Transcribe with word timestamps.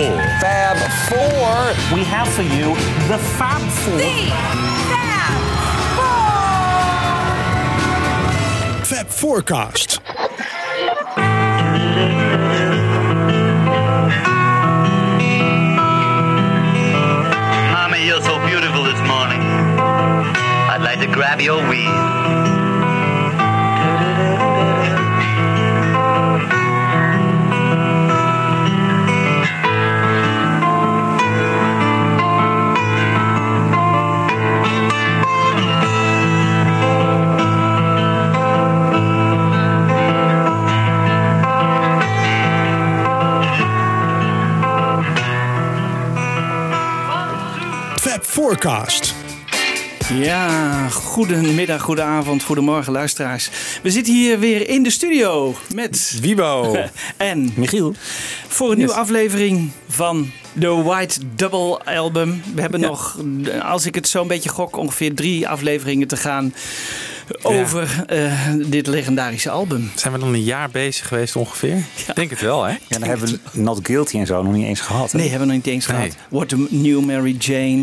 Four. 0.00 0.16
Fab 0.40 0.78
Four. 1.10 1.94
We 1.94 2.04
have 2.04 2.26
for 2.32 2.40
you 2.40 2.74
the 3.08 3.18
Fab 3.36 3.60
Four. 3.82 3.98
Fab 8.82 9.06
Forecast. 9.08 10.00
Mama, 17.74 17.98
you're 17.98 18.22
so 18.22 18.38
beautiful 18.46 18.84
this 18.84 19.00
morning. 19.06 19.42
I'd 20.72 20.80
like 20.82 21.00
to 21.00 21.12
grab 21.12 21.42
your 21.42 21.60
weave. 21.68 22.59
Forecast. 48.40 49.14
Ja, 50.14 50.88
goedemiddag, 50.88 51.82
goedenavond, 51.82 52.42
goedemorgen 52.42 52.92
luisteraars. 52.92 53.50
We 53.82 53.90
zitten 53.90 54.14
hier 54.14 54.38
weer 54.38 54.68
in 54.68 54.82
de 54.82 54.90
studio 54.90 55.54
met 55.74 56.18
Wibo. 56.20 56.76
en 57.16 57.52
Michiel. 57.56 57.94
voor 58.48 58.70
een 58.70 58.76
nieuwe 58.76 58.92
aflevering 58.92 59.70
van 59.88 60.30
de 60.52 60.68
White 60.68 61.20
Double 61.36 61.84
Album. 61.84 62.42
We 62.54 62.60
hebben 62.60 62.80
Ja. 62.80 62.86
nog, 62.86 63.18
als 63.62 63.86
ik 63.86 63.94
het 63.94 64.08
zo 64.08 64.22
een 64.22 64.28
beetje 64.28 64.48
gok, 64.50 64.76
ongeveer 64.76 65.14
drie 65.14 65.48
afleveringen 65.48 66.08
te 66.08 66.16
gaan 66.16 66.54
over 67.42 68.04
eh, 68.06 68.32
dit 68.66 68.86
legendarische 68.86 69.50
album. 69.50 69.90
Zijn 69.94 70.12
we 70.12 70.18
dan 70.18 70.34
een 70.34 70.42
jaar 70.42 70.70
bezig 70.70 71.08
geweest 71.08 71.36
ongeveer? 71.36 71.76
Ik 72.06 72.14
denk 72.14 72.30
het 72.30 72.40
wel, 72.40 72.62
hè? 72.64 72.70
Ja, 72.70 72.78
dan 72.88 73.02
hebben 73.02 73.28
we 73.28 73.38
Not 73.60 73.78
Guilty 73.82 74.18
en 74.18 74.26
zo 74.26 74.42
nog 74.42 74.52
niet 74.52 74.66
eens 74.66 74.80
gehad. 74.80 75.12
hè? 75.12 75.18
Nee, 75.18 75.28
hebben 75.28 75.48
we 75.48 75.54
nog 75.54 75.64
niet 75.64 75.74
eens 75.74 75.86
Nee. 75.86 75.96
gehad. 75.96 76.16
What 76.28 76.52
a 76.52 76.56
New 76.70 77.00
Mary 77.04 77.36
Jane. 77.38 77.82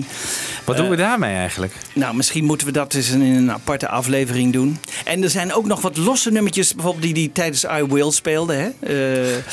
Wat 0.64 0.78
doen 0.78 0.90
we 0.90 0.96
daarmee 0.96 1.36
eigenlijk? 1.36 1.74
Nou, 1.94 2.16
misschien 2.16 2.44
moeten 2.46 2.68
we 2.68 2.74
dat 2.74 2.94
eens 2.94 3.10
in 3.10 3.22
een 3.22 3.52
aparte 3.52 3.88
aflevering 3.88 4.54
doen. 4.54 4.80
En 5.06 5.24
er 5.24 5.30
zijn 5.30 5.54
ook 5.54 5.66
nog 5.66 5.82
wat 5.82 5.98
losse 5.98 6.32
nummertjes, 6.32 6.74
bijvoorbeeld 6.74 7.04
die 7.04 7.14
die 7.14 7.32
tijdens 7.32 7.64
I 7.64 7.84
Will 7.90 8.12
speelde. 8.12 8.54
Hè? 8.54 8.70
Eh, 8.80 9.44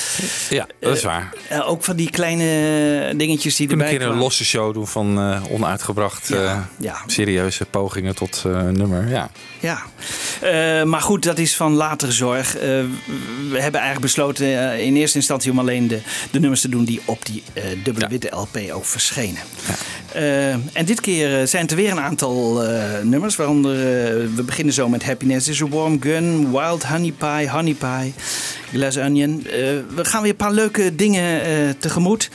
Ja, 0.50 0.66
dat 0.80 0.96
is 0.96 1.02
waar. 1.02 1.32
eh, 1.48 1.68
ook 1.70 1.84
van 1.84 1.96
die 1.96 2.10
kleine 2.10 2.44
dingetjes 3.16 3.56
die 3.56 3.66
We 3.68 3.74
kunnen 3.74 3.86
erbij 3.86 3.86
een 3.86 3.90
keer 3.90 4.00
een 4.00 4.06
kwamen. 4.06 4.18
losse 4.22 4.44
show 4.44 4.74
doen 4.74 4.86
van 4.86 5.18
eh, 5.18 5.42
onuitgebracht 5.50 6.30
eh, 6.30 6.40
Ja, 6.42 6.68
ja. 6.78 6.96
serieuze 7.06 7.64
pogingen 7.64 8.14
tot 8.14 8.42
eh, 8.46 8.62
nummer. 8.62 9.08
Ja. 9.08 9.30
Ja, 9.60 9.82
Eh, 10.40 10.82
maar 10.82 11.00
goed, 11.00 11.22
dat 11.22 11.38
is 11.38 11.56
van 11.56 11.72
latere 11.72 12.12
zorg. 12.12 12.56
Eh, 12.56 12.60
we 13.50 13.60
hebben 13.60 13.80
eigenlijk 13.80 14.00
besloten 14.00 14.72
eh, 14.72 14.86
in 14.86 14.96
eerste 14.96 15.18
instantie 15.18 15.50
om 15.50 15.58
alleen 15.58 15.88
de, 15.88 16.00
de 16.30 16.40
nummers 16.40 16.60
te 16.60 16.68
doen 16.68 16.84
die 16.84 17.00
op 17.04 17.26
die 17.26 17.42
dubbele 17.82 18.04
Ja. 18.04 18.08
witte 18.08 18.36
LP 18.36 18.58
ook 18.72 18.84
verschenen. 18.84 19.42
Eh, 20.14 20.52
en 20.52 20.84
dit 20.84 21.00
keer 21.00 21.40
eh, 21.40 21.46
zijn 21.46 21.68
er 21.68 21.76
weer 21.76 21.90
een 21.90 22.00
aantal 22.00 22.64
eh, 22.64 23.02
nummers, 23.02 23.36
waaronder 23.36 23.74
we 24.34 24.42
beginnen 24.42 24.74
zo 24.74 24.88
met 24.88 25.04
Happiness 25.04 25.48
is 25.48 25.62
a 25.62 25.68
Warm 25.68 26.02
Gun, 26.02 26.50
Wild 26.50 26.84
Honey 26.84 27.12
Pie, 27.12 27.50
Honey 27.50 27.74
Pie, 27.74 28.14
Glass 28.72 28.96
Onion. 28.96 29.42
We 29.94 30.04
gaan 30.04 30.22
weer 30.22 30.30
een 30.30 30.36
paar 30.36 30.52
leuke 30.52 30.94
dingen 30.94 31.42
tegemoet. 31.78 32.30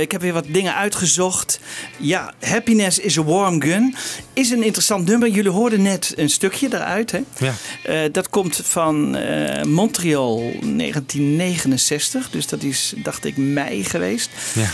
Ik 0.00 0.12
heb 0.12 0.20
weer 0.20 0.32
wat 0.32 0.44
dingen 0.48 0.74
uitgezocht. 0.74 1.60
Ja, 1.96 2.34
Happiness 2.40 2.98
is 2.98 3.18
a 3.18 3.24
Warm 3.24 3.62
Gun 3.62 3.94
is 4.32 4.50
een 4.50 4.62
interessant 4.62 5.06
nummer. 5.06 5.28
Jullie 5.28 5.50
hoorden 5.50 5.82
net 5.82 6.12
een 6.16 6.30
stukje 6.30 6.68
daaruit. 6.68 7.10
Hè? 7.10 7.20
Ja. 7.38 8.08
Dat 8.08 8.30
komt 8.30 8.60
van 8.64 9.10
Montreal 9.68 10.36
1969. 10.60 12.30
Dus 12.30 12.46
dat 12.46 12.62
is, 12.62 12.94
dacht 12.96 13.24
ik, 13.24 13.36
mei 13.36 13.84
geweest. 13.84 14.30
Ja. 14.54 14.68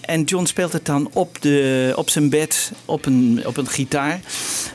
En 0.00 0.22
John 0.22 0.44
speelt 0.44 0.72
het 0.72 0.86
dan 0.86 1.10
op, 1.12 1.39
de, 1.40 1.92
op 1.96 2.10
zijn 2.10 2.28
bed 2.28 2.72
op 2.84 3.06
een, 3.06 3.42
op 3.44 3.56
een 3.56 3.68
gitaar. 3.68 4.20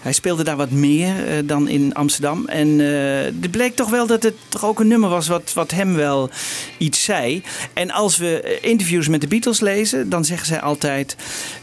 Hij 0.01 0.13
speelde 0.13 0.43
daar 0.43 0.55
wat 0.55 0.71
meer 0.71 1.27
eh, 1.27 1.37
dan 1.45 1.67
in 1.67 1.93
Amsterdam. 1.93 2.45
En 2.47 2.79
eh 2.81 3.23
het 3.41 3.51
bleek 3.51 3.75
toch 3.75 3.89
wel 3.89 4.07
dat 4.07 4.23
het 4.23 4.33
toch 4.49 4.65
ook 4.65 4.79
een 4.79 4.87
nummer 4.87 5.09
was 5.09 5.27
wat, 5.27 5.53
wat 5.53 5.71
hem 5.71 5.95
wel 5.95 6.29
iets 6.77 7.03
zei. 7.03 7.43
En 7.73 7.91
als 7.91 8.17
we 8.17 8.41
eh, 8.41 8.69
interviews 8.69 9.07
met 9.07 9.21
de 9.21 9.27
Beatles 9.27 9.59
lezen, 9.59 10.09
dan 10.09 10.25
zeggen 10.25 10.47
zij 10.47 10.61
altijd... 10.61 11.15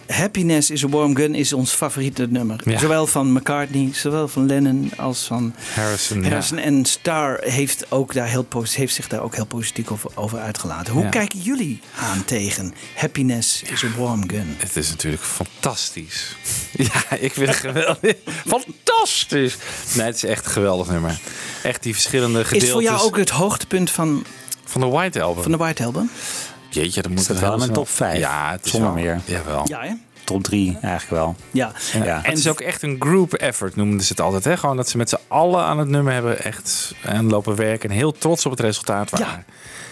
Happiness 0.07 0.71
is 0.71 0.85
a 0.85 0.89
Warm 0.89 1.17
Gun 1.17 1.35
is 1.35 1.53
ons 1.53 1.71
favoriete 1.73 2.27
nummer. 2.31 2.61
Ja. 2.65 2.79
Zowel 2.79 3.07
van 3.07 3.33
McCartney, 3.33 3.89
zowel 3.93 4.29
van 4.29 4.47
Lennon 4.47 4.91
als 4.97 5.25
van 5.25 5.55
Harrison. 5.75 6.25
Harrison. 6.25 6.59
En 6.59 6.85
Starr 6.85 7.39
heeft, 7.45 7.87
ook 7.89 8.15
daar 8.15 8.29
heel, 8.29 8.47
heeft 8.73 8.95
zich 8.95 9.09
daar 9.09 9.23
ook 9.23 9.35
heel 9.35 9.47
positief 9.47 9.91
over, 9.91 10.11
over 10.15 10.39
uitgelaten. 10.39 10.93
Hoe 10.93 11.03
Ja. 11.03 11.09
kijken 11.09 11.39
jullie 11.39 11.81
aan 11.99 12.25
tegen 12.25 12.75
Happiness 12.95 13.63
is 13.63 13.85
a 13.85 13.89
Warm 13.99 14.31
Gun? 14.31 14.55
Het 14.59 14.77
is 14.77 14.92
natuurlijk 14.93 15.23
fantastisch. 15.23 16.27
Ja, 16.73 17.17
ik 17.19 17.33
vind 17.33 17.47
het 17.49 17.57
geweldig. 17.57 18.15
Fantastisch! 18.55 19.57
Nee, 19.95 20.07
het 20.07 20.15
is 20.17 20.25
echt 20.25 20.45
een 20.45 20.51
geweldig 20.51 20.89
nummer. 20.89 21.19
Echt 21.63 21.83
die 21.83 21.93
verschillende 21.95 22.45
gedeeltes 22.45 22.69
Is 22.69 22.75
voor 22.75 22.83
jou 22.83 23.01
ook 23.01 23.17
het 23.17 23.31
hoogtepunt 23.31 23.91
van, 23.91 24.25
van 24.65 24.81
de 24.81 24.87
White 24.87 25.23
Album. 25.23 25.43
van 25.43 25.53
de 25.53 25.59
White 25.59 25.85
Album? 25.85 26.11
Jeetje, 26.71 27.03
dat 27.03 27.11
moet 27.11 27.27
heel 27.27 27.41
wel 27.41 27.53
in 27.53 27.59
mijn 27.59 27.73
top 27.73 27.89
vijf? 27.89 28.19
Ja, 28.19 28.51
het 28.51 28.65
is 28.65 28.71
Zonder 28.71 28.95
wel- 28.95 29.03
meer. 29.03 29.21
Jawel. 29.25 29.65
Ja, 29.69 29.81
hè? 29.81 29.93
Top 30.33 30.43
3 30.43 30.79
eigenlijk 30.83 31.23
wel. 31.23 31.37
Ja. 31.51 31.73
Ja. 31.93 32.17
En 32.25 32.31
het 32.31 32.39
is 32.39 32.49
ook 32.49 32.61
echt 32.61 32.83
een 32.83 32.97
group 32.99 33.33
effort, 33.35 33.77
noemden 33.77 34.01
ze 34.01 34.09
het 34.13 34.21
altijd. 34.21 34.45
Hè? 34.45 34.57
Gewoon 34.57 34.77
dat 34.77 34.89
ze 34.89 34.97
met 34.97 35.09
z'n 35.09 35.19
allen 35.29 35.63
aan 35.65 35.79
het 35.79 35.89
nummer 35.89 36.13
hebben 36.13 36.45
echt 36.45 36.95
en 37.03 37.29
lopen 37.29 37.57
werken. 37.57 37.91
En 37.91 37.97
heel 37.97 38.13
trots 38.13 38.45
op 38.47 38.51
het 38.51 38.61
resultaat 38.61 39.11
waren. 39.11 39.27
Ja. 39.27 39.45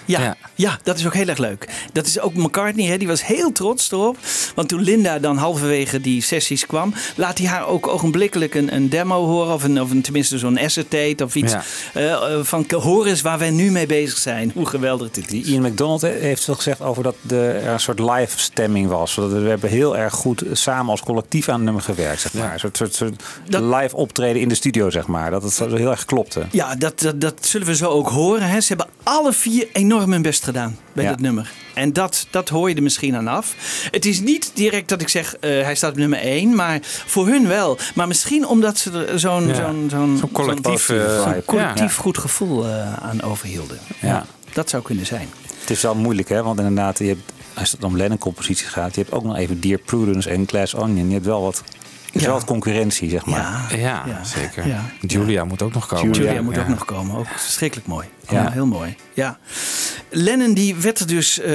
Ja, 0.05 0.21
Ja. 0.21 0.37
ja. 0.55 0.79
dat 0.83 0.99
is 0.99 1.07
ook 1.07 1.15
heel 1.15 1.29
erg 1.29 1.39
leuk. 1.39 1.69
Dat 1.93 2.07
is 2.07 2.21
ook 2.21 2.35
McCartney, 2.35 2.87
hè, 2.87 2.97
die 2.97 3.09
was 3.09 3.27
heel 3.27 3.53
trots 3.53 3.93
erop. 3.93 4.17
Want 4.55 4.69
toen 4.69 4.81
Linda 4.81 5.19
dan 5.19 5.37
halverwege 5.37 6.01
die 6.01 6.23
sessies 6.23 6.67
kwam, 6.67 6.95
laat 7.17 7.39
hij 7.39 7.47
haar 7.47 7.67
ook 7.67 7.87
ogenblikkelijk 7.89 8.55
een, 8.55 8.75
een 8.75 8.89
demo 8.89 9.27
horen. 9.27 9.55
Of, 9.55 9.65
een, 9.65 9.81
of 9.81 9.91
een, 9.91 10.03
tenminste 10.03 10.39
zo'n 10.39 10.59
acetate 10.59 11.25
of 11.25 11.35
iets. 11.35 11.53
Ja. 11.53 11.63
eh, 11.95 12.13
eh, 12.13 12.45
van 12.45 12.67
hoor 12.69 13.07
eens 13.07 13.21
waar 13.21 13.39
wij 13.39 13.51
nu 13.51 13.71
mee 13.71 13.87
bezig 13.87 14.19
zijn. 14.19 14.51
Hoe 14.55 14.67
geweldig 14.67 15.11
dit 15.11 15.33
is. 15.33 15.47
Ian 15.47 15.63
McDonald 15.63 16.03
heeft 16.03 16.47
wel 16.47 16.57
gezegd 16.57 16.81
over 16.81 17.03
dat 17.03 17.15
de, 17.21 17.47
er 17.47 17.73
een 17.73 17.81
soort 17.81 17.99
live 17.99 18.39
stemming 18.39 18.89
was. 18.89 19.15
We 19.15 19.49
hebben 19.49 19.71
heel 19.71 19.97
erg 19.97 20.15
goed 20.15 20.30
samen 20.53 20.91
als 20.91 21.01
collectief 21.01 21.49
aan 21.49 21.55
het 21.55 21.65
nummer 21.65 21.83
gewerkt. 21.83 22.21
Zeg 22.21 22.33
maar. 22.35 22.53
Een 22.53 22.59
soort, 22.59 22.77
soort, 22.77 22.95
soort 22.95 23.23
Dat- 23.49 23.63
live 23.63 23.97
optreden 23.97 24.43
in 24.43 24.49
de 24.49 24.55
studio, 24.55 24.91
zeg 24.91 25.07
maar. 25.07 25.31
Dat 25.31 25.43
het 25.43 25.53
zo 25.53 25.75
heel 25.75 25.91
erg 25.91 26.05
klopte. 26.05 26.47
Ja, 26.51 26.75
dat, 26.75 27.01
dat, 27.01 27.21
dat 27.21 27.35
zullen 27.47 27.67
we 27.67 27.75
zo 27.77 27.89
ook 27.91 28.09
horen. 28.09 28.49
Hè. 28.49 28.61
Ze 28.61 28.69
hebben 28.69 28.89
alle 29.03 29.33
vier 29.33 29.69
enorm 29.73 30.13
hun 30.13 30.23
best 30.23 30.45
gedaan 30.45 30.79
bij 30.93 31.05
Ja. 31.05 31.11
dit 31.11 31.21
nummer. 31.21 31.51
En 31.75 31.93
dat, 31.93 32.27
dat 32.31 32.49
hoor 32.49 32.69
je 32.69 32.75
er 32.75 32.83
misschien 32.83 33.17
aan 33.17 33.29
af. 33.29 33.55
Het 33.91 34.07
is 34.07 34.21
niet 34.21 34.51
direct 34.55 34.89
dat 34.89 35.01
ik 35.01 35.09
zeg, 35.09 35.37
eh, 35.37 35.51
hij 35.63 35.75
staat 35.75 35.91
op 35.91 35.97
nummer 35.97 36.19
1. 36.23 36.55
Maar 36.55 36.79
voor 36.83 37.27
hun 37.27 37.49
wel. 37.49 37.79
Maar 37.95 38.07
misschien 38.09 38.47
omdat 38.47 38.79
ze 38.79 39.07
er 39.07 39.21
zo'n 39.21 39.47
Ja. 39.49 39.55
zo'n 39.55 39.87
zo'n 39.91 40.29
collectief, 40.33 40.85
zo'n- 40.85 40.97
zo'n 41.25 41.43
collectief 41.45 41.97
ja. 41.97 42.03
goed 42.03 42.19
gevoel 42.19 42.67
eh, 42.67 42.93
aan 42.95 43.23
overhielden. 43.23 43.79
Ja. 44.01 44.27
Dat 44.53 44.71
zou 44.71 44.83
kunnen 44.83 45.07
zijn. 45.07 45.29
Het 45.61 45.71
is 45.71 45.83
wel 45.83 45.95
moeilijk, 45.95 46.29
hè? 46.29 46.43
Want 46.43 46.59
inderdaad, 46.59 46.99
je 46.99 47.05
hebt, 47.05 47.33
als 47.55 47.73
het 47.73 47.85
om 47.85 47.97
Lennon-composities 47.97 48.67
gaat, 48.67 48.95
je 48.95 49.01
hebt 49.01 49.13
ook 49.13 49.25
nog 49.25 49.37
even 49.37 49.61
Dear 49.61 49.79
Prudence 49.79 50.31
en 50.31 50.49
Glass 50.49 50.75
Onion. 50.75 51.07
Je 51.07 51.13
hebt 51.13 51.27
wel 51.27 51.43
wat, 51.43 51.63
er 52.11 52.17
is 52.17 52.21
Ja. 52.21 52.27
wel 52.27 52.37
wat 52.37 52.45
concurrentie, 52.45 53.11
zeg 53.11 53.25
maar. 53.27 53.39
Ja, 53.71 53.77
Ja, 53.77 54.03
Ja. 54.07 54.25
zeker. 54.25 54.67
Ja. 54.67 54.85
Julia 55.01 55.45
moet 55.45 55.63
ook 55.63 55.73
nog 55.75 55.87
komen. 55.87 56.11
Julia 56.13 56.33
Ja, 56.33 56.43
moet 56.43 56.55
ja. 56.55 56.61
ook 56.61 56.69
nog 56.69 56.85
komen. 56.85 57.17
Ook 57.17 57.27
verschrikkelijk 57.37 57.89
mooi. 57.89 58.07
Ja. 58.29 58.43
Ja, 58.43 58.51
heel 58.51 58.67
mooi. 58.67 58.97
Ja. 59.15 59.39
Lennon 60.09 60.55
die 60.55 60.75
werd 60.75 60.99
er 60.99 61.07
dus 61.07 61.39
eh 61.41 61.51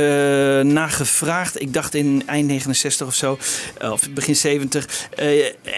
naar 0.62 0.89
gevraagd. 0.89 1.62
Ik 1.62 1.74
dacht 1.74 1.94
in 1.94 2.24
eind 2.25 2.47
69 2.47 3.07
of 3.07 3.13
zo. 3.15 3.38
eh, 3.77 3.91
Of 3.91 4.09
begin 4.09 4.35
70. 4.35 4.88
Eh, 5.15 5.30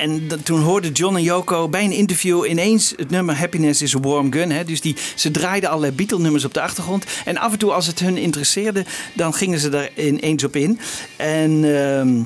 en 0.01 0.27
dat- 0.27 0.45
toen 0.45 0.61
hoorden 0.61 0.91
John 0.91 1.15
en 1.15 1.23
Yoko 1.23 1.69
bij 1.69 1.83
een 1.83 1.91
interview 1.91 2.45
ineens 2.49 2.93
het 2.97 3.09
nummer 3.09 3.37
Happiness 3.37 3.81
is 3.81 3.95
a 3.95 3.99
Warm 3.99 4.31
Gun. 4.33 4.51
Hè. 4.51 4.63
Dus 4.63 4.81
die, 4.81 4.95
ze 5.15 5.31
draaiden 5.31 5.69
allerlei 5.69 5.93
Beatle 5.93 6.19
nummers 6.19 6.45
op 6.45 6.53
de 6.53 6.61
achtergrond. 6.61 7.05
En 7.25 7.37
af 7.37 7.51
en 7.51 7.57
toe 7.59 7.71
als 7.71 7.87
het 7.87 7.99
hun 7.99 8.17
interesseerde, 8.17 8.85
dan 9.13 9.33
gingen 9.33 9.59
ze 9.59 9.69
daar 9.69 9.89
ineens 9.95 10.43
op 10.43 10.55
in. 10.55 10.79
En... 11.15 11.63
ehm, 11.77 12.23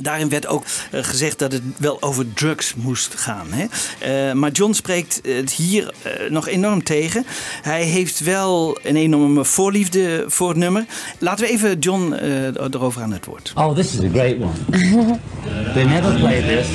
Daarin 0.00 0.28
werd 0.28 0.46
ook 0.46 0.64
eh, 0.90 1.04
gezegd 1.04 1.38
dat 1.38 1.52
het 1.52 1.62
wel 1.76 2.02
over 2.02 2.32
drugs 2.32 2.74
moest 2.74 3.14
gaan. 3.14 3.46
Hè? 3.50 3.66
Eh, 3.98 4.32
maar 4.32 4.50
John 4.50 4.72
spreekt 4.72 5.20
het 5.22 5.52
hier 5.52 5.92
eh, 6.02 6.30
nog 6.30 6.48
enorm 6.48 6.82
tegen. 6.82 7.26
Hij 7.62 7.82
heeft 7.82 8.20
wel 8.20 8.78
een 8.82 8.96
enorme 8.96 9.44
voorliefde 9.44 10.24
voor 10.26 10.48
het 10.48 10.56
nummer. 10.56 10.84
Laten 11.18 11.44
we 11.44 11.50
even 11.50 11.78
John 11.78 12.12
erover 12.12 13.02
aan 13.02 13.12
het 13.12 13.24
woord. 13.24 13.52
Oh, 13.54 13.74
this 13.74 13.92
is 13.92 14.00
a 14.00 14.08
great 14.08 14.36
one. 14.40 14.52
they 15.74 15.84
never 15.84 16.14
played 16.14 16.44
this. 16.44 16.66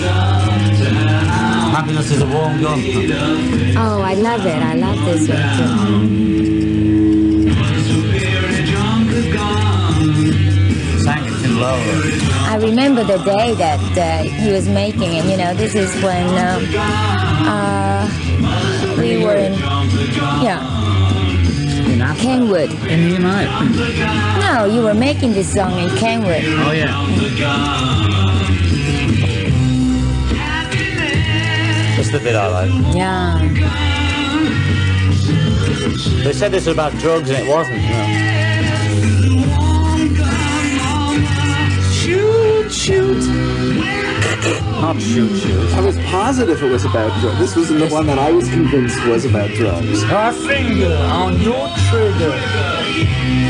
Happiness 1.72 2.10
is 2.10 2.22
a 2.22 2.28
warm 2.28 2.58
gun. 2.58 2.80
Oh, 3.78 4.12
I 4.12 4.16
love 4.22 4.48
it. 4.48 4.62
I 4.74 4.80
love 4.80 5.12
this 5.12 5.28
one 5.28 5.58
too. 5.58 6.34
slowly. 11.64 12.23
I 12.54 12.58
remember 12.58 13.04
the 13.04 13.18
day 13.18 13.56
that 13.56 13.98
uh, 13.98 14.22
he 14.22 14.52
was 14.52 14.70
making 14.70 15.12
it. 15.14 15.26
You 15.26 15.38
know, 15.38 15.56
this 15.56 15.74
is 15.74 15.92
when 16.04 16.28
um, 16.38 16.64
uh, 17.50 18.08
we 18.96 19.26
were 19.26 19.34
in, 19.34 19.54
yeah, 20.38 20.62
In 21.92 22.00
Africa. 22.00 22.22
Kenwood. 22.22 22.70
In 22.70 23.10
the 23.10 23.16
United. 23.16 23.50
No, 24.40 24.66
you 24.66 24.84
were 24.84 24.94
making 24.94 25.34
this 25.34 25.52
song 25.52 25.80
in 25.80 25.90
Kenwood. 25.98 26.44
Oh 26.46 26.74
yeah. 26.74 26.94
That's 31.98 32.12
the 32.12 32.20
bit 32.20 32.36
I 32.36 32.48
like. 32.50 32.96
Yeah. 32.96 33.40
They 36.24 36.34
said 36.34 36.52
this 36.52 36.68
was 36.68 36.76
about 36.76 36.94
drugs 37.00 37.32
and 37.32 37.40
it 37.40 37.50
wasn't. 37.50 37.82
Shoot, 37.82 38.23
Not 44.82 45.02
shoot, 45.02 45.38
shoot. 45.40 45.74
I 45.74 45.80
was 45.82 45.96
positive 46.06 46.62
it 46.62 46.70
was 46.70 46.84
about 46.86 47.18
drugs. 47.22 47.40
This 47.40 47.56
was 47.56 47.70
the 47.70 47.88
one 47.90 48.06
that 48.08 48.20
I 48.20 48.32
was 48.32 48.50
convinced 48.50 49.04
was 49.08 49.26
about 49.26 49.50
drugs. 49.52 50.04
Our 50.04 50.34
finger 50.34 50.94
on 50.96 51.40
your 51.42 51.70
trigger. 51.90 53.44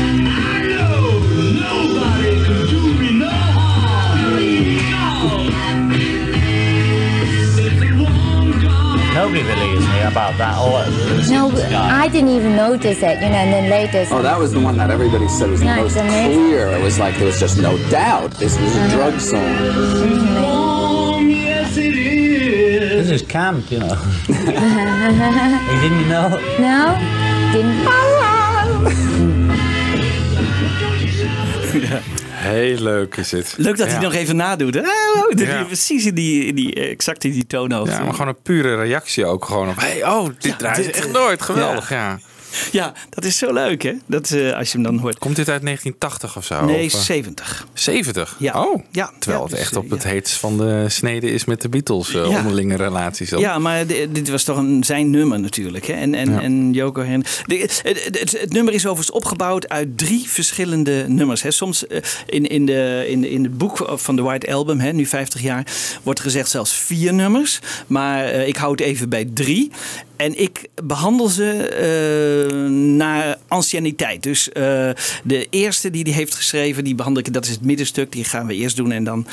Nobody 9.14 9.42
believes 9.44 9.86
me 9.86 10.00
about 10.02 10.36
that. 10.38 10.56
All 10.58 10.70
No, 11.30 11.50
I 11.72 12.08
didn't 12.08 12.30
even 12.30 12.56
notice 12.56 12.98
it, 13.00 13.14
you 13.22 13.28
know, 13.30 13.36
and 13.36 13.52
then 13.52 13.70
later. 13.70 14.04
Oh, 14.12 14.22
that 14.22 14.38
was 14.38 14.52
the 14.52 14.60
one 14.60 14.76
that 14.78 14.90
everybody 14.90 15.28
said 15.28 15.50
was 15.50 15.60
the 15.60 15.66
Yeah, 15.66 15.76
most 15.76 15.92
it's 15.96 16.00
amazing. 16.00 16.46
clear. 16.46 16.68
It 16.68 16.82
was 16.82 16.98
like 16.98 17.16
there 17.16 17.26
was 17.26 17.38
just 17.38 17.58
no 17.58 17.78
doubt 17.90 18.32
this 18.32 18.58
was 18.60 18.74
a 18.76 18.88
drug 18.90 19.20
song. 19.20 19.40
This 19.40 20.02
is 23.14 23.26
camp, 23.26 23.68
you 23.68 23.80
know. 23.80 23.96
hey, 24.26 25.80
didn't 25.80 26.00
you 26.00 26.08
know? 26.08 26.28
No? 26.58 26.96
Didn't. 27.52 27.84
Heel 32.30 32.78
leuk 32.78 33.16
is 33.16 33.30
het. 33.30 33.54
Leuk 33.56 33.76
dat 33.76 33.86
ja. 33.86 33.92
hij 33.92 34.02
nog 34.02 34.14
even 34.14 34.36
nadoet. 34.36 34.74
hè? 34.74 34.80
Oh, 34.80 35.38
Ja. 35.38 35.44
hij 35.44 35.64
precies 35.64 36.06
in 36.06 36.14
die, 36.14 36.44
in 36.44 36.54
die, 36.54 36.74
eh, 36.74 36.90
exact 36.90 37.24
in 37.24 37.32
die 37.32 37.46
toonhoofd. 37.46 37.90
Ja, 37.90 38.02
maar 38.02 38.12
gewoon 38.12 38.28
een 38.28 38.42
pure 38.42 38.76
reactie 38.76 39.26
ook. 39.26 39.44
Gewoon 39.44 39.68
op, 39.68 39.80
hey, 39.80 40.04
oh, 40.06 40.24
dit 40.24 40.44
Ja, 40.44 40.56
draait 40.56 40.76
dit, 40.76 40.90
echt 40.90 41.06
eh, 41.06 41.12
nooit. 41.12 41.42
Geweldig, 41.42 41.88
ja. 41.88 42.18
Ja, 42.72 42.92
dat 43.10 43.24
is 43.24 43.38
zo 43.38 43.52
leuk, 43.52 43.82
hè? 43.82 43.92
Dat, 44.06 44.30
eh, 44.30 44.52
als 44.56 44.66
je 44.72 44.74
hem 44.78 44.82
dan 44.82 44.98
hoort. 44.98 45.18
Komt 45.18 45.36
dit 45.36 45.48
uit 45.48 45.62
1980 45.62 46.36
of 46.36 46.44
zo? 46.44 46.64
Nee, 46.64 46.86
Of, 46.86 46.92
eh, 46.94 46.98
70. 47.00 47.66
70? 47.72 48.36
Ja. 48.38 48.62
Oh, 48.64 48.82
Ja, 48.90 49.10
terwijl 49.18 49.42
ja, 49.42 49.46
het 49.48 49.50
dus, 49.56 49.60
echt 49.64 49.72
eh, 49.72 49.78
op 49.78 49.90
het 49.90 50.02
ja. 50.02 50.08
heetst 50.08 50.36
van 50.36 50.56
de 50.56 50.84
snede 50.88 51.30
is 51.30 51.44
met 51.44 51.60
de 51.60 51.68
Beatles. 51.68 52.14
eh. 52.14 52.28
Onderlinge 52.28 52.76
relaties. 52.76 53.30
Ja, 53.30 53.58
maar 53.58 53.86
di- 53.86 54.12
dit 54.12 54.28
was 54.28 54.42
toch 54.44 54.56
een, 54.56 54.84
zijn 54.84 55.10
nummer 55.10 55.40
natuurlijk. 55.40 55.86
Hè? 55.86 55.92
En, 55.92 56.14
en, 56.14 56.40
en 56.40 56.72
Yoko 56.72 57.02
Hen. 57.02 57.24
Het, 57.46 57.80
het, 57.84 58.40
het 58.40 58.52
nummer 58.52 58.74
is 58.74 58.86
overigens 58.86 59.16
opgebouwd 59.16 59.68
uit 59.68 59.98
drie 59.98 60.24
verschillende 60.28 61.04
nummers. 61.08 61.42
Hè? 61.42 61.50
Soms 61.50 61.86
eh, 61.86 62.00
in, 62.26 62.46
in, 62.46 62.66
de, 62.66 63.04
in, 63.08 63.24
in 63.24 63.42
het 63.44 63.58
boek 63.58 63.90
van 63.94 64.16
de 64.16 64.22
White 64.22 64.52
Album, 64.54 64.80
hè, 64.80 64.92
nu 64.92 65.06
50 65.06 65.40
jaar, 65.42 65.66
wordt 66.02 66.20
gezegd 66.20 66.50
zelfs 66.50 66.72
vier 66.72 67.14
nummers. 67.14 67.58
Maar 67.86 68.24
eh, 68.24 68.46
ik 68.48 68.56
hou 68.56 68.70
het 68.72 68.80
even 68.80 69.08
bij 69.08 69.28
drie. 69.34 69.70
En 70.16 70.40
ik 70.40 70.68
behandel 70.82 71.28
ze 71.28 71.68
eh, 71.68 72.70
naar 72.96 73.38
anciëniteit. 73.48 74.22
Dus 74.22 74.52
eh, 74.52 74.62
de 75.24 75.46
eerste 75.50 75.90
die 75.90 76.02
hij 76.02 76.12
heeft 76.12 76.34
geschreven, 76.34 76.84
die 76.84 76.94
behandel 76.94 77.22
ik, 77.26 77.32
dat 77.32 77.44
is 77.44 77.50
het 77.50 77.64
middenstuk. 77.64 78.12
Die 78.12 78.24
gaan 78.24 78.46
we 78.46 78.54
eerst 78.54 78.76
doen 78.76 78.92
en 78.92 79.04
dan 79.04 79.26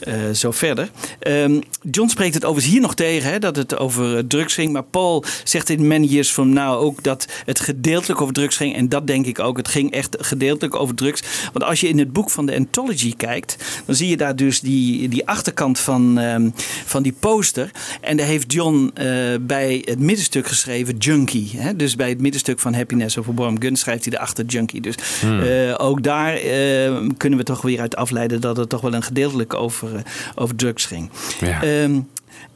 eh, 0.00 0.14
zo 0.32 0.50
verder. 0.50 0.90
Ehm, 1.18 1.60
John 1.90 2.08
spreekt 2.08 2.34
het 2.34 2.44
overigens 2.44 2.72
hier 2.72 2.82
nog 2.82 2.94
tegen, 2.94 3.30
hè, 3.30 3.38
dat 3.38 3.56
het 3.56 3.78
over 3.78 4.26
drugs 4.26 4.54
ging. 4.54 4.72
Maar 4.72 4.82
Paul 4.82 5.24
zegt 5.44 5.68
in 5.68 5.86
Many 5.86 6.06
Years 6.06 6.30
From 6.30 6.48
Now 6.48 6.82
ook 6.82 7.02
dat 7.02 7.26
het 7.44 7.60
gedeeltelijk 7.60 8.20
over 8.20 8.34
drugs 8.34 8.56
ging. 8.56 8.76
En 8.76 8.88
dat 8.88 9.06
denk 9.06 9.26
ik 9.26 9.38
ook. 9.38 9.56
Het 9.56 9.68
ging 9.68 9.92
echt 9.92 10.16
gedeeltelijk 10.20 10.74
over 10.74 10.94
drugs. 10.94 11.22
Want 11.52 11.64
als 11.64 11.80
je 11.80 11.88
in 11.88 11.98
het 11.98 12.12
boek 12.12 12.30
van 12.30 12.46
de 12.46 12.56
Anthology 12.56 13.14
kijkt, 13.16 13.56
dan 13.86 13.94
zie 13.94 14.08
je 14.08 14.16
daar 14.16 14.36
dus 14.36 14.60
die, 14.60 15.08
die 15.08 15.28
achterkant 15.28 15.78
van, 15.78 16.18
ehm, 16.18 16.50
van 16.84 17.02
die 17.02 17.14
poster. 17.20 17.70
En 18.00 18.16
daar 18.16 18.26
heeft 18.26 18.52
John 18.52 18.92
bij 19.40 19.82
het 19.84 19.98
middenstuk 19.98 20.25
geschreven 20.30 20.96
Junkie. 20.96 21.50
Hè? 21.56 21.76
Dus 21.76 21.96
bij 21.96 22.08
het 22.08 22.20
middenstuk 22.20 22.58
van 22.58 22.74
Happiness 22.74 23.18
over 23.18 23.34
Warm 23.34 23.60
Gun 23.60 23.76
schrijft 23.76 24.04
hij 24.04 24.14
erachter 24.14 24.44
Junkie. 24.44 24.80
Dus 24.80 24.94
eh, 25.22 25.74
ook 25.76 26.02
daar 26.02 26.34
eh, 26.34 27.08
kunnen 27.16 27.38
we 27.38 27.44
toch 27.44 27.62
weer 27.62 27.80
uit 27.80 27.96
afleiden 27.96 28.40
dat 28.40 28.56
het 28.56 28.68
toch 28.68 28.80
wel 28.80 28.94
een 28.94 29.02
gedeeltelijk 29.02 29.54
over, 29.54 29.96
eh, 29.96 30.02
over 30.34 30.56
drugs 30.56 30.84
ging. 30.84 31.10
Ja. 31.40 31.62
Ehm, 31.62 32.00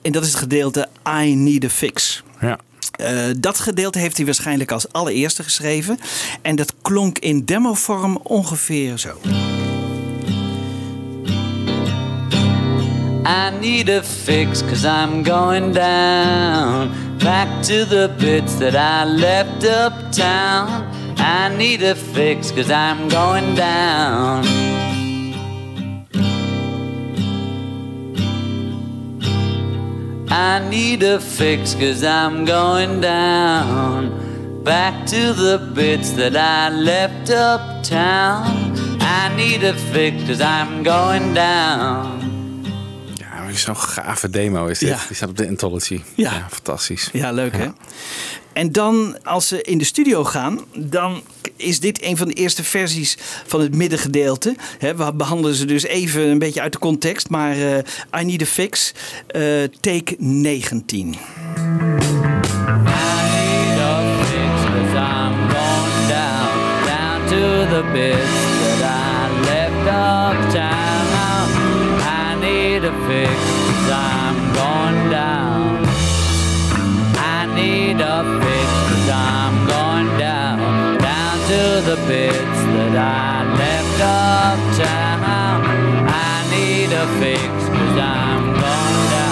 en 0.03 0.13
dat 0.13 0.23
is 0.23 0.29
het 0.29 0.39
gedeelte 0.39 0.89
I 1.25 1.35
Need 1.35 1.65
a 1.65 1.69
Fix. 1.69 2.23
Ja. 2.41 2.59
Dat 3.39 3.59
gedeelte 3.59 3.99
heeft 3.99 4.17
hij 4.17 4.27
waarschijnlijk 4.27 4.73
als 4.73 4.93
allereerste 4.93 5.43
geschreven. 5.43 5.99
En 6.43 6.57
dat 6.57 6.75
klonk 6.83 7.19
in 7.19 7.45
demovorm 7.45 8.21
ongeveer 8.23 8.99
zo. 8.99 9.19
I 13.31 13.51
need 13.61 13.89
a 13.89 14.03
fix 14.03 14.61
cause 14.61 14.85
I'm 14.85 15.23
going 15.23 15.73
down 15.73 17.19
back 17.21 17.63
to 17.67 17.85
the 17.85 18.13
bits 18.19 18.57
that 18.57 18.75
I 18.75 19.05
left 19.05 19.65
uptown. 19.65 20.67
I 21.17 21.49
need 21.57 21.81
a 21.85 21.95
fix 21.95 22.51
cause 22.51 22.73
I'm 22.73 23.09
going 23.09 23.55
down. 23.55 24.45
I 30.29 30.69
need 30.69 31.05
a 31.05 31.21
fix 31.21 31.77
cause 31.77 32.03
I'm 32.03 32.45
going 32.45 33.01
down 33.01 34.65
back 34.65 35.07
to 35.07 35.33
the 35.33 35.71
bits 35.73 36.11
that 36.15 36.35
I 36.37 36.71
left 36.71 37.31
uptown. 37.31 38.75
I 39.01 39.33
need 39.37 39.63
a 39.63 39.75
fix 39.75 40.25
cause 40.27 40.41
I'm 40.41 40.83
going 40.83 41.33
down. 41.33 42.20
Zo'n 43.61 43.77
gave 43.77 44.31
demo 44.31 44.67
is 44.67 44.79
dit. 44.79 44.89
Ja. 44.89 44.99
Die 45.07 45.17
staat 45.17 45.29
op 45.29 45.37
de 45.37 45.49
Anthology. 45.49 46.01
Ja. 46.15 46.47
fantastisch. 46.51 47.09
Ja, 47.13 47.33
leuk 47.33 47.57
hè? 47.57 47.69
En 48.53 48.73
dan, 48.73 49.17
als 49.25 49.49
ze 49.49 49.63
in 49.63 49.79
de 49.79 49.85
studio 49.85 50.25
gaan, 50.25 50.61
dan 50.75 51.23
is 51.57 51.81
dit 51.81 52.03
een 52.03 52.17
van 52.17 52.29
de 52.29 52.35
eerste 52.35 52.65
versies 52.65 53.17
van 53.47 53.61
het 53.61 53.75
middengedeelte. 53.75 54.57
Hè, 54.79 54.97
we 54.97 55.13
behandelen 55.15 55.57
ze 55.57 55.65
dus 55.65 55.83
even 55.83 56.29
een 56.29 56.39
beetje 56.39 56.61
uit 56.61 56.73
de 56.73 56.79
context. 56.79 57.29
Maar 57.29 57.53
eh, 57.53 57.79
I 58.21 58.25
Need 58.25 58.43
a 58.43 58.47
Fix, 58.47 58.93
eh, 59.27 59.43
take 59.81 60.15
19. 60.19 61.17
Cause 64.81 64.97
I'm 64.97 65.35
going 65.51 66.09
down, 66.09 66.57
down 66.87 67.29
to 67.29 67.67
the 67.75 67.83
bits 67.93 68.41
that 68.63 68.81
I 68.83 69.29
left 69.45 69.87
uptown. 69.87 70.91
I 72.03 72.35
need 72.41 72.85
a 72.85 72.93
fix, 73.07 73.50
fix, 78.41 78.69
cause 78.89 79.09
I'm 79.11 79.67
going 79.69 80.19
down, 80.19 80.59
down 80.99 81.39
to 81.51 81.61
the 81.85 81.97
bits 82.07 82.61
that 82.77 82.95
I 82.97 83.45
left 83.57 84.01
uptown. 84.01 85.69
I 86.09 86.11
need 86.51 86.93
a 86.93 87.07
fix, 87.21 87.41
cause 87.75 87.99
I'm 87.99 88.45
going 88.45 89.09
down. 89.11 89.29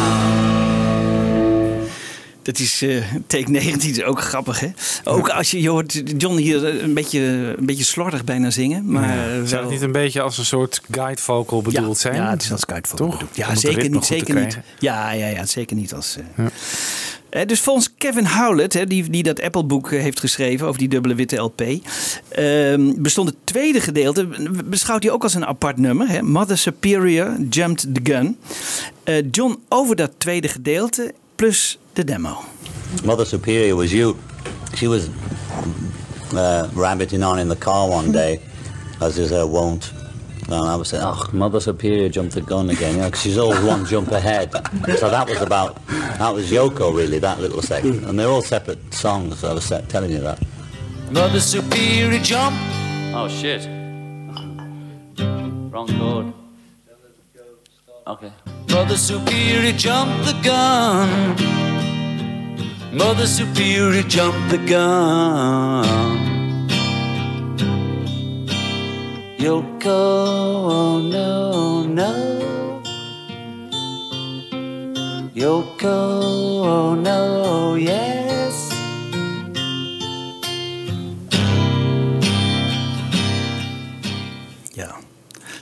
Dat 2.43 2.59
is 2.59 2.83
eh, 2.83 3.03
take 3.27 3.51
19, 3.51 3.91
is 3.91 4.03
ook 4.03 4.21
grappig 4.21 4.61
hè? 4.61 4.69
Ook 5.05 5.29
als 5.29 5.51
je, 5.51 5.63
je 5.63 5.69
hoort 5.69 6.03
John 6.19 6.37
hier 6.37 6.83
een 6.83 6.95
beetje, 6.95 7.21
een 7.59 7.67
beetje 7.67 7.85
slordig 7.85 8.25
bijna 8.25 8.51
zingen. 8.51 8.91
Maar 8.91 9.09
Ja. 9.09 9.15
eh, 9.25 9.29
Zou 9.31 9.49
wel- 9.49 9.61
het 9.61 9.71
niet 9.71 9.83
een 9.83 9.93
beetje 9.93 10.21
als 10.21 10.39
een 10.39 10.45
soort 10.45 10.81
guide 10.91 11.23
vocal 11.23 11.63
bedoeld 11.63 11.95
ja, 12.03 12.11
zijn? 12.11 12.15
Ja, 12.15 12.31
het 12.31 12.43
is 12.43 12.53
als 12.53 12.63
guide 12.67 12.89
vocal 12.89 13.07
Toch? 13.07 13.17
bedoeld. 13.19 13.37
Ja, 13.37 13.49
Om 13.49 13.57
zeker 13.57 13.91
niet. 13.91 14.05
Zeker 14.05 14.35
niet. 14.35 14.59
Ja, 14.79 15.11
ja, 15.13 15.27
ja, 15.27 15.47
zeker 15.47 15.77
niet 15.77 15.95
als. 15.95 16.17
eh. 16.37 16.45
Eh, 16.45 16.51
dus 17.47 17.61
volgens 17.61 17.95
Kevin 17.99 18.27
Howlett, 18.27 18.89
die, 18.89 19.11
die 19.11 19.23
dat 19.23 19.43
Apple-boek 19.43 19.93
eh, 19.93 20.01
heeft 20.01 20.21
geschreven 20.21 20.67
over 20.67 20.79
die 20.79 20.89
dubbele 20.89 21.15
witte 21.15 21.37
LP, 21.37 21.63
ehm, 22.29 22.93
bestond 22.97 23.29
het 23.29 23.37
tweede 23.45 23.81
gedeelte, 23.81 24.29
beschouwt 24.65 25.03
hij 25.03 25.13
ook 25.13 25.23
als 25.23 25.35
een 25.35 25.47
apart 25.47 25.77
nummer. 25.77 26.25
Mother 26.25 26.59
Superior 26.59 27.37
Jumped 27.51 27.95
the 27.95 28.01
Gun. 28.03 28.39
Eh, 29.05 29.25
John 29.31 29.59
over 29.69 29.97
dat 29.97 30.11
tweede 30.19 30.49
gedeelte 30.49 31.15
plus 31.35 31.79
de 31.93 32.05
demo. 32.05 32.37
Mother 33.05 33.27
Superior 33.27 33.77
was 33.77 33.91
you. 33.91 34.15
She 34.75 34.89
was 34.89 35.03
uh, 36.35 36.63
rabbiting 36.75 37.25
on 37.25 37.39
in 37.39 37.49
the 37.49 37.59
car 37.59 37.89
one 37.89 38.11
day, 38.11 38.41
as 38.99 39.17
is 39.17 39.31
her 39.31 39.47
wont. 39.47 39.93
And 40.51 40.55
I 40.55 40.77
was 40.77 40.89
saying, 40.89 41.03
oh, 41.05 41.27
Mother 41.33 41.61
Superior 41.61 42.09
jumped 42.09 42.35
the 42.35 42.41
gun 42.41 42.71
again, 42.71 42.95
you 42.97 43.01
know, 43.03 43.11
'cause 43.11 43.21
she's 43.23 43.37
always 43.39 43.61
one 43.61 43.85
jump 43.85 44.11
ahead. 44.13 44.51
So 44.99 45.11
that 45.11 45.29
was 45.29 45.41
about, 45.43 45.77
that 46.19 46.33
was 46.35 46.51
Yoko 46.51 46.95
really, 46.97 47.19
that 47.19 47.39
little 47.41 47.61
section. 47.63 48.03
And 48.05 48.19
they're 48.19 48.29
all 48.31 48.41
separate 48.43 48.93
songs, 48.95 49.45
I 49.45 49.53
was 49.53 49.65
sa- 49.65 49.83
telling 49.83 50.11
you 50.11 50.21
that. 50.21 50.39
Mother 51.11 51.41
superior 51.41 52.19
jump. 52.21 52.57
Oh 53.15 53.29
shit. 53.29 53.67
Wrong 55.71 55.89
chord. 55.99 56.33
Okay. 58.07 58.33
Mother 58.71 58.97
Superior 58.97 59.73
jumped 59.73 60.25
the 60.25 60.33
gun. 60.43 61.37
Mother 62.97 63.27
Superior 63.27 64.03
jumped 64.03 64.49
the 64.51 64.57
gun. 64.59 66.38
Yoko, 69.39 69.91
oh 69.91 70.99
no, 71.03 71.83
no. 71.87 72.13
Yoko, 75.33 75.97
oh 76.63 76.93
no, 77.03 77.77
yes. 77.77 78.67
Ja. 84.73 84.95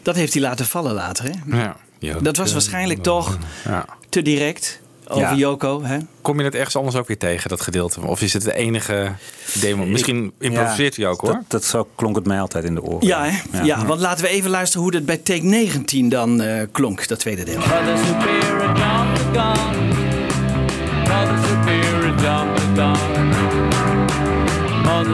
Dat 0.03 0.15
heeft 0.15 0.33
hij 0.33 0.43
laten 0.43 0.67
vallen 0.67 0.93
later, 0.95 1.25
hè? 1.25 1.57
Ja. 1.57 1.77
Yoko, 1.99 2.21
Dat 2.23 2.37
was 2.37 2.53
waarschijnlijk 2.53 3.03
toch 3.03 3.39
Ja. 3.65 3.85
te 4.09 4.23
direct 4.23 4.81
over 5.09 5.23
Ja. 5.23 5.35
Yoko, 5.35 5.83
hè? 5.83 5.99
Kom 6.23 6.39
je 6.39 6.45
het 6.45 6.55
ergens 6.55 6.77
anders 6.77 6.97
ook 6.97 7.07
weer 7.07 7.19
tegen, 7.19 7.49
dat 7.49 7.61
gedeelte? 7.61 8.01
Of 8.01 8.23
is 8.23 8.33
het 8.33 8.43
de 8.43 8.55
enige 8.55 9.13
demo? 9.61 9.85
Misschien 9.85 10.33
improviseert 10.39 10.97
hij 10.97 11.07
ook 11.07 11.21
hoor. 11.21 11.33
Dat, 11.33 11.43
dat 11.49 11.65
zo 11.65 11.89
klonk 11.95 12.17
het 12.17 12.27
mij 12.27 12.41
altijd 12.41 12.65
in 12.65 12.75
de 12.75 12.83
oren. 12.83 13.07
Ja, 13.07 13.25
hè? 13.25 13.63
Ja. 13.63 13.87
want 13.87 14.01
laten 14.01 14.25
we 14.25 14.31
even 14.31 14.51
luisteren 14.51 14.83
hoe 14.83 14.93
dat 14.93 15.05
bij 15.05 15.17
take 15.17 15.43
19 15.43 16.09
dan 16.09 16.41
eh, 16.41 16.63
klonk, 16.73 17.09
dat 17.09 17.19
tweede 17.19 17.45
deel. 17.45 17.59
Mother 17.59 17.99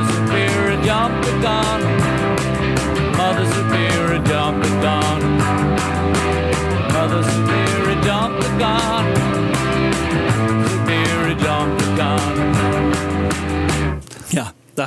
Superior 0.07 0.85
jumped 0.85 1.23
the 1.25 1.41
gun. 1.41 1.92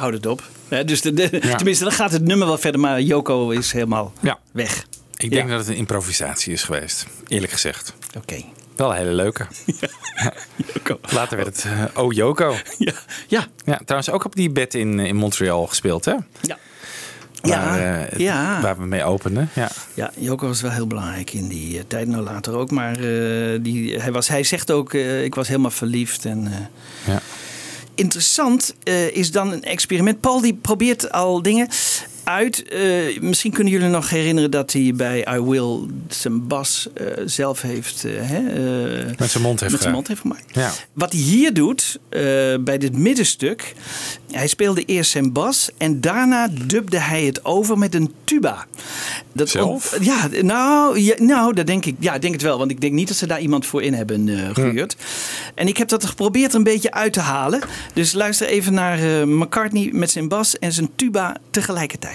Houdt 0.05 0.23
het 0.23 0.25
op. 0.25 0.43
Dus 0.87 1.01
de, 1.01 1.13
de- 1.13 1.29
tenminste, 1.55 1.83
dan 1.83 1.93
gaat 1.93 2.11
het 2.11 2.23
nummer 2.23 2.47
wel 2.47 2.57
verder, 2.57 2.81
maar 2.81 3.01
Yoko 3.01 3.49
is 3.49 3.71
helemaal 3.71 4.13
Ja. 4.19 4.39
weg. 4.51 4.85
Ik 5.17 5.29
denk 5.31 5.49
dat 5.49 5.59
het 5.59 5.67
een 5.67 5.75
improvisatie 5.75 6.53
is 6.53 6.63
geweest, 6.63 7.05
eerlijk 7.27 7.51
gezegd. 7.51 7.93
Oké. 8.17 8.35
Wel 8.75 8.89
een 8.89 8.95
hele 8.97 9.11
leuke. 9.13 9.47
Later 11.13 11.37
werd 11.37 11.47
het 11.47 11.65
eh, 11.65 12.03
Oh 12.03 12.13
Yoko. 12.13 12.55
Ja. 12.77 12.93
ja. 13.27 13.45
Ja, 13.65 13.79
trouwens 13.85 14.09
ook 14.11 14.25
op 14.25 14.35
die 14.35 14.49
bed 14.49 14.73
in, 14.73 14.99
in 14.99 15.15
Montreal 15.15 15.67
gespeeld, 15.67 16.05
hè? 16.05 16.11
Ja. 16.41 16.57
Waar, 17.41 17.79
Ja, 17.81 18.05
eh, 18.05 18.19
ja. 18.19 18.61
waar 18.61 18.77
we 18.77 18.85
mee 18.85 19.03
openden. 19.03 19.49
Ja. 19.53 19.69
Ja, 19.93 20.11
Joko 20.17 20.47
was 20.47 20.61
wel 20.61 20.71
heel 20.71 20.87
belangrijk 20.87 21.33
in 21.33 21.47
die 21.47 21.77
eh, 21.77 21.83
tijd, 21.87 22.07
nou 22.07 22.23
later 22.23 22.53
ook. 22.55 22.71
Maar 22.71 22.91
eh, 22.95 23.59
die, 23.61 23.99
hij, 23.99 24.11
was, 24.11 24.27
hij 24.27 24.43
zegt 24.43 24.71
ook, 24.71 24.93
eh, 24.93 25.23
ik 25.23 25.35
was 25.35 25.47
helemaal 25.47 25.71
verliefd. 25.71 26.25
En, 26.25 26.47
eh, 26.47 27.13
Ja. 27.13 27.21
Interessant 27.95 28.75
eh, 28.83 29.15
is 29.15 29.31
dan 29.31 29.51
een 29.51 29.63
experiment. 29.63 30.19
Paul 30.19 30.41
die 30.41 30.53
probeert 30.53 31.11
al 31.11 31.41
dingen 31.41 31.67
uit. 32.25 32.63
Eh, 32.63 33.19
misschien 33.19 33.51
kunnen 33.51 33.73
jullie 33.73 33.87
nog 33.87 34.09
herinneren 34.09 34.51
dat 34.51 34.73
hij 34.73 34.91
bij 34.95 35.27
I 35.35 35.39
Will 35.39 35.79
zijn 36.07 36.47
bas 36.47 36.87
eh, 36.93 37.05
zelf 37.25 37.61
heeft, 37.61 38.05
eh, 38.05 38.11
hè, 38.15 38.41
Met 39.17 39.31
zijn 39.31 39.43
mond 39.43 39.59
heeft 39.59 39.71
met 39.71 39.81
zijn 39.81 39.93
mond 39.93 40.07
heeft 40.07 40.21
gemaakt. 40.21 40.43
Ja. 40.51 40.71
Wat 40.93 41.11
hij 41.11 41.21
hier 41.21 41.53
doet, 41.53 41.99
bij 42.59 42.77
dit 42.77 42.97
middenstuk. 42.97 43.73
Hij 44.31 44.47
speelde 44.47 44.85
eerst 44.85 45.11
zijn 45.11 45.31
bas 45.33 45.69
en 45.77 46.01
daarna 46.01 46.47
dubde 46.65 46.99
hij 46.99 47.23
het 47.23 47.45
over 47.45 47.77
met 47.77 47.95
een 47.95 48.13
tuba. 48.23 48.65
Dat 49.33 49.49
Zelf? 49.49 49.97
ja, 50.01 50.27
nou, 50.41 50.99
ja, 50.99 51.15
nou, 51.17 51.53
dat 51.53 51.67
denk 51.67 51.85
ik. 51.85 51.95
Ja, 51.99 52.13
ik 52.13 52.21
denk 52.21 52.33
het 52.33 52.43
wel. 52.43 52.57
Want 52.57 52.71
ik 52.71 52.81
denk 52.81 52.93
niet 52.93 53.07
dat 53.07 53.17
ze 53.17 53.27
daar 53.27 53.41
iemand 53.41 53.65
voor 53.65 53.83
in 53.83 53.93
hebben 53.93 54.29
eh 54.29 54.49
gehuurd. 54.53 54.95
En 55.55 55.67
ik 55.67 55.77
heb 55.77 55.87
dat 55.87 56.05
geprobeerd 56.05 56.51
er 56.51 56.57
een 56.57 56.63
beetje 56.63 56.91
uit 56.91 57.13
te 57.13 57.19
halen. 57.19 57.61
Dus 57.93 58.13
luister 58.13 58.47
even 58.47 58.73
naar 58.73 59.27
McCartney 59.27 59.89
met 59.93 60.11
zijn 60.11 60.27
bas 60.27 60.59
en 60.59 60.71
zijn 60.73 60.89
tuba 60.95 61.35
tegelijkertijd. 61.49 62.14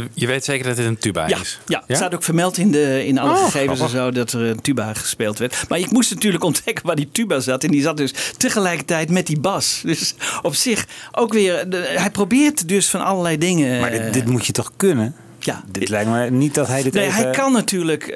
En 0.00 0.08
je 0.14 0.26
weet 0.26 0.44
zeker 0.44 0.66
dat 0.66 0.76
het 0.76 0.86
een 0.86 0.98
tuba 0.98 1.28
Ja, 1.28 1.38
is? 1.40 1.58
ja, 1.66 1.82
het 1.86 1.96
staat 1.96 2.14
ook 2.14 2.22
vermeld 2.22 2.58
in, 2.58 2.70
de, 2.70 3.06
in 3.06 3.18
alle 3.18 3.30
Oh, 3.30 3.44
gegevens 3.44 3.80
en 3.80 3.88
zo 3.88 4.10
dat 4.10 4.32
er 4.32 4.40
een 4.40 4.60
tuba 4.60 4.94
gespeeld 4.94 5.38
werd. 5.38 5.64
Maar 5.68 5.78
ik 5.78 5.90
moest 5.90 6.10
natuurlijk 6.14 6.44
ontdekken 6.54 6.86
waar 6.86 6.96
die 6.96 7.08
tuba 7.12 7.40
zat. 7.40 7.64
En 7.64 7.70
die 7.70 7.82
zat 7.82 7.96
dus 7.96 8.14
tegelijkertijd 8.36 9.10
met 9.10 9.26
die 9.26 9.40
bas. 9.40 9.80
Dus 9.84 10.14
op 10.42 10.54
zich 10.54 10.86
ook 11.12 11.32
weer. 11.32 11.68
de- 11.70 11.92
hij 11.96 12.10
probeert 12.10 12.68
dus 12.68 12.88
van 12.90 13.04
allerlei 13.04 13.38
dingen. 13.38 13.80
Maar 13.80 13.90
dit, 13.90 14.12
dit 14.12 14.26
moet 14.26 14.46
je 14.46 14.52
toch 14.52 14.72
kunnen? 14.76 15.14
Ja. 15.38 15.62
Dit 15.70 15.88
lijkt 15.88 16.10
me 16.10 16.30
niet 16.30 16.54
dat 16.54 16.66
hij 16.66 16.82
dit 16.82 16.92
Nee, 16.92 17.06
even... 17.06 17.22
hij 17.22 17.30
kan 17.30 17.52
natuurlijk 17.52 18.02
eh 18.02 18.14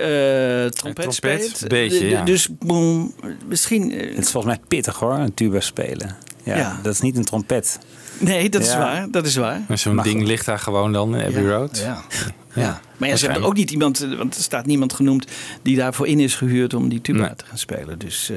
trompet, 0.67 0.73
trompet, 0.73 1.15
spelen. 1.15 1.41
een 1.61 1.69
beetje, 1.69 2.09
ja. 2.09 2.23
Dus 2.25 2.49
boem, 2.59 3.15
misschien. 3.49 3.93
eh, 3.93 4.09
Het 4.15 4.25
is 4.25 4.31
volgens 4.31 4.55
mij 4.57 4.63
pittig 4.69 4.97
hoor, 4.99 5.15
een 5.15 5.35
tuba 5.35 5.61
spelen. 5.61 6.17
Ja, 6.43 6.57
Ja. 6.57 6.79
Dat 6.83 6.93
is 6.95 7.01
niet 7.01 7.17
een 7.17 7.25
trompet. 7.25 7.79
Nee, 8.19 8.49
dat 8.49 8.63
is 8.63 8.75
waar. 8.75 9.07
Dat 9.11 9.27
is 9.27 9.37
waar. 9.37 9.61
Maar 9.69 9.79
Zo'n 9.79 9.97
ding 10.03 10.19
goed. 10.19 10.27
ligt 10.29 10.47
daar 10.47 10.59
gewoon 10.59 10.93
dan 10.93 11.17
in 11.17 11.27
Abbey 11.27 11.43
Ja, 11.43 11.49
Road? 11.51 11.79
Ja. 11.79 11.85
Ja. 12.55 12.63
Ja. 12.63 12.81
Maar 12.97 13.09
ja, 13.09 13.17
ze 13.17 13.25
hebben 13.27 13.45
ook 13.49 13.55
niet 13.55 13.71
iemand, 13.71 14.01
eh, 14.03 14.17
want 14.17 14.37
er 14.37 14.43
staat 14.43 14.67
niemand 14.67 14.93
genoemd 14.93 15.27
die 15.63 15.77
daarvoor 15.77 16.07
in 16.07 16.21
is 16.21 16.35
gehuurd 16.35 16.75
om 16.75 16.89
die 16.89 17.01
tuba 17.01 17.19
Nee. 17.27 17.35
te 17.37 17.45
gaan 17.45 17.59
spelen. 17.59 17.99
Dus, 17.99 18.31
eh, 18.31 18.37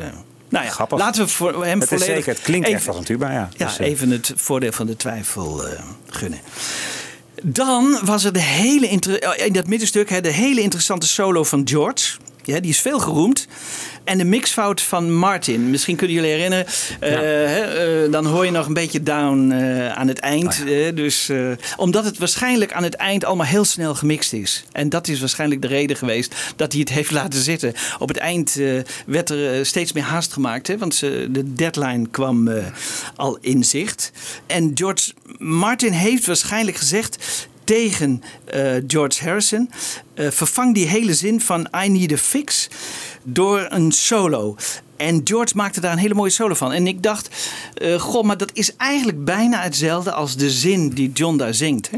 nou 0.50 0.66
ja, 0.66 0.72
Grappig. 0.72 0.98
laten 1.00 1.24
we 1.24 1.28
voor 1.30 1.66
hem 1.66 1.80
Het 1.80 1.92
is 1.92 1.98
volledig. 1.98 2.16
zeker, 2.16 2.34
het 2.34 2.42
klinkt 2.42 2.66
even, 2.68 2.78
echt 2.80 2.88
als 2.88 2.98
een 2.98 3.04
tuba, 3.04 3.32
ja. 3.32 3.50
Ja, 3.58 3.66
Dus, 3.66 3.78
eh, 3.80 3.88
even 3.88 4.10
het 4.10 4.34
voordeel 4.36 4.72
van 4.72 4.86
de 4.88 4.96
twijfel 4.96 5.68
eh, 5.68 5.80
gunnen. 6.08 6.40
Dan 7.44 8.00
was 8.04 8.24
er 8.24 8.34
de 8.34 8.42
hele 8.42 8.88
inter- 8.88 9.46
in 9.46 9.54
dat 9.54 9.68
middenstuk 9.68 10.10
hè, 10.10 10.22
de 10.22 10.32
hele 10.32 10.62
interessante 10.62 11.08
solo 11.08 11.44
van 11.44 11.62
George. 11.68 12.18
Ja, 12.44 12.60
die 12.60 12.72
is 12.72 12.80
veel 12.80 13.00
geroemd. 13.00 13.48
En 14.04 14.18
de 14.18 14.24
mixfout 14.24 14.82
van 14.82 15.14
Martin. 15.14 15.70
Misschien 15.70 15.96
kunnen 15.96 16.16
jullie 16.16 16.32
herinneren. 16.32 16.66
eh, 17.00 18.04
eh, 18.06 18.12
dan 18.12 18.26
hoor 18.26 18.46
je 18.46 18.52
nog 18.52 18.68
een 18.68 18.74
beetje 18.74 19.04
down 19.04 19.52
eh, 19.52 19.92
aan 19.92 20.08
het 20.08 20.20
eind. 20.20 20.64
eh, 20.68 20.96
dus, 20.96 21.30
omdat 21.78 22.06
het 22.06 22.18
waarschijnlijk 22.18 22.74
aan 22.74 22.84
het 22.84 22.94
eind 22.96 23.26
allemaal 23.26 23.46
heel 23.46 23.66
snel 23.66 23.96
gemixt 23.96 24.34
is. 24.34 24.64
En 24.72 24.90
dat 24.90 25.08
is 25.08 25.20
waarschijnlijk 25.20 25.62
de 25.62 25.68
reden 25.68 25.96
geweest 25.98 26.36
dat 26.56 26.72
hij 26.72 26.80
het 26.82 26.90
heeft 26.98 27.12
laten 27.12 27.42
zitten. 27.42 27.74
Op 28.00 28.08
het 28.08 28.18
eind 28.18 28.60
werd 29.06 29.30
er 29.30 29.66
steeds 29.66 29.92
meer 29.92 30.04
haast 30.04 30.34
gemaakt. 30.34 30.68
Hè, 30.68 30.78
want 30.78 30.96
ze, 30.96 31.28
de 31.30 31.54
deadline 31.54 32.08
kwam 32.12 32.50
al 33.16 33.38
in 33.42 33.64
zicht. 33.64 34.12
En 34.48 34.72
George 34.74 35.12
Martin 35.38 35.92
heeft 35.92 36.26
waarschijnlijk 36.26 36.78
gezegd 36.78 37.48
tegen 37.72 38.24
eh, 38.46 38.62
George 38.88 39.24
Harrison. 39.24 39.70
eh, 40.14 40.28
vervang 40.30 40.74
die 40.74 40.88
hele 40.88 41.14
zin 41.14 41.42
van 41.42 41.68
I 41.84 41.90
need 41.90 42.12
a 42.12 42.18
fix 42.18 42.68
door 43.24 43.66
een 43.70 43.92
solo. 43.92 44.56
En 44.98 45.22
George 45.24 45.56
maakte 45.56 45.80
daar 45.82 45.92
een 45.92 45.98
hele 45.98 46.14
mooie 46.14 46.30
solo 46.30 46.54
van. 46.54 46.72
En 46.72 46.88
ik 46.88 47.04
dacht, 47.04 47.30
eh 47.74 48.00
goh, 48.00 48.24
maar 48.24 48.38
dat 48.38 48.52
is 48.54 48.76
eigenlijk 48.76 49.26
bijna 49.26 49.62
hetzelfde 49.62 50.12
als 50.12 50.36
de 50.36 50.50
zin 50.50 50.90
die 50.90 51.12
John 51.12 51.38
daar 51.38 51.54
zingt. 51.54 51.90
Hè? 51.92 51.98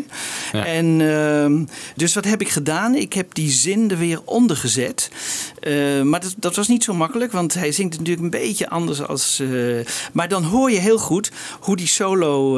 Ja. 0.57 0.65
En 0.65 1.01
ehm, 1.01 1.63
dus 1.95 2.13
wat 2.13 2.25
heb 2.25 2.41
ik 2.41 2.49
gedaan? 2.49 2.95
Ik 2.95 3.13
heb 3.13 3.33
die 3.33 3.51
zin 3.51 3.91
er 3.91 3.97
weer 3.97 4.21
onder 4.25 4.57
gezet. 4.57 5.09
Maar 6.03 6.21
dat, 6.21 6.33
dat 6.37 6.55
was 6.55 6.67
niet 6.67 6.83
zo 6.83 6.93
makkelijk, 6.93 7.31
want 7.31 7.53
hij 7.53 7.71
zingt 7.71 7.97
natuurlijk 7.97 8.23
een 8.23 8.41
beetje 8.41 8.69
anders 8.69 9.01
als. 9.01 9.41
maar 10.11 10.27
dan 10.27 10.43
hoor 10.43 10.71
je 10.71 10.79
heel 10.79 10.97
goed 10.99 11.31
hoe 11.59 11.75
die 11.75 11.87
solo 11.87 12.57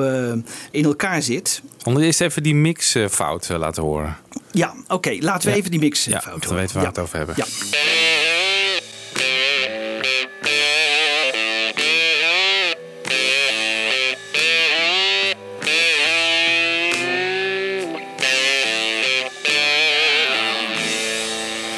in 0.72 0.86
elkaar 0.86 1.22
zit. 1.22 1.62
Anders 1.86 2.06
eerst 2.06 2.22
even 2.22 2.44
die 2.44 2.56
mixfout 2.56 3.50
eh, 3.50 3.58
laten 3.58 3.84
horen. 3.84 4.18
Ja, 4.52 4.74
oké, 4.88 5.18
laten 5.20 5.44
we 5.44 5.50
Ja. 5.50 5.56
even 5.60 5.72
die 5.72 5.80
mix 5.80 6.08
eh, 6.08 6.14
Ja, 6.14 6.22
dan 6.26 6.34
weten 6.40 6.50
we 6.50 6.56
waar 6.58 6.74
Ja. 6.74 6.80
we 6.80 6.86
het 6.86 7.00
over 7.00 7.18
hebben. 7.18 7.36
Ja. 7.38 7.46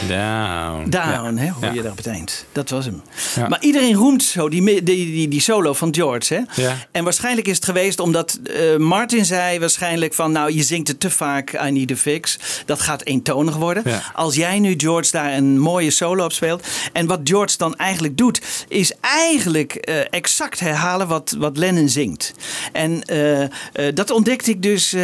Down. 0.08 0.90
Down, 0.90 1.36
hè, 1.36 1.52
Ja. 1.62 1.72
je 1.74 1.82
daar 1.82 1.92
op 1.92 1.98
het 1.98 2.08
eind. 2.08 2.46
Dat 2.52 2.70
was 2.70 2.86
hem. 2.86 3.02
Ja. 3.36 3.48
Maar 3.48 3.62
iedereen 3.62 3.94
roemt 3.94 4.24
zo 4.24 4.50
die, 4.50 4.64
die, 4.64 4.84
die, 4.84 5.28
die 5.28 5.42
solo 5.42 5.74
van 5.74 5.96
George. 5.96 6.34
Hè? 6.34 6.62
Ja. 6.62 6.76
En 6.92 7.04
waarschijnlijk 7.04 7.48
is 7.48 7.56
het 7.56 7.66
geweest 7.66 8.00
omdat 8.00 8.40
eh, 8.44 8.78
Martin 8.78 9.26
zei 9.26 9.60
waarschijnlijk 9.60 10.14
van... 10.14 10.32
nou, 10.32 10.54
je 10.54 10.64
zingt 10.64 10.88
het 10.88 11.00
te 11.00 11.10
vaak, 11.10 11.62
I 11.66 11.72
Need 11.72 11.92
a 11.92 11.96
Fix. 11.96 12.40
Dat 12.66 12.80
gaat 12.80 13.04
eentonig 13.04 13.56
worden. 13.56 13.84
Als 14.14 14.36
jij 14.36 14.60
nu, 14.60 14.74
George, 14.78 15.12
daar 15.12 15.34
een 15.34 15.60
mooie 15.60 15.92
solo 15.92 16.24
op 16.24 16.32
speelt... 16.32 16.68
en 16.94 17.06
wat 17.08 17.20
George 17.24 17.58
dan 17.58 17.76
eigenlijk 17.76 18.18
doet... 18.18 18.42
is 18.68 18.94
eigenlijk 19.02 19.74
eh, 19.76 19.96
exact 20.10 20.60
herhalen 20.60 21.08
wat, 21.08 21.36
wat 21.38 21.58
Lennon 21.58 21.90
zingt. 21.90 22.34
En 22.72 23.04
eh, 23.04 23.48
dat 23.94 24.12
ontdekte 24.12 24.52
ik 24.52 24.62
dus 24.62 24.96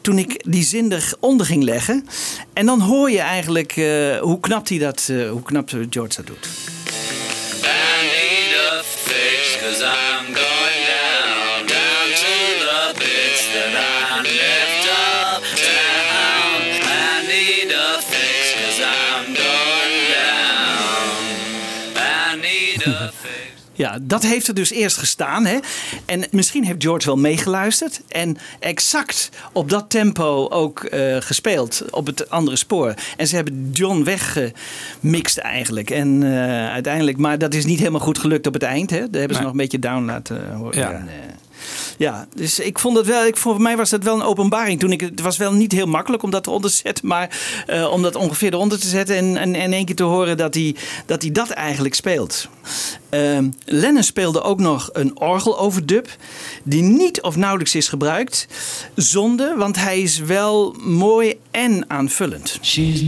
toen 0.00 0.18
ik 0.18 0.44
die 0.50 0.64
zin 0.64 0.92
eronder 0.92 1.46
ging 1.46 1.62
leggen. 1.62 2.06
En 2.52 2.66
dan 2.66 2.80
hoor 2.80 3.10
je 3.10 3.20
eigenlijk 3.20 3.72
hoe 4.20 4.40
knap 4.50 4.68
hij 4.68 4.78
dat, 4.78 5.08
eh, 5.10 5.30
hoe 5.30 5.42
knap 5.42 5.70
George 5.90 6.16
dat 6.16 6.26
doet. 6.26 6.79
Ja, 23.80 23.98
dat 24.02 24.22
heeft 24.22 24.48
er 24.48 24.54
dus 24.54 24.70
eerst 24.70 24.96
gestaan. 24.96 25.46
Hè? 25.46 25.58
En 26.04 26.24
misschien 26.30 26.64
heeft 26.64 26.82
George 26.82 27.06
wel 27.06 27.16
meegeluisterd. 27.16 28.00
En 28.08 28.36
exact 28.58 29.30
op 29.52 29.70
dat 29.70 29.90
tempo 29.90 30.48
ook 30.48 30.84
eh, 30.84 31.16
gespeeld. 31.20 31.84
Op 31.90 32.06
het 32.06 32.30
andere 32.30 32.56
spoor. 32.56 32.94
En 33.16 33.26
ze 33.26 33.34
hebben 33.34 33.70
John 33.72 34.02
weggemixt 34.02 35.38
eigenlijk. 35.38 35.90
En 35.90 36.22
eh, 36.22 36.70
uiteindelijk, 36.70 37.16
maar 37.16 37.38
dat 37.38 37.54
is 37.54 37.64
niet 37.64 37.78
helemaal 37.78 38.00
goed 38.00 38.18
gelukt 38.18 38.46
op 38.46 38.52
het 38.52 38.62
eind. 38.62 38.90
Hè? 38.90 39.10
Daar 39.10 39.20
hebben 39.20 39.36
ze 39.36 39.42
nog 39.42 39.50
een 39.50 39.56
beetje 39.56 39.78
down 39.78 40.04
laten 40.04 40.54
horen. 40.54 40.78
Ja. 40.78 40.92
En, 40.92 41.08
eh, 41.08 41.14
ja, 41.98 42.26
dus 42.34 42.58
ik 42.58 42.78
vond 42.78 42.96
het 42.96 43.06
wel, 43.06 43.24
ik, 43.24 43.36
voor 43.36 43.60
mij 43.60 43.76
was 43.76 43.90
dat 43.90 44.02
wel 44.02 44.14
een 44.14 44.22
openbaring. 44.22 44.80
Toen 44.80 44.92
ik, 44.92 45.00
het 45.00 45.20
was 45.20 45.36
wel 45.36 45.52
niet 45.52 45.72
heel 45.72 45.86
makkelijk 45.86 46.22
om 46.22 46.30
dat 46.30 46.42
te 46.42 46.68
zetten, 46.68 47.06
maar 47.06 47.38
eh, 47.66 47.90
om 47.90 48.02
dat 48.02 48.14
ongeveer 48.14 48.52
eronder 48.52 48.80
te 48.80 48.88
zetten 48.88 49.16
en, 49.16 49.36
en, 49.36 49.54
en 49.54 49.72
één 49.72 49.84
keer 49.84 49.96
te 49.96 50.02
horen 50.02 50.36
dat 50.36 50.54
hij 50.54 50.74
dat, 51.06 51.24
dat 51.32 51.50
eigenlijk 51.50 51.94
speelt. 51.94 52.48
Ehm, 53.08 53.48
Lennon 53.64 54.02
speelde 54.02 54.42
ook 54.42 54.60
nog 54.60 54.88
een 54.92 55.20
orgeloverdub, 55.20 56.08
die 56.62 56.82
niet 56.82 57.22
of 57.22 57.36
nauwelijks 57.36 57.74
is 57.74 57.88
gebruikt. 57.88 58.46
Zonde, 58.94 59.54
want 59.56 59.76
hij 59.76 60.00
is 60.00 60.18
wel 60.18 60.74
mooi 60.78 61.38
en 61.50 61.84
aanvullend. 61.88 62.58
She's 62.62 63.02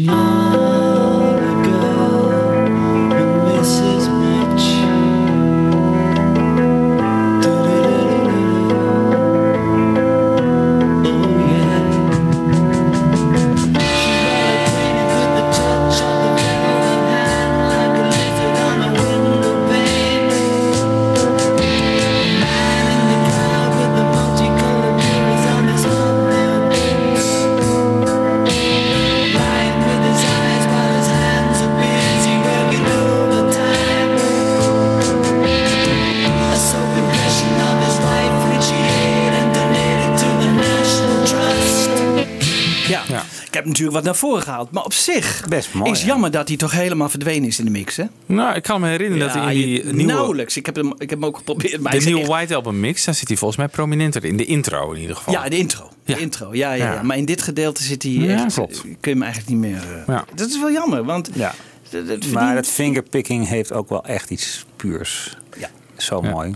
wat 44.03 44.13
naar 44.13 44.17
voren 44.17 44.43
gehaald. 44.43 44.71
Maar 44.71 44.85
op 44.85 44.93
zich 44.93 45.45
Best 45.49 45.75
mooi, 45.75 45.91
is 45.91 46.01
ja. 46.01 46.07
jammer 46.07 46.31
dat 46.31 46.49
hij 46.49 46.57
toch 46.57 46.73
helemaal 46.73 47.09
verdwenen 47.09 47.49
is 47.49 47.59
in 47.59 47.65
de 47.65 47.71
mix. 47.71 47.97
Hè? 47.97 48.05
Nou, 48.27 48.55
ik 48.55 48.63
kan 48.63 48.81
me 48.81 48.89
herinneren 48.89 49.27
dat 49.27 49.37
hij 49.37 49.55
in 49.55 49.61
die 49.61 49.85
je- 49.87 49.93
nieuwe, 49.93 50.13
Nauwelijks. 50.13 50.57
Ik 50.57 50.67
heb 50.67 50.77
hem, 50.77 50.93
ik 50.99 51.11
heb 51.11 51.11
hem 51.11 51.25
ook 51.25 51.37
geprobeerd. 51.37 51.81
Maar 51.81 51.93
de 51.93 51.99
nieuwe 51.99 52.21
echt- 52.21 52.29
White 52.29 52.55
Album 52.55 52.81
mix, 52.81 53.05
daar 53.05 53.15
zit 53.15 53.29
hij 53.29 53.37
volgens 53.37 53.59
mij 53.59 53.69
prominenter 53.69 54.25
in. 54.25 54.37
De 54.37 54.45
intro 54.45 54.93
in 54.93 55.01
ieder 55.01 55.17
geval. 55.17 55.35
Ja, 55.35 55.49
de 55.49 55.57
intro. 55.57 55.89
De 56.05 56.19
intro. 56.19 56.55
Ja, 56.55 56.73
ja, 56.73 56.85
ja. 56.85 56.93
Ja. 56.93 57.03
Maar 57.03 57.17
in 57.17 57.25
dit 57.25 57.43
gedeelte 57.43 57.83
zit 57.83 58.03
hij 58.03 58.13
Ja, 58.13 58.45
echt... 58.45 58.55
klopt. 58.55 58.81
Kun 58.81 58.97
je 59.01 59.11
hem 59.11 59.23
eigenlijk 59.23 59.53
niet 59.53 59.71
meer... 59.71 59.83
eh, 59.83 60.07
Ja. 60.07 60.25
Dat 60.35 60.49
is 60.49 60.59
wel 60.61 60.71
jammer, 60.73 61.05
want... 61.05 61.31
Ja. 61.35 61.55
dat- 61.91 62.07
dat 62.09 62.27
Maar 62.27 62.55
dat 62.55 62.67
fingerpicking 62.67 63.49
heeft 63.49 63.73
ook 63.73 63.89
wel 63.89 64.05
echt 64.05 64.31
iets 64.31 64.65
puurs. 64.77 65.37
Ja. 65.59 65.69
Zo 65.97 66.21
Ja. 66.23 66.31
mooi. 66.31 66.53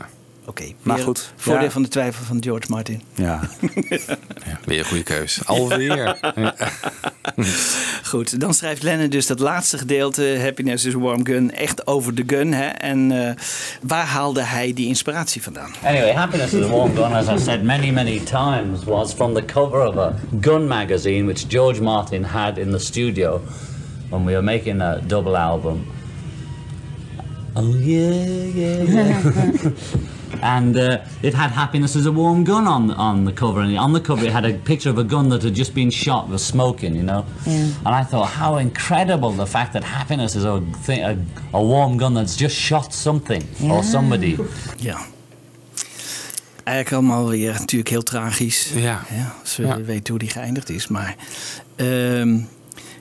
Oké, 0.47 0.65
Maar 0.83 0.99
goed, 0.99 1.33
Voordeel 1.37 1.65
ja. 1.65 1.71
van 1.71 1.83
de 1.83 1.89
twijfel 1.89 2.25
van 2.25 2.43
George 2.43 2.67
Martin. 2.69 3.03
Ja. 3.15 3.41
Ja, 3.89 4.59
weer 4.65 4.79
een 4.79 4.85
goede 4.85 5.03
keus. 5.03 5.41
Alweer. 5.47 6.17
Ja. 6.37 6.55
Goed, 8.05 8.41
dan 8.41 8.55
schrijft 8.55 8.83
Lennon 8.83 9.09
dus 9.11 9.27
dat 9.27 9.39
laatste 9.39 9.79
gedeelte, 9.79 10.39
Happiness 10.41 10.85
is 10.85 10.95
a 10.95 10.99
Warm 10.99 11.27
Gun, 11.27 11.53
echt 11.53 11.87
over 11.87 12.15
de 12.15 12.23
gun. 12.27 12.53
Hè? 12.53 12.67
En 12.67 13.27
eh, 13.29 13.35
waar 13.83 14.07
haalde 14.07 14.43
hij 14.43 14.73
die 14.75 14.87
inspiratie 14.87 15.43
vandaan? 15.43 15.71
Anyway, 15.85 16.13
Happiness 16.13 16.53
is 16.53 16.65
a 16.65 16.69
Warm 16.69 16.95
Gun, 16.97 17.13
as 17.13 17.27
I've 17.29 17.43
said 17.43 17.63
many, 17.63 17.91
many 17.91 18.19
times, 18.19 18.85
was 18.85 19.13
from 19.13 19.35
the 19.35 19.45
cover 19.45 19.87
of 19.87 19.97
a 19.97 20.15
gun 20.41 20.67
magazine 20.67 21.25
which 21.27 21.47
George 21.49 21.81
Martin 21.81 22.25
had 22.25 22.59
in 22.59 22.71
the 22.71 22.79
studio 22.79 23.41
when 24.09 24.25
we 24.25 24.33
were 24.33 24.45
making 24.45 24.81
a 24.81 25.01
double 25.07 25.37
album. 25.37 25.87
Oh, 27.55 27.75
yeah, 27.81 28.45
yeah, 28.55 28.83
yeah. 28.83 29.71
and 30.43 30.77
uh, 30.77 30.99
it 31.23 31.35
had 31.35 31.51
Happiness 31.51 31.97
as 31.97 32.07
a 32.07 32.11
Warm 32.13 32.45
Gun 32.45 32.67
on, 32.67 32.91
on 32.91 33.25
the 33.25 33.33
cover. 33.33 33.61
And 33.61 33.77
on 33.79 33.93
the 33.93 34.01
cover, 34.01 34.25
it 34.27 34.33
had 34.33 34.45
a 34.45 34.53
picture 34.53 34.91
of 34.91 34.99
a 34.99 35.05
gun 35.05 35.29
that 35.29 35.43
had 35.43 35.55
just 35.57 35.73
been 35.75 35.91
shot, 35.91 36.29
was 36.29 36.45
smoking, 36.47 36.95
you 36.97 37.03
know? 37.03 37.25
And 37.47 37.95
I 37.95 38.05
thought, 38.05 38.29
how 38.29 38.59
incredible 38.59 39.31
the 39.33 39.47
fact 39.47 39.73
that 39.73 39.85
Happiness 39.85 40.35
is 40.35 40.45
a, 40.45 40.61
thing, 40.85 41.03
a, 41.05 41.17
a 41.53 41.61
warm 41.63 41.97
gun 41.99 42.15
that's 42.15 42.37
just 42.37 42.57
shot 42.57 42.93
something 42.95 43.43
or 43.71 43.83
somebody. 43.85 44.37
Ja. 44.79 44.97
Eigenlijk 46.65 46.93
allemaal 46.97 47.29
weer 47.29 47.53
natuurlijk 47.53 47.89
heel 47.91 48.03
tragisch. 48.03 48.71
Ja. 48.75 49.01
als 49.41 49.57
we 49.57 49.67
Ja. 49.67 49.81
weten 49.81 50.11
hoe 50.11 50.19
die 50.19 50.29
geëindigd 50.31 50.71
is. 50.71 50.89
Maar 50.89 51.17
ehm, 51.77 52.39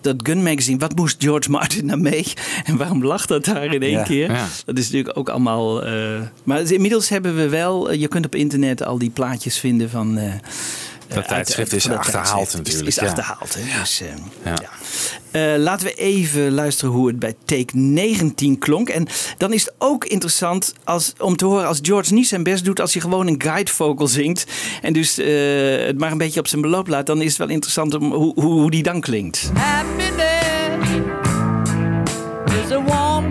dat 0.05 0.15
Gun 0.23 0.43
Magazine, 0.43 0.77
wat 0.77 0.95
moest 0.95 1.23
George 1.23 1.49
Martin 1.51 1.85
nou 1.85 1.99
mee? 1.99 2.25
En 2.65 2.77
waarom 2.77 3.03
lag 3.05 3.25
dat 3.25 3.45
daar 3.45 3.73
in 3.73 3.81
één 3.81 3.91
Ja. 3.91 4.03
keer? 4.03 4.31
Ja. 4.31 4.47
Dat 4.65 4.77
is 4.77 4.83
natuurlijk 4.83 5.17
ook 5.17 5.29
allemaal... 5.29 5.83
eh, 5.85 6.21
maar 6.43 6.71
inmiddels 6.71 7.09
hebben 7.09 7.35
we 7.35 7.49
wel... 7.49 7.89
eh, 7.89 7.99
je 7.99 8.07
kunt 8.07 8.25
op 8.25 8.35
internet 8.35 8.83
al 8.83 8.97
die 8.97 9.09
plaatjes 9.09 9.57
vinden 9.59 9.89
van... 9.89 10.19
eh, 11.07 11.15
Dat 11.15 11.17
uit- 11.17 11.27
tijdschrift 11.27 11.73
is 11.73 11.89
achterhaald 11.89 12.53
natuurlijk, 12.57 12.87
Is, 12.87 12.99
achterhaald, 12.99 13.55
hè? 13.59 13.79
Dus, 13.79 14.01
eh, 14.01 14.07
Ja. 14.45 14.53
ja. 14.61 14.69
Eh, 15.31 15.59
laten 15.61 15.87
we 15.87 15.93
even 15.93 16.51
luisteren 16.51 16.93
hoe 16.93 17.07
het 17.07 17.19
bij 17.19 17.35
take 17.45 17.77
19 17.77 18.57
klonk. 18.59 18.89
En 18.89 19.07
dan 19.37 19.53
is 19.53 19.61
het 19.61 19.73
ook 19.77 20.05
interessant 20.05 20.73
als, 20.83 21.13
om 21.19 21.35
te 21.35 21.45
horen 21.45 21.67
als 21.67 21.79
George 21.81 22.13
niet 22.13 22.27
zijn 22.27 22.43
best 22.43 22.65
doet... 22.65 22.79
als 22.79 22.93
hij 22.93 23.01
gewoon 23.01 23.27
een 23.27 23.41
guide 23.41 23.71
vocal 23.71 24.07
zingt... 24.07 24.45
en 24.81 24.93
dus 24.93 25.17
eh, 25.17 25.85
het 25.85 25.97
maar 25.99 26.11
een 26.11 26.17
beetje 26.17 26.39
op 26.39 26.47
zijn 26.47 26.61
beloop 26.61 26.87
laat... 26.87 27.05
dan 27.05 27.21
is 27.21 27.27
het 27.29 27.37
wel 27.37 27.49
interessant 27.49 27.93
om, 27.93 28.13
hoe, 28.13 28.33
hoe, 28.35 28.59
hoe 28.59 28.71
die 28.71 28.83
dan 28.83 29.01
klinkt. 29.01 29.49
Happiness 29.53 30.23
is 32.65 32.71
a 32.71 32.83
warm 32.83 33.29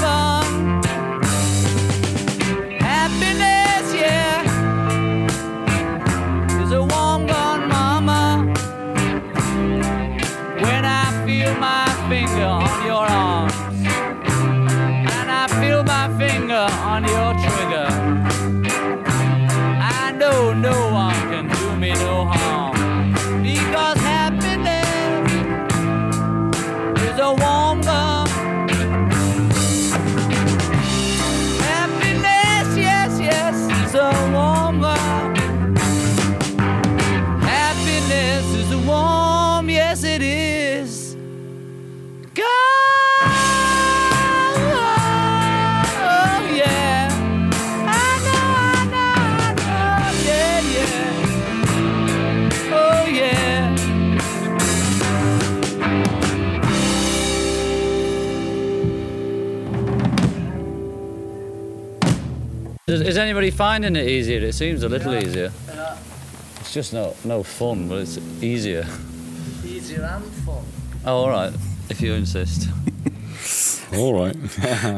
anybody 63.25 63.51
finding 63.53 63.97
it 63.97 64.07
easier? 64.07 64.43
It 64.43 64.55
seems 64.55 64.83
a 64.83 64.89
little 64.89 65.15
easier. 65.15 65.51
It's 66.61 66.73
just 66.73 66.93
no 66.93 67.15
no 67.23 67.43
fun, 67.43 67.89
but 67.89 67.99
it's 67.99 68.19
easier. 68.41 68.87
Easier 69.65 70.03
and 70.05 70.25
fun. 70.45 70.65
Oh, 71.05 71.25
all 71.25 71.31
right. 71.31 71.53
If 71.89 71.99
you 72.01 72.15
insist. 72.17 72.67
Alright. 73.97 74.37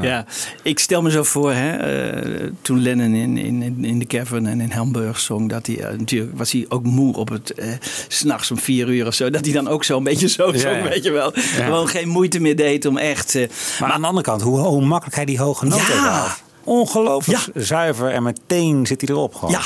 Ja, 0.02 0.24
ik 0.62 0.78
stel 0.78 1.02
me 1.02 1.10
zo 1.10 1.22
voor, 1.22 1.52
hè, 1.52 1.70
eh, 1.76 2.50
toen 2.62 2.82
Lennon 2.82 3.14
in, 3.14 3.36
in, 3.38 3.84
in 3.84 3.98
de 3.98 4.06
Cavern 4.06 4.46
en 4.46 4.60
in 4.60 4.70
Hamburg 4.70 5.20
zong, 5.20 5.48
dat 5.50 5.66
hij 5.66 5.78
eh, 5.78 5.98
natuurlijk 5.98 6.38
was 6.38 6.52
hij 6.52 6.66
ook 6.68 6.84
moe 6.84 7.16
op 7.16 7.28
het 7.28 7.52
eh, 7.54 7.68
s'nachts 8.08 8.50
om 8.50 8.58
vier 8.58 8.88
uur 8.88 9.06
of 9.06 9.14
zo, 9.14 9.30
dat 9.30 9.44
hij 9.44 9.54
dan 9.54 9.68
ook 9.68 9.84
zo 9.84 9.96
een 9.96 10.04
beetje 10.04 10.28
zo 10.28 10.52
Ja, 10.52 10.58
zong, 10.58 10.76
ja. 10.76 10.82
weet 10.88 11.04
je 11.04 11.10
wel. 11.10 11.32
Gewoon 11.34 11.88
geen 11.88 12.08
moeite 12.08 12.40
meer 12.40 12.56
deed 12.56 12.84
om 12.86 12.96
echt. 12.96 13.34
eh, 13.34 13.48
Maar 13.80 13.90
aan 13.92 14.00
de 14.00 14.06
andere 14.06 14.24
kant, 14.26 14.42
hoe, 14.42 14.58
hoe 14.58 14.84
makkelijk 14.84 15.16
hij 15.16 15.24
die 15.24 15.38
hoge 15.38 15.64
noten 15.66 15.94
Ja. 15.94 16.36
Ongelooflijk 16.66 17.46
zuiver 17.55 18.11
en 18.12 18.22
meteen 18.22 18.87
zit 18.87 19.00
hij 19.00 19.11
erop 19.11 19.35
gewoon. 19.35 19.50
Ja, 19.50 19.62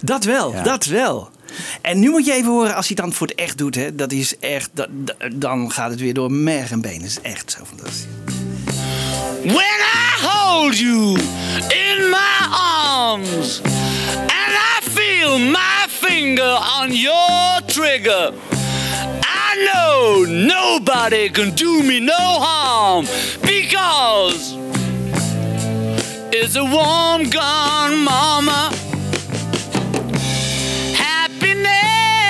dat 0.00 0.24
wel, 0.24 0.52
Ja. 0.52 0.62
dat 0.62 0.84
wel. 0.84 1.30
En 1.82 1.98
nu 2.00 2.10
moet 2.10 2.26
je 2.26 2.32
even 2.32 2.50
horen, 2.50 2.74
als 2.74 2.86
hij 2.88 2.96
het 2.96 3.04
dan 3.06 3.12
voor 3.12 3.26
het 3.26 3.36
echt 3.36 3.58
doet, 3.58 3.74
hè, 3.74 3.94
dat 3.94 4.12
is 4.12 4.38
echt, 4.38 4.70
dat, 4.72 4.88
dat- 4.90 5.16
dan 5.32 5.70
gaat 5.72 5.90
het 5.90 6.00
weer 6.00 6.14
door 6.14 6.32
merg 6.32 6.70
en 6.70 6.80
been. 6.80 6.98
Dat 6.98 7.08
is 7.08 7.20
echt 7.22 7.50
zo 7.58 7.64
fantastisch. 7.64 8.06
When 9.42 9.80
I 9.80 10.26
hold 10.26 10.78
you 10.78 11.18
in 11.68 12.08
my 12.10 12.46
arms 12.84 13.60
and 14.14 14.52
I 14.52 14.90
feel 14.90 15.38
my 15.38 15.86
finger 15.88 16.58
on 16.80 16.92
your 16.94 17.60
trigger, 17.66 18.32
I 19.22 19.70
know 19.72 20.26
nobody 20.26 21.30
can 21.30 21.52
do 21.54 21.82
me 21.82 21.98
no 21.98 22.40
harm 22.40 23.06
because 23.40 24.54
it's 26.32 26.56
a 26.56 26.64
warm 26.64 27.28
gun, 27.28 28.04
mama. 28.04 28.70
Happiness 30.94 32.28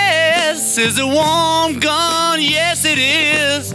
is 0.78 0.98
a 0.98 1.06
warm 1.06 1.78
gun, 1.80 2.40
yes 2.40 2.84
it 2.86 2.98
is. 2.98 3.72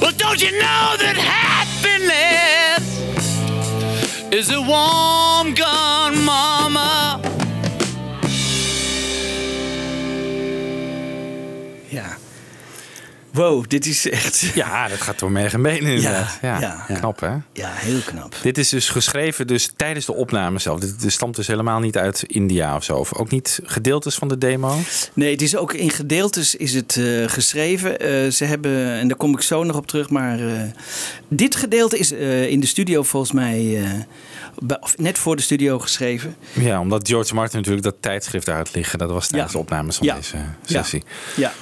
Well, 0.00 0.12
don't 0.16 0.42
you 0.42 0.52
know 0.52 0.96
that 0.98 1.16
happiness 1.16 2.84
is 4.32 4.50
a 4.50 4.60
warm 4.60 5.23
Wow, 13.34 13.64
dit 13.68 13.86
is 13.86 14.10
echt. 14.10 14.40
Ja, 14.54 14.88
dat 14.88 15.00
gaat 15.00 15.18
door 15.18 15.30
merg 15.30 15.52
en 15.52 15.62
benen 15.62 15.92
inderdaad. 15.94 16.38
Ja, 16.42 16.60
ja. 16.88 16.94
knap 16.98 17.20
hè? 17.20 17.32
Ja, 17.52 17.70
heel 17.72 18.00
knap. 18.00 18.34
Dit 18.42 18.58
is 18.58 18.68
dus 18.68 18.88
geschreven 18.88 19.46
dus 19.46 19.70
tijdens 19.76 20.06
de 20.06 20.14
opname 20.14 20.58
zelf. 20.58 20.80
Dit, 20.80 21.00
dit 21.00 21.12
stamt 21.12 21.36
dus 21.36 21.46
helemaal 21.46 21.80
niet 21.80 21.96
uit 21.96 22.22
India 22.22 22.76
of 22.76 22.84
zo. 22.84 22.96
Of 22.96 23.14
ook 23.14 23.30
niet 23.30 23.60
gedeeltes 23.64 24.14
van 24.14 24.28
de 24.28 24.38
demo. 24.38 24.76
Nee, 25.14 25.30
het 25.32 25.42
is 25.42 25.56
ook 25.56 25.72
in 25.72 25.90
gedeeltes 25.90 26.54
is 26.54 26.74
het 26.74 26.96
eh, 26.96 27.28
geschreven. 27.28 27.98
Eh, 27.98 28.30
ze 28.30 28.44
hebben, 28.44 28.92
en 28.92 29.08
daar 29.08 29.16
kom 29.16 29.32
ik 29.34 29.40
zo 29.40 29.64
nog 29.64 29.76
op 29.76 29.86
terug, 29.86 30.10
maar 30.10 30.38
eh, 30.40 30.62
dit 31.28 31.56
gedeelte 31.56 31.98
is 31.98 32.12
in 32.48 32.60
de 32.60 32.66
studio 32.66 33.02
volgens 33.02 33.32
mij 33.32 33.82
net 34.96 35.18
voor 35.18 35.36
de 35.36 35.42
studio 35.42 35.78
geschreven. 35.78 36.36
Ja, 36.52 36.80
omdat 36.80 37.08
George 37.08 37.34
Martin 37.34 37.56
natuurlijk 37.58 37.84
dat 37.84 37.94
tijdschrift 38.00 38.48
uit 38.48 38.74
liggen. 38.74 38.98
Dat 38.98 39.10
was 39.10 39.26
tijdens 39.28 39.52
Ja. 39.52 39.58
de 39.58 39.64
opnames 39.64 39.96
van 39.96 40.06
Ja. 40.06 40.14
deze 40.14 40.36
Ja. 40.36 40.54
sessie. 40.64 41.02
Ja. 41.36 41.52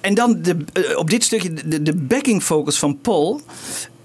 En 0.00 0.14
dan 0.14 0.42
de, 0.42 0.56
eh, 0.72 0.96
op 0.98 1.10
dit 1.10 1.24
stukje 1.24 1.52
de, 1.82 1.94
backing 1.94 2.44
vocals 2.44 2.78
van 2.78 2.98
Paul. 3.00 3.40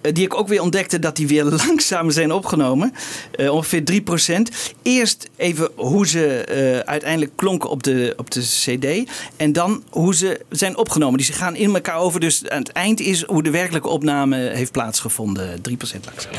eh, 0.01 0.13
Die 0.13 0.23
ik 0.25 0.35
ook 0.35 0.47
weer 0.47 0.61
ontdekte 0.61 0.99
dat 0.99 1.15
die 1.15 1.27
weer 1.27 1.43
langzamer 1.67 2.13
zijn 2.13 2.31
opgenomen. 2.31 2.93
Eh, 3.35 3.53
ongeveer 3.53 3.83
3%. 3.83 4.49
Eerst 4.81 5.29
even 5.35 5.69
hoe 5.75 6.07
ze 6.07 6.43
uiteindelijk 6.85 7.31
klonken 7.35 7.69
op 7.69 7.83
de, 7.83 8.13
op 8.17 8.31
de 8.31 8.41
CD. 8.41 9.09
En 9.35 9.51
dan 9.53 9.83
hoe 9.89 10.15
ze 10.15 10.41
zijn 10.49 10.77
opgenomen. 10.77 11.17
Die 11.17 11.25
ze 11.25 11.33
gaan 11.33 11.55
in 11.55 11.73
elkaar 11.75 11.97
over. 11.97 12.19
Dus 12.19 12.49
aan 12.49 12.59
het 12.59 12.71
eind 12.71 12.99
is 12.99 13.23
hoe 13.25 13.43
de 13.43 13.51
werkelijke 13.51 13.87
opname 13.87 14.37
heeft 14.37 14.71
plaatsgevonden. 14.71 15.61
3% 15.61 16.05
langzaam. 16.05 16.31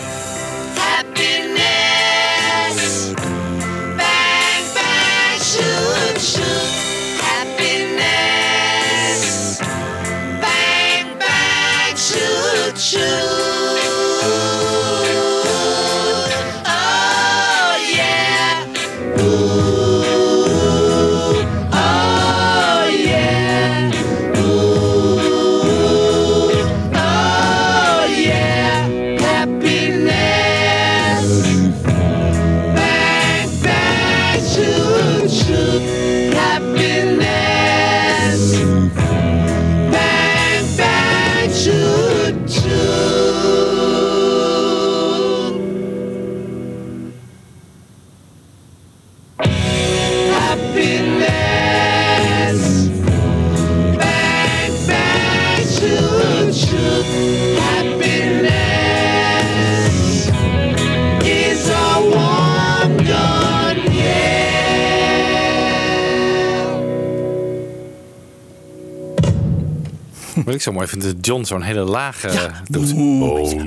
Wat 70.48 70.56
ik 70.56 70.62
zo 70.62 70.72
mooi 70.72 70.86
vind, 70.86 71.04
is 71.04 71.12
dat 71.14 71.26
John 71.26 71.44
zo'n 71.44 71.62
hele 71.62 71.80
lage 71.80 72.50
doet. 72.70 72.94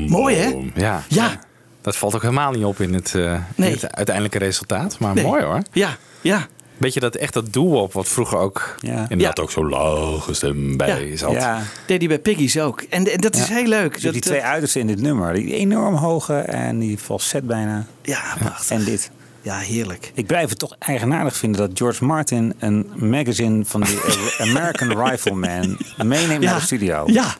Mooi, 0.09 0.35
hè? 0.35 0.69
Ja. 0.75 1.03
Ja. 1.07 1.39
Dat 1.81 1.95
valt 1.97 2.15
ook 2.15 2.21
helemaal 2.21 2.51
niet 2.51 2.63
op 2.63 2.79
in 2.79 2.93
het, 2.93 3.15
eh, 3.15 3.33
in 3.55 3.63
het 3.63 3.95
uiteindelijke 3.95 4.37
resultaat. 4.37 4.99
Maar 4.99 5.13
Nee. 5.13 5.23
mooi 5.25 5.43
hoor. 5.43 5.61
Ja, 5.71 5.97
ja. 6.21 6.47
Beetje 6.77 6.99
dat 6.99 7.15
echt 7.15 7.33
dat 7.33 7.53
doe-op 7.53 7.93
wat 7.93 8.07
vroeger 8.07 8.37
ook 8.37 8.75
inderdaad 8.81 9.37
Ja. 9.37 9.43
ook 9.43 9.51
zo 9.51 9.69
lage 9.69 10.33
stem 10.33 10.77
bij 10.77 11.07
Ja. 11.09 11.17
zat. 11.17 11.31
Ja. 11.31 11.61
Deed 11.85 11.99
hij 11.99 12.07
bij 12.07 12.19
Piggy's 12.19 12.57
ook. 12.57 12.81
En, 12.81 13.11
en 13.11 13.21
dat 13.21 13.35
is 13.35 13.47
heel 13.47 13.65
leuk. 13.67 13.93
Dus 13.93 14.01
Dat, 14.03 14.13
die 14.13 14.21
twee 14.21 14.41
uitersten 14.41 14.81
in 14.81 14.87
dit 14.87 15.01
nummer. 15.01 15.33
Die 15.33 15.53
enorm 15.53 15.95
hoge 15.95 16.33
en 16.39 16.79
die 16.79 16.97
falset 16.97 17.47
bijna. 17.47 17.85
Ja, 18.01 18.21
prachtig. 18.39 18.77
En 18.77 18.83
dit. 18.83 19.11
Ja, 19.41 19.58
heerlijk. 19.58 20.12
Ik 20.13 20.27
blijf 20.27 20.49
het 20.49 20.60
toch 20.60 20.75
eigenaardig 20.80 21.38
vinden 21.38 21.67
dat 21.67 21.77
George 21.77 22.06
Martin 22.06 22.54
een 22.60 22.91
magazine 22.95 23.65
van 23.65 23.82
de 23.82 24.36
American 24.47 25.06
Rifleman 25.06 25.77
meeneemt 25.97 26.43
naar 26.43 26.56
de 26.56 26.65
studio. 26.65 27.04
Ja. 27.06 27.36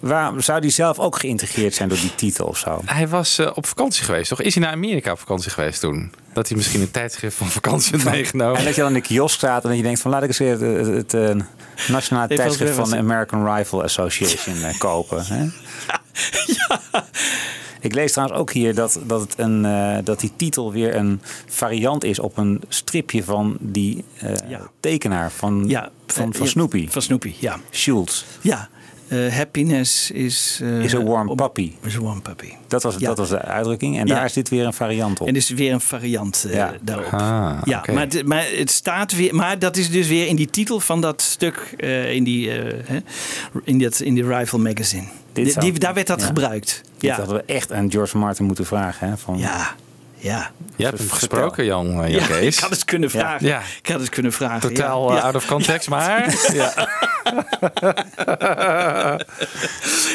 Waar, 0.00 0.42
zou 0.42 0.60
die 0.60 0.70
zelf 0.70 0.98
ook 0.98 1.18
geïntegreerd 1.18 1.74
zijn 1.74 1.88
door 1.88 1.98
die 1.98 2.14
titel 2.14 2.46
of 2.46 2.58
zo? 2.58 2.82
Hij 2.84 3.08
was 3.08 3.38
eh, 3.38 3.50
op 3.54 3.66
vakantie 3.66 4.04
geweest, 4.04 4.28
toch? 4.28 4.40
Is 4.40 4.54
hij 4.54 4.64
naar 4.64 4.72
Amerika 4.72 5.12
op 5.12 5.18
vakantie 5.18 5.50
geweest 5.50 5.80
toen? 5.80 6.12
Dat 6.32 6.48
hij 6.48 6.56
misschien 6.56 6.80
een 6.80 6.90
tijdschrift 6.90 7.36
van 7.36 7.48
vakantie 7.48 7.96
had 7.96 8.12
meegenomen. 8.12 8.58
En 8.58 8.64
dat 8.64 8.74
je 8.74 8.80
dan 8.80 8.94
in 8.94 9.00
de 9.00 9.08
kiosk 9.08 9.36
staat 9.36 9.62
en 9.62 9.68
dat 9.68 9.78
je 9.78 9.84
denkt 9.84 10.00
van 10.00 10.10
laat 10.10 10.22
ik 10.22 10.28
eens 10.28 10.38
weer 10.38 10.50
het, 10.50 10.86
het, 10.86 10.86
het, 10.86 11.14
eh, 11.14 11.44
nationale 11.88 12.34
tijdschrift 12.34 12.74
van 12.74 12.90
de 12.90 12.96
American 12.96 13.54
Rifle 13.54 13.82
Association 13.82 14.62
eh, 14.62 14.78
kopen. 14.78 15.24
Hè? 15.26 15.46
Ik 17.82 17.94
lees 17.94 18.12
trouwens 18.12 18.38
ook 18.40 18.52
hier 18.52 18.74
dat, 18.74 19.00
dat, 19.06 19.20
het 19.20 19.34
een, 19.38 19.64
eh, 19.64 19.96
dat 20.04 20.20
die 20.20 20.32
titel 20.36 20.72
weer 20.72 20.94
een 20.96 21.20
variant 21.46 22.04
is 22.04 22.18
op 22.18 22.36
een 22.36 22.60
stripje 22.68 23.24
van 23.24 23.56
die 23.60 24.04
eh, 24.18 24.30
tekenaar 24.80 25.30
van, 25.32 25.64
Ja, 25.68 25.90
van, 26.06 26.24
eh, 26.32 26.36
van 26.36 26.44
ja, 26.44 26.50
Snoopy. 26.50 26.88
Van 26.88 27.02
Snoopy, 27.02 27.34
ja. 27.38 27.58
Schultz. 27.70 28.24
Ja. 28.40 28.68
Eh, 29.08 29.32
happiness 29.32 30.10
is... 30.10 30.60
Is 30.82 30.94
a 30.94 31.02
warm 31.02 31.34
puppy. 31.36 31.72
Is 31.82 31.96
a 31.96 32.00
warm 32.00 32.22
puppy. 32.22 32.52
Dat 32.68 32.82
was, 32.82 32.94
Ja. 32.98 33.06
dat 33.08 33.18
was 33.18 33.28
de 33.28 33.40
uitdrukking. 33.42 33.98
En 33.98 34.06
Ja. 34.06 34.14
daar 34.14 34.24
is 34.24 34.32
dit 34.32 34.48
weer 34.48 34.66
een 34.66 34.72
variant 34.72 35.20
op. 35.20 35.26
En 35.26 35.34
dus 35.34 35.48
weer 35.48 35.72
een 35.72 35.80
variant 35.80 36.46
Ja. 36.48 36.74
daarop. 36.82 37.12
Ah, 37.12 37.58
ja, 37.64 37.84
maar, 37.92 38.02
het, 38.02 38.26
maar 38.26 38.46
het 38.50 38.70
staat 38.70 39.12
weer. 39.16 39.34
Maar 39.34 39.58
dat 39.58 39.76
is 39.76 39.90
dus 39.90 40.08
weer 40.08 40.26
in 40.26 40.36
die 40.36 40.50
titel 40.50 40.80
van 40.80 41.00
dat 41.00 41.22
stuk 41.22 41.74
eh, 41.76 42.12
in 42.14 42.24
die 42.24 42.50
eh, 42.50 42.78
hè, 42.84 42.98
in 43.64 43.78
dat 43.78 44.00
in 44.00 44.14
die 44.14 44.26
Rifle 44.26 44.58
magazine. 44.58 45.06
Dit 45.32 45.44
Die, 45.44 45.52
zou- 45.52 45.78
daar 45.78 45.94
werd 45.94 46.06
dat 46.06 46.22
gebruikt. 46.22 46.82
Ja. 46.98 47.16
hadden 47.16 47.36
we 47.36 47.42
echt 47.46 47.72
aan 47.72 47.90
George 47.90 48.18
Martin 48.18 48.44
moeten 48.44 48.66
vragen. 48.66 49.08
Hè? 49.08 49.16
Van, 49.18 49.38
ja, 49.38 49.74
Ja. 50.22 50.50
Je 50.76 50.84
hebt 50.84 50.98
hem 50.98 51.10
gesproken, 51.10 51.64
Jan, 51.64 51.86
eh, 51.86 51.94
Jan 51.94 52.10
Ja, 52.10 52.26
Kees. 52.26 52.56
ik 52.56 52.62
had 52.62 52.70
het 52.70 52.84
kunnen 52.84 53.10
vragen. 53.10 53.46
Ja. 53.46 53.62
Ik 53.82 53.88
had 53.90 54.00
het 54.00 54.08
kunnen 54.08 54.32
vragen. 54.32 54.68
Totaal 54.68 55.12
ja. 55.12 55.18
eh, 55.18 55.24
out 55.24 55.34
of 55.34 55.46
context, 55.46 55.88
maar... 55.88 56.34
Ja. 56.54 56.88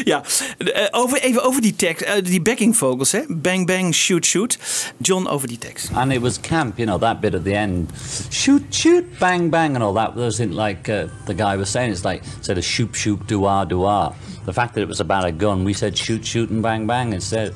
Ja, 0.03 0.21
eh, 0.57 0.85
over, 0.91 1.21
even 1.21 1.43
over 1.43 1.61
die 1.61 1.75
tekst, 1.75 2.25
die 2.25 2.41
backing 2.41 2.77
vocals, 2.77 3.11
hè? 3.11 3.21
Bang, 3.27 3.65
bang, 3.65 3.95
shoot, 3.95 4.25
shoot. 4.25 4.57
John, 4.97 5.27
over 5.27 5.47
die 5.47 5.57
tekst. 5.57 5.89
And 5.93 6.11
it 6.11 6.21
was 6.21 6.39
camp, 6.39 6.77
you 6.77 6.87
know, 6.89 7.01
that 7.01 7.19
bit 7.19 7.33
at 7.33 7.43
the 7.43 7.53
end. 7.53 7.91
Shoot, 8.29 8.61
shoot, 8.69 9.03
bang, 9.19 9.49
bang, 9.51 9.75
and 9.75 9.83
all 9.83 9.93
that. 9.93 10.15
Wasn't 10.15 10.53
like 10.53 10.91
uh, 10.91 11.03
the 11.25 11.33
guy 11.35 11.57
was 11.57 11.71
saying, 11.71 11.91
it's 11.91 12.03
like, 12.03 12.21
instead 12.37 12.57
of 12.57 12.63
shoot, 12.63 12.95
shoot, 12.95 13.19
do-ah, 13.27 13.65
do-ah. 13.65 14.11
The 14.45 14.53
fact 14.53 14.73
that 14.73 14.81
it 14.81 14.87
was 14.87 14.99
about 14.99 15.25
a 15.25 15.31
gun, 15.31 15.63
we 15.65 15.73
said 15.73 15.97
shoot, 15.97 16.25
shoot, 16.25 16.49
and 16.49 16.61
bang, 16.61 16.85
bang 16.87 17.13
instead. 17.13 17.53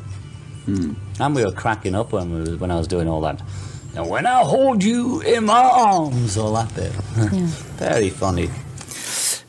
And 1.20 1.36
we 1.36 1.44
were 1.44 1.54
cracking 1.54 1.96
up 1.96 2.12
when, 2.12 2.44
we, 2.44 2.58
when 2.58 2.72
I 2.72 2.76
was 2.76 2.88
doing 2.88 3.08
all 3.08 3.22
that. 3.22 3.42
And 3.96 4.08
when 4.10 4.26
I 4.26 4.44
hold 4.44 4.84
you 4.84 5.22
in 5.22 5.44
my 5.44 5.64
arms, 5.64 6.38
all 6.38 6.54
that 6.54 6.74
bit. 6.74 6.92
Very 7.78 8.10
funny. 8.10 8.50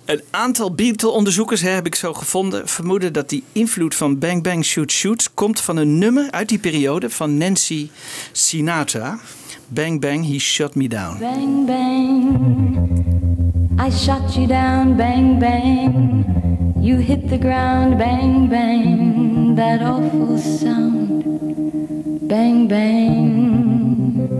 Een 0.05 0.23
aantal 0.31 0.75
Beatle-onderzoekers, 0.75 1.61
hè, 1.61 1.69
heb 1.69 1.87
ik 1.87 1.95
zo 1.95 2.13
gevonden, 2.13 2.69
vermoeden 2.69 3.13
dat 3.13 3.29
die 3.29 3.45
invloed 3.53 3.95
van 3.95 4.19
Bang 4.19 4.43
Bang 4.43 4.65
Shoot 4.65 4.93
Shoot 4.93 5.31
komt 5.35 5.61
van 5.61 5.77
een 5.77 5.99
nummer 5.99 6.31
uit 6.31 6.49
die 6.49 6.59
periode 6.59 7.11
van 7.11 7.37
Nancy 7.37 7.91
Sinatra. 8.33 9.19
Bang 9.69 10.01
Bang, 10.01 10.27
He 10.27 10.39
Shut 10.39 10.75
Me 10.75 10.89
Down. 10.89 11.19
Bang, 11.19 11.67
bang. 11.67 13.13
I 13.87 13.91
shot 13.91 14.35
you 14.35 14.47
down, 14.47 14.97
bang, 14.97 15.39
bang. 15.39 16.25
You 16.81 17.01
hit 17.01 17.29
the 17.29 17.39
ground, 17.39 17.97
bang, 17.97 18.49
bang. 18.49 19.22
That 19.57 19.83
awful 19.83 20.39
sound. 20.39 21.25
Bang, 22.29 22.69
bang. 22.69 24.31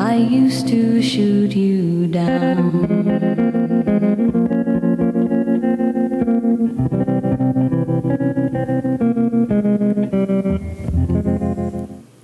I 0.00 0.14
used 0.16 0.66
to 0.68 1.00
shoot 1.02 1.54
you 1.54 2.06
down. 2.08 3.78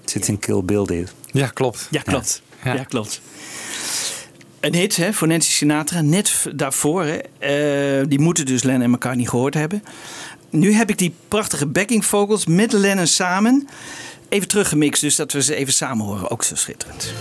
Het 0.00 0.10
zit 0.10 0.28
in 0.28 0.38
Kill 0.38 0.62
Bill 0.64 0.84
dit. 0.84 1.12
Ja, 1.32 1.46
klopt. 1.46 1.88
Ja, 1.90 2.00
klopt. 2.02 2.42
Ja, 2.64 2.74
Ja. 2.74 2.84
klopt. 2.84 3.20
Een 4.60 4.74
hit 4.74 4.96
hè, 4.96 5.12
voor 5.12 5.28
Nancy 5.28 5.50
Sinatra, 5.50 6.00
net 6.00 6.46
daarvoor. 6.54 7.04
Hè, 7.04 7.16
eh, 7.38 8.04
die 8.08 8.20
moeten 8.20 8.46
dus 8.46 8.62
Lennon 8.62 8.82
en 8.82 8.90
McCartney 8.90 9.24
gehoord 9.26 9.54
hebben. 9.54 9.82
Nu 10.54 10.72
heb 10.72 10.90
ik 10.90 10.98
die 10.98 11.14
prachtige 11.28 11.66
backing 11.66 12.04
vocals 12.04 12.46
met 12.46 12.72
Lennon 12.72 13.06
samen 13.06 13.68
even 14.28 14.48
teruggemixt. 14.48 15.00
Dus 15.00 15.16
dat 15.16 15.32
we 15.32 15.42
ze 15.42 15.54
even 15.54 15.72
samen 15.72 16.06
horen. 16.06 16.30
Ook 16.30 16.42
zo 16.42 16.54
schitterend. 16.54 17.12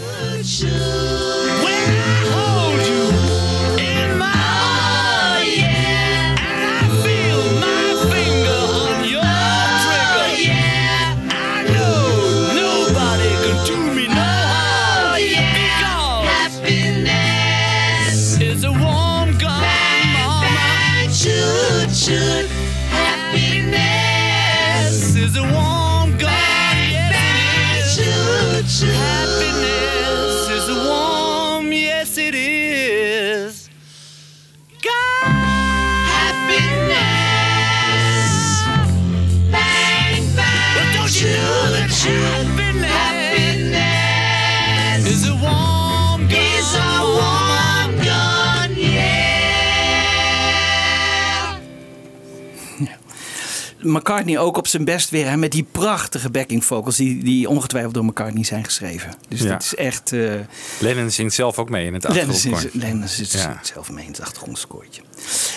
McCartney 53.94 54.38
ook 54.40 54.58
op 54.58 54.68
zijn 54.68 54.86
best 54.86 55.10
weer 55.10 55.30
hè, 55.30 55.38
met 55.38 55.52
die 55.52 55.66
prachtige 55.72 56.30
backing 56.30 56.66
vocals 56.66 56.96
die, 56.96 57.24
die 57.24 57.50
ongetwijfeld 57.50 57.94
door 57.94 58.06
McCartney 58.06 58.44
zijn 58.44 58.64
geschreven. 58.64 59.14
Dus 59.28 59.40
Ja. 59.42 59.52
dit 59.52 59.64
is 59.64 59.76
echt... 59.76 60.12
eh 60.12 60.34
Lennon 60.80 61.12
zingt 61.12 61.34
zelf 61.34 61.60
ook 61.60 61.70
mee 61.70 61.86
in 61.86 61.94
het 61.94 62.04
zit, 62.32 62.70
Lennon 62.74 63.08
zit 63.08 63.32
Ja. 63.32 63.60
zelf 63.62 63.92
mee 63.92 64.06
in 64.06 64.12
het 64.12 64.22
achtergrondskoortje. 64.22 65.02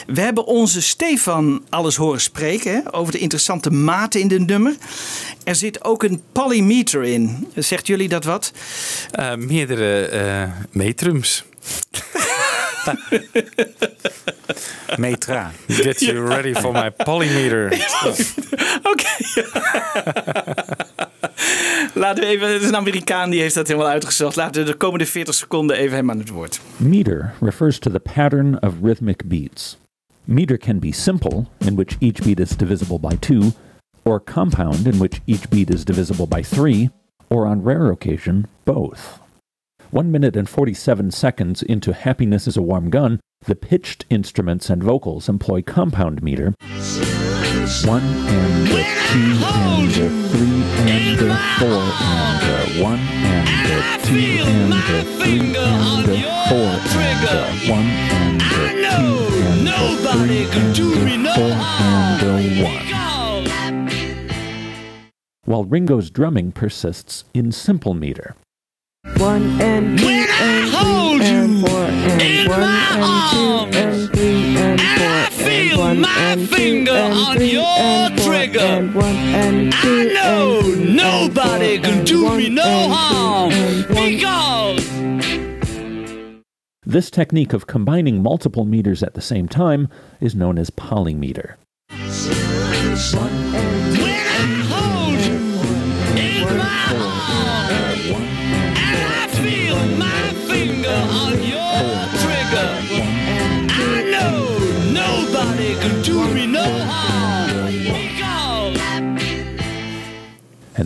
We 0.06 0.20
hebben 0.20 0.46
onze 0.46 0.82
Stefan 0.82 1.62
alles 1.68 1.96
horen 1.96 2.20
spreken 2.20 2.72
hè, 2.72 2.94
over 2.94 3.12
de 3.12 3.18
interessante 3.18 3.70
maten 3.70 4.20
in 4.20 4.28
de 4.28 4.40
nummer. 4.40 4.76
Er 5.44 5.54
zit 5.54 5.84
ook 5.84 6.02
een 6.02 6.22
polymeter 6.32 7.04
in. 7.04 7.46
Zegt 7.54 7.86
jullie 7.86 8.08
dat 8.08 8.24
wat? 8.24 8.52
Eh, 9.10 9.34
meerdere 9.34 10.06
eh, 10.06 10.42
metrums. 10.70 11.44
Metra. 14.96 15.50
Get 15.66 16.00
you 16.00 16.26
ready 16.26 16.54
for 16.54 16.72
my 16.72 16.90
polymeter. 16.90 17.72
Oké. 18.92 19.08
Laten 21.94 22.24
we 22.24 22.28
even, 22.30 22.52
het 22.52 22.62
is 22.62 22.68
een 22.68 22.76
Amerikaan 22.76 23.30
die 23.30 23.40
heeft 23.40 23.54
dat 23.54 23.66
helemaal 23.66 23.88
uitgezocht. 23.88 24.36
Laten 24.36 24.64
we 24.64 24.70
de 24.70 24.76
komende 24.76 25.06
40 25.06 25.34
seconden 25.34 25.76
even 25.76 25.96
hem 25.96 26.10
aan 26.10 26.18
het 26.18 26.28
woord. 26.28 26.60
Meter 26.76 27.32
refers 27.40 27.78
to 27.78 27.90
the 27.90 28.00
pattern 28.14 28.62
of 28.62 28.72
rhythmic 28.82 29.22
beats. 29.28 29.78
Meter 30.24 30.58
can 30.58 30.78
be 30.78 30.92
simple, 30.92 31.44
in 31.58 31.74
which 31.74 31.96
each 32.00 32.22
beat 32.22 32.40
is 32.40 32.56
divisible 32.56 32.98
by 32.98 33.16
two, 33.18 33.52
or 34.02 34.20
compound, 34.20 34.86
in 34.86 34.98
which 34.98 35.20
each 35.24 35.48
beat 35.48 35.70
is 35.70 35.84
divisible 35.84 36.26
by 36.26 36.42
three, 36.42 36.90
or 37.28 37.46
on 37.46 37.62
rare 37.62 37.90
occasion, 37.90 38.46
both. 38.64 39.20
One 39.90 40.10
minute 40.10 40.36
and 40.38 40.48
47 40.48 41.10
seconds 41.12 41.62
into 41.62 41.92
Happiness 41.92 42.46
is 42.46 42.56
a 42.56 42.62
Warm 42.62 42.90
Gun, 42.90 43.20
the 43.44 43.54
pitched 43.54 44.04
instruments 44.10 44.70
and 44.70 44.82
vocals 44.82 45.28
employ 45.28 45.62
compound 45.62 46.22
meter. 46.22 46.54
One 47.84 48.02
and 48.02 48.66
the 48.66 48.82
two 49.12 49.38
and 49.44 49.90
the 49.90 50.08
three 50.28 50.62
and 50.90 51.18
the 51.18 51.36
four 51.58 51.82
and 52.00 52.40
the 52.42 52.82
one 52.82 52.98
and 52.98 53.46
the 53.66 53.82
two 54.06 54.18
and 54.42 54.72
the 54.72 55.02
three 55.18 55.40
and 55.56 56.06
the 56.06 56.18
four 56.48 56.70
and 56.98 57.20
the 57.26 57.38
one 57.70 57.86
and 57.86 58.40
the 58.40 58.46
two 58.46 59.16
and 59.42 59.66
the 59.66 59.78
three 60.12 60.44
and 60.44 61.24
the 61.26 61.32
four 61.34 61.52
and 61.52 62.20
the 62.20 62.64
one. 62.64 62.86
While 65.44 65.64
Ringo's 65.64 66.10
drumming 66.10 66.52
persists 66.52 67.24
in 67.32 67.52
simple 67.52 67.94
meter. 67.94 68.34
One 69.18 69.60
and 69.60 69.98
two 69.98 70.06
and 70.06 70.28
three 70.28 70.65
and 72.10 72.46
four 72.46 72.56
and 72.56 73.00
one 73.00 73.74
and 73.74 74.12
two 74.12 74.60
and 74.60 75.30
three 75.32 75.72
and 75.72 75.74
four 75.74 75.78
and 75.78 75.78
one 75.78 76.04
and 76.06 76.48
two 77.38 77.60
and 77.60 78.20
three 78.20 78.46
and 78.46 78.92
four 78.92 78.94
and 78.94 78.94
one 78.94 79.16
and 79.34 79.72
two 79.72 80.14
know 80.14 80.60
and 80.60 80.74
three 80.74 80.92
nobody 80.94 81.76
and 81.76 81.84
four 81.84 81.90
can 81.90 81.98
and 81.98 82.06
do 82.06 82.24
one 82.24 82.38
me 82.38 82.48
no 82.48 82.62
and 82.62 83.52
two 83.52 83.94
and 83.94 83.96
one 83.96 84.10
because 84.10 84.86
This 86.84 87.10
technique 87.10 87.52
of 87.52 87.66
combining 87.66 88.22
multiple 88.22 88.64
meters 88.64 89.02
at 89.02 89.14
the 89.14 89.20
same 89.20 89.48
time 89.48 89.88
is 90.20 90.34
known 90.34 90.58
as 90.58 90.70
polymeter. 90.70 91.56
I 91.90 93.45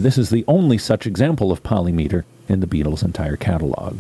And 0.00 0.08
this 0.14 0.18
is 0.18 0.28
the 0.28 0.42
only 0.46 0.78
such 0.78 1.04
example 1.06 1.46
of 1.50 1.60
polymeter 1.60 2.24
in 2.46 2.60
the 2.60 2.66
Beatles' 2.66 3.02
entire 3.02 3.36
catalog. 3.36 3.92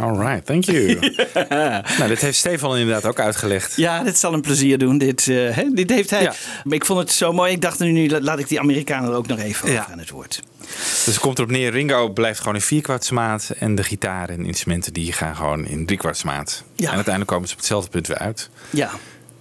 All 0.00 0.18
right, 0.18 0.46
thank 0.46 0.64
you. 0.64 0.98
nou, 1.98 2.08
dit 2.08 2.20
heeft 2.20 2.38
Stefan 2.38 2.76
inderdaad 2.76 3.04
ook 3.06 3.20
uitgelegd. 3.20 3.76
Ja, 3.76 4.02
dit 4.02 4.18
zal 4.18 4.32
een 4.32 4.40
plezier 4.40 4.78
doen. 4.78 4.98
Dit, 4.98 5.28
eh, 5.28 5.56
hè, 5.56 5.70
dit 5.72 5.90
heeft 5.90 6.10
hij. 6.10 6.22
Ja. 6.22 6.34
Maar 6.64 6.74
ik 6.74 6.84
vond 6.84 6.98
het 6.98 7.10
zo 7.12 7.32
mooi. 7.32 7.52
Ik 7.52 7.60
dacht 7.60 7.78
nu, 7.78 7.90
nu 7.90 8.20
laat 8.20 8.38
ik 8.38 8.48
die 8.48 8.60
Amerikanen 8.60 9.10
er 9.10 9.16
ook 9.16 9.26
nog 9.26 9.38
even 9.38 9.70
Ja. 9.72 9.78
over 9.80 9.92
aan 9.92 9.98
het 9.98 10.10
woord. 10.10 10.42
Dus 10.60 11.04
het 11.04 11.18
komt 11.18 11.38
erop 11.38 11.50
neer, 11.50 11.70
Ringo 11.70 12.08
blijft 12.08 12.38
gewoon 12.38 12.54
in 12.54 12.60
vierkwartsmaat. 12.60 13.50
En 13.58 13.74
de 13.74 13.82
gitaar 13.82 14.28
en 14.28 14.44
instrumenten 14.46 14.92
die 14.92 15.12
gaan 15.12 15.36
gewoon 15.36 15.66
in 15.66 15.86
driekwartsmaat. 15.86 16.62
Ja. 16.74 16.88
En 16.88 16.94
uiteindelijk 16.94 17.30
komen 17.32 17.46
ze 17.48 17.52
op 17.54 17.58
hetzelfde 17.60 17.90
punt 17.90 18.06
weer 18.06 18.18
uit. 18.18 18.50
Ja. 18.70 18.90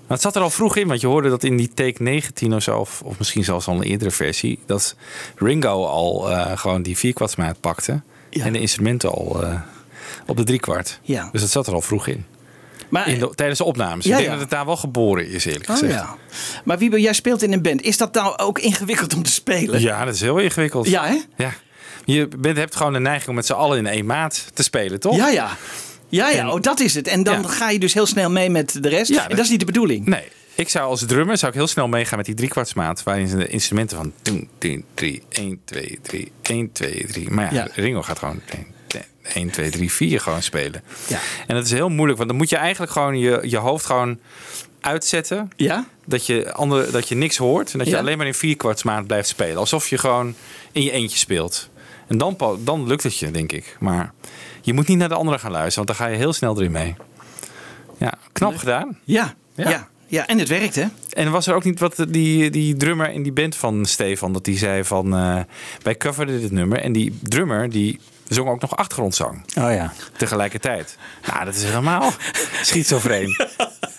Maar 0.07 0.17
het 0.17 0.21
zat 0.21 0.35
er 0.35 0.41
al 0.41 0.49
vroeg 0.49 0.75
in, 0.75 0.87
want 0.87 1.01
je 1.01 1.07
hoorde 1.07 1.29
dat 1.29 1.43
in 1.43 1.57
die 1.57 1.69
take 1.73 2.03
19 2.03 2.53
of 2.53 2.63
zo, 2.63 2.77
of, 2.77 3.01
of 3.01 3.17
misschien 3.17 3.43
zelfs 3.43 3.67
al 3.67 3.75
een 3.75 3.81
eerdere 3.83 4.11
versie, 4.11 4.59
dat 4.65 4.95
Ringo 5.35 5.85
al 5.85 6.31
eh, 6.31 6.57
gewoon 6.57 6.81
die 6.81 6.97
vierkwartsmaat 6.97 7.59
pakte. 7.59 8.01
En 8.29 8.53
de 8.53 8.59
instrumenten 8.59 9.09
al 9.11 9.43
eh, 9.43 9.59
op 10.25 10.37
de 10.37 10.43
driekwart. 10.43 10.99
Ja. 11.01 11.29
Dus 11.31 11.41
dat 11.41 11.49
zat 11.49 11.67
er 11.67 11.73
al 11.73 11.81
vroeg 11.81 12.07
in. 12.07 12.25
Maar, 12.89 13.07
in 13.07 13.19
de- 13.19 13.31
tijdens 13.35 13.57
de 13.59 13.65
opnames. 13.65 14.05
Ja, 14.05 14.11
ik 14.11 14.17
denk 14.17 14.27
ja. 14.27 14.31
dat 14.33 14.41
het 14.41 14.49
daar 14.49 14.65
wel 14.65 14.77
geboren 14.77 15.29
is, 15.29 15.45
eerlijk 15.45 15.69
Oh, 15.69 15.75
gezegd. 15.75 15.93
ja. 15.93 16.15
Maar 16.63 16.77
Wiebe, 16.77 17.01
jij 17.01 17.13
speelt 17.13 17.43
in 17.43 17.53
een 17.53 17.61
band. 17.61 17.81
Is 17.81 17.97
dat 17.97 18.13
nou 18.13 18.37
ook 18.37 18.59
ingewikkeld 18.59 19.15
om 19.15 19.23
te 19.23 19.31
spelen? 19.31 19.81
Ja, 19.81 20.05
dat 20.05 20.13
is 20.13 20.21
heel 20.21 20.37
ingewikkeld. 20.37 20.87
Ja, 20.87 21.05
hè? 21.05 21.21
Ja. 21.37 21.53
Je 22.05 22.27
bent, 22.37 22.57
hebt 22.57 22.75
gewoon 22.75 22.93
de 22.93 22.99
neiging 22.99 23.29
om 23.29 23.35
met 23.35 23.45
z'n 23.45 23.53
allen 23.53 23.77
in 23.77 23.87
één 23.87 24.05
maat 24.05 24.45
te 24.53 24.63
spelen, 24.63 24.99
toch? 24.99 25.15
Ja, 25.15 25.27
ja. 25.29 25.49
Ja, 26.09 26.29
ja, 26.29 26.37
En- 26.39 26.47
oh, 26.49 26.61
dat 26.61 26.79
is 26.79 26.93
het. 26.93 27.07
En 27.07 27.23
dan 27.23 27.41
Ja. 27.41 27.47
ga 27.47 27.69
je 27.69 27.79
dus 27.79 27.93
heel 27.93 28.05
snel 28.05 28.29
mee 28.29 28.49
met 28.49 28.83
de 28.83 28.89
rest. 28.89 29.11
Ja, 29.11 29.23
en 29.29 29.35
dat 29.35 29.45
is 29.45 29.49
niet 29.51 29.59
de 29.59 29.65
bedoeling. 29.65 30.05
Nee. 30.05 30.23
Ik 30.55 30.69
zou 30.69 30.89
als 30.89 31.05
drummer 31.05 31.37
zou 31.37 31.51
ik 31.51 31.57
heel 31.57 31.67
snel 31.67 31.87
meegaan 31.87 32.17
met 32.17 32.25
die 32.25 32.35
driekwartsmaat. 32.35 33.03
Waarin 33.03 33.27
ze 33.27 33.37
de 33.37 33.47
instrumenten 33.47 33.97
van 33.97 34.13
10, 34.21 34.47
10, 34.57 34.83
3, 34.93 35.21
1, 35.29 35.59
2, 35.65 35.99
3, 36.01 36.31
1, 36.41 36.71
2, 36.71 37.05
3. 37.07 37.29
Maar 37.29 37.53
ja, 37.53 37.63
Ja. 37.63 37.67
Ringo 37.73 38.01
gaat 38.01 38.19
gewoon 38.19 38.41
1, 38.49 38.65
1, 39.33 39.49
2, 39.49 39.69
3, 39.69 39.91
4 39.91 40.19
gewoon 40.19 40.43
spelen. 40.43 40.83
Ja. 41.07 41.19
En 41.47 41.55
dat 41.55 41.65
is 41.65 41.71
heel 41.71 41.89
moeilijk. 41.89 42.17
Want 42.17 42.29
dan 42.29 42.37
moet 42.37 42.49
je 42.49 42.55
eigenlijk 42.55 42.91
gewoon 42.91 43.17
je, 43.19 43.39
je 43.43 43.57
hoofd 43.57 43.85
gewoon 43.85 44.19
uitzetten. 44.81 45.49
Ja? 45.55 45.87
Dat 46.05 46.25
je, 46.25 46.53
andere, 46.53 46.91
dat 46.91 47.07
je 47.07 47.15
niks 47.15 47.37
hoort. 47.37 47.71
En 47.71 47.77
dat 47.77 47.87
je 47.87 47.93
Ja. 47.93 47.99
alleen 47.99 48.17
maar 48.17 48.27
in 48.27 48.33
vierkwartsmaat 48.33 49.07
blijft 49.07 49.27
spelen. 49.27 49.57
Alsof 49.57 49.87
je 49.87 49.97
gewoon 49.97 50.35
in 50.71 50.83
je 50.83 50.91
eentje 50.91 51.17
speelt. 51.17 51.69
En 52.07 52.17
dan, 52.17 52.37
dan 52.59 52.87
lukt 52.87 53.03
het 53.03 53.17
je, 53.17 53.31
denk 53.31 53.51
ik. 53.51 53.75
Maar 53.79 54.13
je 54.67 54.73
moet 54.73 54.87
niet 54.87 54.97
naar 54.97 55.09
de 55.09 55.15
anderen 55.15 55.39
gaan 55.39 55.51
luisteren. 55.51 55.85
Want 55.85 55.97
dan 55.97 56.07
ga 56.07 56.13
je 56.13 56.17
heel 56.19 56.33
snel 56.33 56.57
erin 56.57 56.71
mee. 56.71 56.95
Ja, 57.97 58.13
knap 58.31 58.57
gedaan. 58.57 58.97
Ja, 59.03 59.33
Ja. 59.55 59.69
ja. 59.69 59.87
ja. 60.07 60.27
en 60.27 60.39
het 60.39 60.47
werkt, 60.47 60.75
hè? 60.75 60.85
En 61.09 61.31
was 61.31 61.47
er 61.47 61.55
ook 61.55 61.63
niet 61.63 61.79
wat 61.79 62.05
die, 62.09 62.49
die 62.49 62.75
drummer 62.75 63.09
in 63.11 63.23
die 63.23 63.31
band 63.31 63.55
van 63.55 63.85
Stefan, 63.85 64.33
dat 64.33 64.45
die 64.45 64.57
zei 64.57 64.83
van 64.83 65.15
eh, 65.15 65.39
wij 65.81 65.95
coverden 65.97 66.41
dit 66.41 66.51
nummer 66.51 66.79
en 66.79 66.91
die 66.91 67.19
drummer 67.21 67.69
die 67.69 67.99
zong 68.27 68.49
ook 68.49 68.61
nog 68.61 68.75
achtergrondzang 68.77 69.43
Oh 69.57 69.71
ja. 69.71 69.93
tegelijkertijd. 70.17 70.97
Nou, 71.27 71.45
dat 71.45 71.55
is 71.55 71.63
helemaal 71.63 72.11
schizofreen. 72.61 73.35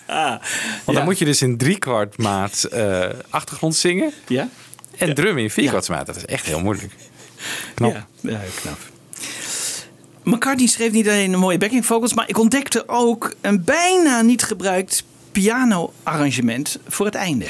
Want 0.07 0.41
Ja. 0.85 0.93
dan 0.93 1.03
moet 1.03 1.19
je 1.19 1.25
dus 1.25 1.41
in 1.41 1.57
driekwart 1.57 2.17
maat 2.17 2.63
eh, 2.63 3.05
achtergrond 3.29 3.75
zingen 3.75 4.11
Ja? 4.27 4.49
en 4.97 5.13
drummen 5.15 5.43
in 5.43 5.49
vierkwartsmaat. 5.49 6.05
Dat 6.05 6.15
is 6.15 6.25
echt 6.25 6.45
heel 6.45 6.59
moeilijk. 6.59 6.93
Knap. 7.73 7.91
Ja, 7.93 8.07
ja 8.21 8.39
knap. 8.61 8.77
McCartney 10.29 10.67
schreef 10.67 10.91
niet 10.91 11.07
alleen 11.07 11.33
een 11.33 11.39
mooie 11.39 11.57
backing 11.57 11.85
vocals, 11.85 12.13
maar 12.13 12.29
ik 12.29 12.37
ontdekte 12.37 12.83
ook 12.87 13.35
een 13.41 13.63
bijna 13.63 14.21
niet 14.21 14.43
gebruikt 14.43 15.03
piano-arrangement 15.31 16.79
voor 16.87 17.05
het 17.05 17.15
einde. 17.15 17.45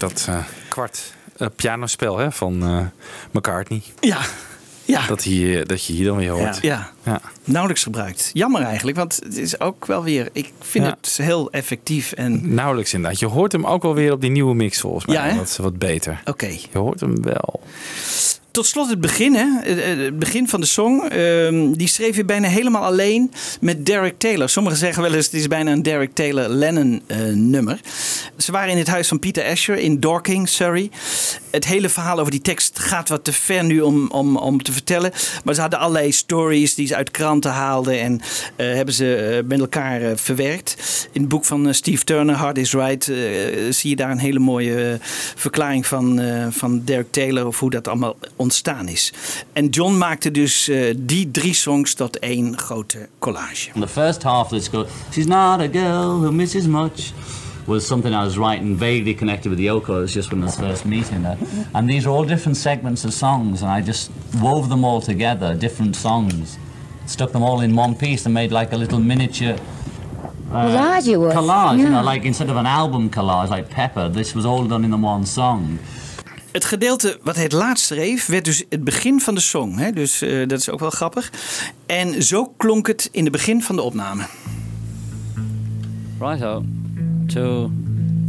Weer 0.00 0.08
dat 0.08 0.26
eh, 0.28 0.38
kwart 0.68 1.14
eh, 1.36 1.46
pianospel 1.56 2.18
hè, 2.18 2.32
van 2.32 2.62
eh, 2.62 2.80
McCartney. 3.30 3.82
Ja, 4.00 4.18
ja. 4.84 5.06
Dat, 5.06 5.22
hier, 5.22 5.66
dat 5.66 5.84
je 5.86 5.92
hier 5.92 6.06
dan 6.06 6.16
weer 6.16 6.30
hoort. 6.30 6.58
Ja. 6.62 6.90
Ja. 7.02 7.20
Nauwelijks 7.44 7.82
gebruikt. 7.82 8.30
Jammer 8.32 8.62
eigenlijk, 8.62 8.96
want 8.96 9.20
het 9.24 9.36
is 9.36 9.60
ook 9.60 9.86
wel 9.86 10.02
weer. 10.04 10.28
Ik 10.32 10.52
vind 10.60 10.84
Ja. 10.84 10.96
het 11.00 11.16
heel 11.22 11.50
effectief 11.50 12.12
en. 12.12 12.54
Nauwelijks 12.54 12.94
inderdaad. 12.94 13.18
Je 13.20 13.26
hoort 13.26 13.52
hem 13.52 13.66
ook 13.66 13.82
wel 13.82 13.94
weer 13.94 14.12
op 14.12 14.20
die 14.20 14.30
nieuwe 14.30 14.54
mix 14.54 14.80
volgens 14.80 15.06
mij. 15.06 15.28
Ja? 15.28 15.34
Dat 15.34 15.48
is 15.48 15.56
wat 15.56 15.78
beter. 15.78 16.22
Oké. 16.24 16.46
Je 16.46 16.78
hoort 16.78 17.00
hem 17.00 17.22
wel. 17.22 17.62
Tot 18.52 18.66
slot 18.66 18.88
het 18.88 19.00
begin, 19.00 19.34
hè? 19.34 19.46
Het 19.74 20.18
begin 20.18 20.48
van 20.48 20.60
de 20.60 20.66
song. 20.66 21.00
ehm, 21.00 21.72
die 21.72 21.88
schreef 21.88 22.16
je 22.16 22.24
bijna 22.24 22.48
helemaal 22.48 22.84
alleen 22.84 23.32
met 23.60 23.86
Derek 23.86 24.18
Taylor. 24.18 24.48
Sommigen 24.48 24.78
zeggen 24.78 25.02
wel 25.02 25.14
eens 25.14 25.24
het 25.24 25.34
is 25.34 25.46
bijna 25.46 25.72
een 25.72 25.82
Derek 25.82 26.14
Taylor 26.14 26.48
Lennon 26.48 27.02
eh, 27.06 27.18
nummer. 27.34 27.80
Ze 28.36 28.52
waren 28.52 28.70
in 28.70 28.78
het 28.78 28.88
huis 28.88 29.08
van 29.08 29.18
Peter 29.18 29.44
Asher 29.44 29.78
in 29.78 30.00
Dorking, 30.00 30.48
Surrey. 30.48 30.90
Het 31.52 31.66
hele 31.66 31.88
verhaal 31.88 32.18
over 32.18 32.30
die 32.30 32.40
tekst 32.40 32.78
gaat 32.78 33.08
wat 33.08 33.24
te 33.24 33.32
ver 33.32 33.64
nu 33.64 33.80
om, 33.80 34.10
om, 34.10 34.36
om 34.36 34.62
te 34.62 34.72
vertellen. 34.72 35.12
Maar 35.44 35.54
ze 35.54 35.60
hadden 35.60 35.78
allerlei 35.78 36.12
stories 36.12 36.74
die 36.74 36.86
ze 36.86 36.96
uit 36.96 37.10
kranten 37.10 37.50
haalden 37.50 38.00
en 38.00 38.20
eh, 38.56 38.74
hebben 38.74 38.94
ze 38.94 39.16
eh, 39.16 39.48
met 39.48 39.60
elkaar 39.60 40.02
eh, 40.02 40.10
verwerkt. 40.14 40.76
In 41.12 41.20
het 41.20 41.30
boek 41.30 41.44
van 41.44 41.74
Steve 41.74 42.04
Turner, 42.04 42.34
Hard 42.34 42.58
is 42.58 42.72
Right, 42.72 43.04
zie 43.70 43.90
je 43.90 43.96
daar 43.96 44.10
een 44.10 44.18
hele 44.18 44.38
mooie 44.38 44.98
verklaring 45.34 45.86
van, 45.86 46.20
van 46.50 46.82
Derek 46.84 47.12
Taylor 47.12 47.46
of 47.46 47.60
hoe 47.60 47.70
dat 47.70 47.88
allemaal 47.88 48.16
ontstaan 48.36 48.88
is. 48.88 49.12
En 49.52 49.68
John 49.68 49.98
maakte 49.98 50.30
dus 50.30 50.70
die 50.96 51.30
drie 51.30 51.54
songs 51.54 51.94
tot 51.94 52.18
één 52.18 52.58
grote 52.58 53.08
collage. 53.18 53.70
The 53.80 53.88
first 53.88 54.22
half 54.22 54.48
she's 55.12 55.26
not 55.26 55.60
a 55.60 55.68
girl 55.72 56.20
who 56.20 56.32
misses 56.32 56.66
much, 56.66 57.12
was 57.66 57.86
something 57.86 58.14
I 58.14 58.24
was 58.24 58.36
writing 58.36 58.76
vaguely 58.76 59.14
connected 59.14 59.50
with 59.50 59.58
Yoko. 59.58 59.98
It 59.98 60.00
was 60.00 60.14
just 60.14 60.32
when 60.32 60.42
I 60.42 60.46
was 60.46 60.56
first 60.56 60.84
meeting 60.84 61.22
her. 61.22 61.36
And 61.74 61.88
these 61.88 62.06
are 62.06 62.10
all 62.10 62.24
different 62.24 62.56
segments 62.56 63.04
of 63.04 63.12
songs, 63.12 63.62
and 63.62 63.70
I 63.70 63.80
just 63.80 64.10
wove 64.40 64.68
them 64.68 64.84
all 64.84 65.00
together, 65.00 65.54
different 65.54 65.96
songs. 65.96 66.58
Stuck 67.06 67.32
them 67.32 67.42
all 67.42 67.60
in 67.60 67.76
one 67.76 67.94
piece 67.94 68.24
and 68.26 68.34
made 68.34 68.50
like 68.52 68.72
a 68.72 68.76
little 68.76 68.98
miniature. 68.98 69.56
uh, 70.52 70.66
Collage 70.66 71.78
you 71.78 71.88
know, 71.88 72.02
yeah. 72.02 72.12
like 72.12 72.24
instead 72.24 72.50
of 72.50 72.56
an 72.56 72.66
album 72.66 73.10
collage 73.10 73.48
like 73.48 73.68
Pepper, 73.68 74.08
this 74.08 74.34
was 74.34 74.44
all 74.44 74.64
done 74.64 74.84
in 74.84 74.90
the 74.90 75.06
one 75.06 75.26
song. 75.26 75.78
Het 76.52 76.64
gedeelte 76.64 77.18
wat 77.22 77.34
hij 77.34 77.44
het 77.44 77.52
laatst 77.52 77.84
schreef, 77.86 78.26
werd 78.26 78.44
dus 78.44 78.64
het 78.68 78.84
begin 78.84 79.20
van 79.20 79.34
de 79.34 79.40
song. 79.40 79.76
Hè? 79.76 79.92
Dus 79.92 80.22
eh, 80.22 80.48
dat 80.48 80.58
is 80.58 80.70
ook 80.70 80.80
wel 80.80 80.90
grappig. 80.90 81.32
En 81.86 82.22
zo 82.22 82.52
klonk 82.56 82.86
het 82.86 83.08
in 83.12 83.22
het 83.22 83.32
begin 83.32 83.62
van 83.62 83.76
de 83.76 83.82
opname. 83.82 84.26
Righto. 86.18 86.64
Two, 87.28 87.70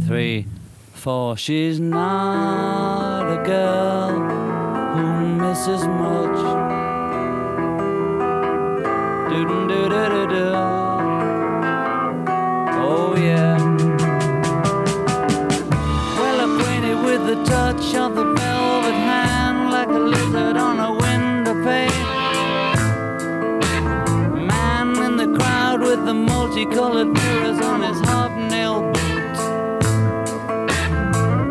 three, 0.06 0.46
four. 0.92 1.36
She's 1.36 1.78
not 1.78 3.30
a 3.30 3.42
girl 3.44 4.10
who 4.94 5.26
misses 5.36 5.86
much. 5.86 6.38
Do 9.30 9.44
do 9.46 9.68
do 9.68 9.88
do 9.88 10.08
do 10.08 10.26
do. 10.28 10.52
Oh 12.86 13.14
yeah. 13.18 13.58
Well 16.18 16.38
acquainted 16.48 16.98
with 17.04 17.26
the 17.26 17.44
touch 17.44 17.94
of 17.94 18.14
the 18.14 18.24
velvet 18.24 18.94
hand, 18.94 19.70
like 19.70 19.88
a 19.88 19.98
lizard 19.98 20.53
multicolored 26.54 27.12
mirrors 27.12 27.60
on 27.66 27.82
his 27.82 27.98
hobnail 28.08 28.82
boots. 28.92 29.40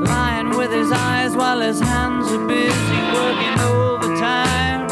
Lying 0.10 0.56
with 0.58 0.72
his 0.72 0.92
eyes 0.92 1.36
while 1.36 1.60
his 1.60 1.80
hands 1.82 2.32
are 2.32 2.48
busy 2.48 3.02
working 3.12 3.60
overtime. 3.60 4.90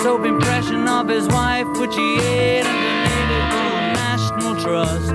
Soap 0.00 0.26
impression 0.26 0.86
of 0.86 1.08
his 1.08 1.26
wife, 1.26 1.66
which 1.80 1.96
he 1.96 2.20
ate 2.20 2.64
and 2.64 3.08
donated 3.08 3.44
to 3.50 3.64
national 3.98 4.54
trust. 4.62 5.12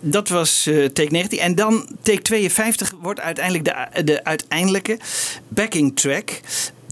Dat 0.00 0.28
was 0.28 0.66
eh, 0.66 0.84
take 0.84 1.10
19. 1.10 1.38
En 1.38 1.54
dan 1.54 1.86
take 2.02 2.50
52 2.50 2.92
wordt 3.02 3.20
uiteindelijk 3.20 3.64
de, 3.64 4.02
de 4.04 4.24
uiteindelijke 4.24 4.98
backing 5.48 5.96
track. 5.96 6.40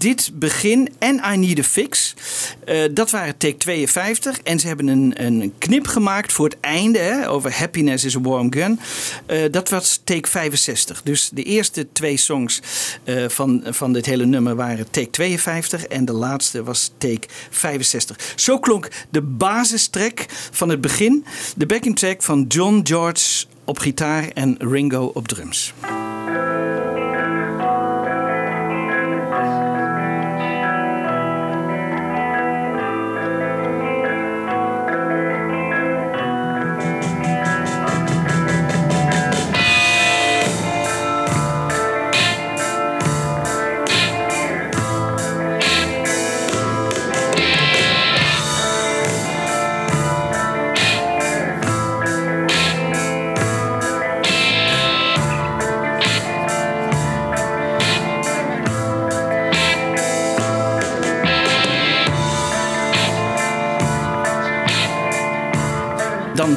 Dit 0.05 0.31
begin 0.35 0.89
en 0.99 1.21
I 1.33 1.37
Need 1.37 1.59
a 1.59 1.63
Fix, 1.63 2.15
eh, 2.65 2.83
dat 2.91 3.11
waren 3.11 3.37
take 3.37 3.57
52. 3.57 4.41
En 4.43 4.61
ze 4.61 4.67
hebben 4.67 4.87
een, 4.87 5.13
een 5.17 5.53
knip 5.59 5.87
gemaakt 5.87 6.33
voor 6.33 6.45
het 6.45 6.61
einde 6.61 7.25
over 7.29 7.57
Happiness 7.57 8.05
is 8.05 8.17
a 8.17 8.21
Warm 8.21 8.53
Gun. 8.53 8.81
Eh, 9.27 9.39
dat 9.51 9.69
was 9.69 10.01
take 10.05 10.29
65. 10.29 11.03
Dus 11.03 11.31
de 11.33 11.43
eerste 11.43 11.93
twee 11.93 12.17
songs 12.17 12.61
eh, 13.05 13.25
van, 13.29 13.65
van 13.67 13.93
dit 13.93 14.07
hele 14.07 14.27
nummer 14.27 14.57
waren 14.57 14.91
take 14.91 15.11
52 15.11 15.87
en 15.87 16.05
de 16.05 16.13
laatste 16.13 16.63
was 16.63 16.93
take 16.99 17.27
65. 17.51 18.33
Zo 18.37 18.59
klonk 18.59 18.89
de 19.11 19.23
basistrack 19.23 20.27
van 20.51 20.69
het 20.69 20.81
begin, 20.81 21.25
de 21.57 21.67
backing 21.67 21.99
track 21.99 22.23
van 22.23 22.45
John 22.49 22.81
George 22.83 23.45
op 23.65 23.79
gitaar 23.79 24.29
en 24.29 24.57
Ringo 24.59 25.11
op 25.15 25.29
drums. 25.29 25.73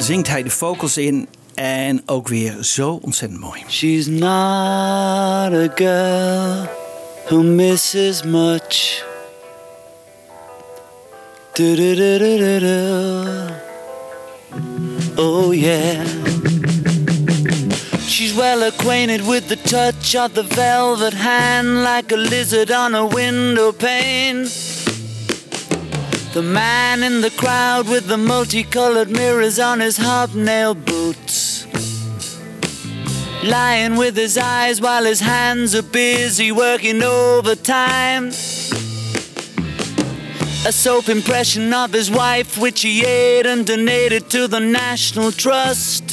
Zingt 0.00 0.28
hij 0.28 0.42
de 0.42 0.50
vocals 0.50 0.96
in 0.96 1.28
en 1.54 2.02
ook 2.06 2.28
weer 2.28 2.56
zo 2.60 2.98
ontzettend 3.02 3.40
mooi. 3.40 3.62
She's 3.68 4.06
not 4.06 5.52
a 5.52 5.68
girl 5.74 6.68
who 7.26 7.42
misses 7.42 8.22
much. 8.22 9.04
Du-du-du-du-du-du. 11.52 13.28
Oh 15.16 15.54
yeah. 15.54 16.06
She's 18.06 18.34
well 18.34 18.62
acquainted 18.62 19.26
with 19.26 19.48
the 19.48 19.56
touch 19.62 20.14
of 20.14 20.32
the 20.32 20.44
velvet 20.48 21.14
hand 21.14 21.82
like 21.82 22.14
a 22.14 22.16
lizard 22.16 22.70
on 22.70 22.94
a 22.94 23.06
window 23.06 23.72
pane. 23.72 24.46
The 26.34 26.42
man 26.42 27.02
in 27.02 27.22
the 27.22 27.30
crowd 27.30 27.88
with 27.88 28.06
the 28.06 28.18
multicolored 28.18 29.10
mirrors 29.10 29.58
on 29.58 29.80
his 29.80 29.96
hobnail 29.96 30.74
boots. 30.74 31.66
Lying 33.42 33.96
with 33.96 34.14
his 34.14 34.36
eyes 34.36 34.78
while 34.80 35.04
his 35.04 35.20
hands 35.20 35.74
are 35.74 35.82
busy 35.82 36.52
working 36.52 37.02
overtime. 37.02 38.28
A 40.66 40.72
soap 40.72 41.08
impression 41.08 41.72
of 41.72 41.92
his 41.92 42.10
wife, 42.10 42.58
which 42.58 42.82
he 42.82 43.04
ate 43.04 43.46
and 43.46 43.64
donated 43.66 44.28
to 44.30 44.48
the 44.48 44.60
National 44.60 45.32
Trust. 45.32 46.04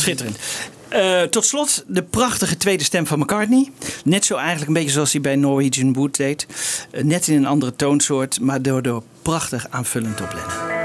Schitterend. 0.00 0.69
Eh, 0.90 1.22
tot 1.22 1.44
slot 1.46 1.84
de 1.86 2.02
prachtige 2.02 2.56
tweede 2.56 2.84
stem 2.84 3.06
van 3.06 3.18
McCartney. 3.18 3.72
Net 4.04 4.24
zo 4.24 4.34
eigenlijk 4.36 4.66
een 4.66 4.74
beetje 4.74 4.90
zoals 4.90 5.12
hij 5.12 5.20
bij 5.20 5.36
Norwegian 5.36 5.92
Wood 5.92 6.16
deed. 6.16 6.46
Eh, 6.90 7.02
net 7.02 7.28
in 7.28 7.36
een 7.36 7.46
andere 7.46 7.76
toonsoort, 7.76 8.40
maar 8.40 8.62
daardoor 8.62 9.02
prachtig 9.22 9.66
aanvullend 9.70 10.20
op 10.20 10.32
Lennon. 10.32 10.78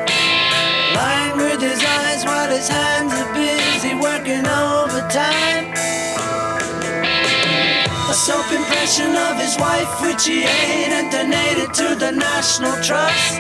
Lying 0.94 1.50
with 1.50 1.72
his 1.72 1.84
eyes 1.84 2.24
while 2.24 2.58
his 2.58 2.68
hands 2.68 3.14
are 3.14 3.32
busy 3.34 3.96
working 3.96 4.48
overtime. 4.48 5.74
A 8.10 8.14
soap 8.14 8.46
impression 8.58 9.10
of 9.10 9.42
his 9.42 9.56
wife, 9.56 9.88
which 10.02 10.26
he 10.26 10.44
ate 10.46 11.02
and 11.02 11.12
donated 11.12 11.74
to 11.74 11.96
the 11.96 12.12
National 12.12 12.74
Trust. 12.82 13.40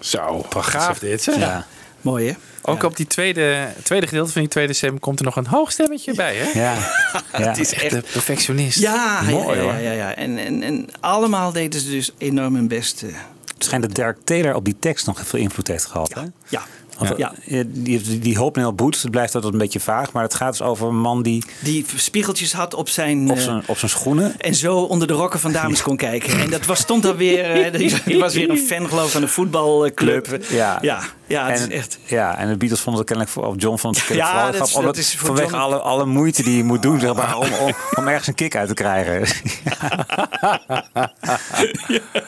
Zo, 0.00 0.46
gaaf 0.50 0.98
dit. 0.98 1.22
zeg. 1.22 1.38
Ja. 1.38 1.66
Mooi 2.00 2.26
hè? 2.26 2.34
Ook 2.68 2.82
op 2.82 2.96
die 2.96 3.06
tweede, 3.06 3.68
tweede 3.82 4.06
gedeelte 4.06 4.32
van 4.32 4.40
die 4.40 4.50
tweede 4.50 4.72
stem 4.72 4.98
komt 5.00 5.18
er 5.18 5.24
nog 5.24 5.36
een 5.36 5.46
hoog 5.46 5.72
stemmetje 5.72 6.14
bij, 6.14 6.36
hè? 6.36 6.60
Ja. 6.60 6.74
Het 7.46 7.58
is 7.58 7.72
Echt 7.72 7.90
de 7.90 8.02
perfectionist. 8.12 8.78
Ja, 8.78 9.20
Mooi 9.22 9.56
ja, 9.56 9.62
hoor. 9.62 9.72
ja, 9.72 9.78
ja, 9.78 9.90
ja. 9.92 10.14
En, 10.14 10.38
en, 10.38 10.62
en 10.62 10.88
allemaal 11.00 11.52
deden 11.52 11.80
ze 11.80 11.90
dus 11.90 12.10
enorm 12.18 12.54
hun 12.54 12.68
best. 12.68 13.02
eh. 13.02 13.08
Het 13.54 13.64
schijnt 13.66 13.84
dat 13.84 13.94
Derek 13.94 14.16
Taylor 14.24 14.54
op 14.54 14.64
die 14.64 14.76
tekst 14.80 15.06
nog 15.06 15.20
veel 15.26 15.38
invloed 15.40 15.66
heeft 15.68 15.84
gehad. 15.86 16.14
Hè? 16.14 16.22
Ja. 16.48 16.62
Want, 16.98 17.16
Ja. 17.18 17.32
eh, 17.46 17.64
Die, 17.66 18.00
die, 18.00 18.18
die 18.18 18.38
Hopnail 18.38 18.72
Boots, 18.72 19.02
het 19.02 19.10
blijft 19.10 19.34
altijd 19.34 19.52
een 19.52 19.58
beetje 19.58 19.80
vaag. 19.80 20.12
Maar 20.12 20.22
het 20.22 20.34
gaat 20.34 20.50
dus 20.50 20.62
over 20.62 20.88
een 20.88 21.00
man 21.00 21.22
die 21.22 21.44
Die 21.60 21.86
spiegeltjes 21.96 22.52
had 22.52 22.74
op 22.74 22.88
zijn, 22.88 23.30
op 23.30 23.36
eh, 23.36 23.42
zijn, 23.42 23.62
op 23.66 23.78
zijn 23.78 23.90
schoenen... 23.90 24.40
en 24.40 24.54
zo 24.54 24.76
onder 24.78 25.08
de 25.08 25.14
rokken 25.14 25.40
van 25.40 25.52
dames 25.52 25.82
kon 25.82 25.96
kijken. 25.96 26.38
En 26.40 26.50
dat 26.50 26.66
was, 26.66 26.78
stond 26.80 27.02
dan 27.02 27.16
weer, 27.16 27.44
eh, 27.64 27.72
die- 27.78 27.94
die 28.04 28.18
was 28.24 28.34
weer 28.34 28.50
een 28.50 28.58
fan 28.58 28.88
geloof 28.88 29.10
van 29.12 29.20
de 29.20 29.28
voetbalclub. 29.28 30.38
Ja. 30.48 30.78
ja, 30.80 31.00
ja 31.26 31.48
het 31.50 31.60
en, 31.60 31.70
is 31.70 31.74
echt... 31.76 31.98
Ja, 32.04 32.36
en 32.38 32.48
de 32.48 32.56
Beatles 32.56 32.80
vonden 32.80 33.00
het 33.00 33.10
kennelijk, 33.10 33.36
voor- 33.36 33.46
of 33.46 33.54
John 33.56 33.76
vond 33.78 33.96
het 33.96 34.06
kennelijk 34.06 34.34
Ja, 34.34 34.42
vooral 34.42 34.58
dat 34.58 34.66
is- 34.68 34.72
grappig, 34.72 34.96
dat 34.96 34.96
omdat- 34.96 34.96
is 35.12 35.16
voor 35.16 35.26
vanwege 35.26 35.48
John- 35.50 35.62
alle, 35.62 35.78
alle 35.78 36.06
moeite 36.06 36.42
die 36.42 36.56
je 36.56 36.64
moet 36.64 36.82
doen 36.82 37.00
zeg 37.00 37.14
maar, 37.14 37.36
om, 37.42 37.48
om, 37.60 37.72
om 37.94 38.06
ergens 38.08 38.26
een 38.26 38.34
kick 38.34 38.56
uit 38.56 38.68
te 38.68 38.74
krijgen. 38.74 39.26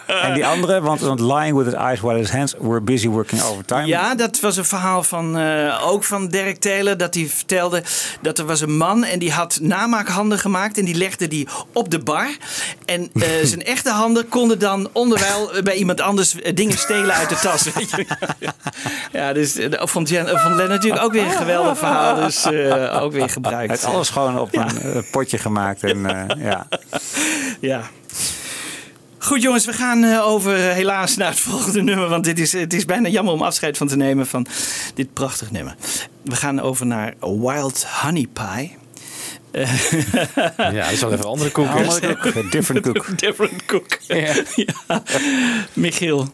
En 0.06 0.34
die 0.34 0.46
andere, 0.46 0.80
want, 0.80 1.00
want 1.00 1.20
Lying 1.20 1.56
with 1.56 1.64
his 1.66 1.74
eyes 1.74 2.00
while 2.00 2.18
his 2.18 2.30
hands 2.30 2.54
were 2.58 2.80
busy 2.80 3.08
working 3.08 3.42
overtime. 3.42 3.86
Ja, 3.86 4.14
dat 4.14 4.40
was 4.40 4.58
een 4.60 4.66
verhaal 4.66 5.02
van, 5.02 5.38
eh, 5.38 5.86
ook 5.86 6.04
van 6.04 6.28
Derek 6.28 6.60
Taylor. 6.60 6.96
Dat 6.96 7.14
hij 7.14 7.26
vertelde 7.26 7.82
dat 8.20 8.38
er 8.38 8.46
was 8.46 8.60
een 8.60 8.76
man 8.76 9.04
en 9.04 9.18
die 9.18 9.32
had 9.32 9.58
namaakhanden 9.62 10.38
gemaakt. 10.38 10.78
En 10.78 10.84
die 10.84 10.94
legde 10.94 11.28
die 11.28 11.48
op 11.72 11.90
de 11.90 11.98
bar. 11.98 12.28
En 12.84 13.10
eh, 13.14 13.28
zijn 13.42 13.62
echte 13.64 13.90
handen 13.90 14.28
konden 14.28 14.58
dan 14.58 14.88
onderwijl 14.92 15.50
bij 15.62 15.74
iemand 15.74 16.00
anders 16.00 16.40
eh, 16.40 16.54
dingen 16.54 16.78
stelen 16.78 17.14
uit 17.14 17.28
de 17.28 17.36
tas. 17.36 17.62
Weet 17.72 17.90
je? 17.96 18.06
Ja, 19.12 19.32
dus 19.32 19.56
vond, 19.70 20.08
Jan, 20.08 20.26
vond 20.26 20.54
Len 20.54 20.68
natuurlijk 20.68 21.02
ook 21.02 21.12
weer 21.12 21.24
een 21.24 21.30
geweldig 21.30 21.78
verhaal. 21.78 22.14
Dus 22.14 22.46
ook 22.46 23.12
weer 23.12 23.20
Hij 23.20 23.28
gebruikt. 23.28 23.70
heeft 23.70 23.84
alles 23.84 24.08
gewoon 24.10 24.38
op 24.38 24.54
een 24.54 25.04
potje 25.10 25.38
gemaakt. 25.38 25.82
En, 25.84 26.00
ja. 26.38 26.66
Ja. 27.60 27.82
Goed 29.22 29.42
jongens, 29.42 29.64
we 29.64 29.72
gaan 29.72 30.04
eh, 30.04 30.26
over 30.26 30.54
eh, 30.68 30.72
helaas 30.74 31.16
naar 31.16 31.28
het 31.30 31.40
volgende 31.50 31.82
nummer. 31.82 32.08
Want 32.08 32.24
dit 32.24 32.38
is, 32.38 32.52
het 32.52 32.72
is 32.74 32.84
bijna 32.84 33.08
jammer 33.08 33.32
om 33.32 33.42
afscheid 33.42 33.76
van 33.76 33.86
te 33.86 33.96
nemen 33.96 34.26
van 34.26 34.46
dit 34.94 35.12
prachtig 35.12 35.50
nummer. 35.50 35.74
We 36.22 36.36
gaan 36.36 36.60
over 36.60 36.86
naar 36.86 37.14
Wild 37.20 37.86
Honey 37.86 38.26
Pie. 38.32 38.76
Ja, 40.56 40.72
dat 40.72 40.90
is 40.90 41.00
wel 41.00 41.12
even 41.12 41.24
een 41.24 41.30
andere 41.30 41.50
koek. 41.50 41.66
Andere 41.68 42.16
koek, 42.16 42.50
different 42.50 42.84
cook. 42.84 43.18
Different 43.20 43.64
cook. 43.66 43.98
Ja. 44.06 44.34
Michiel. 45.72 46.28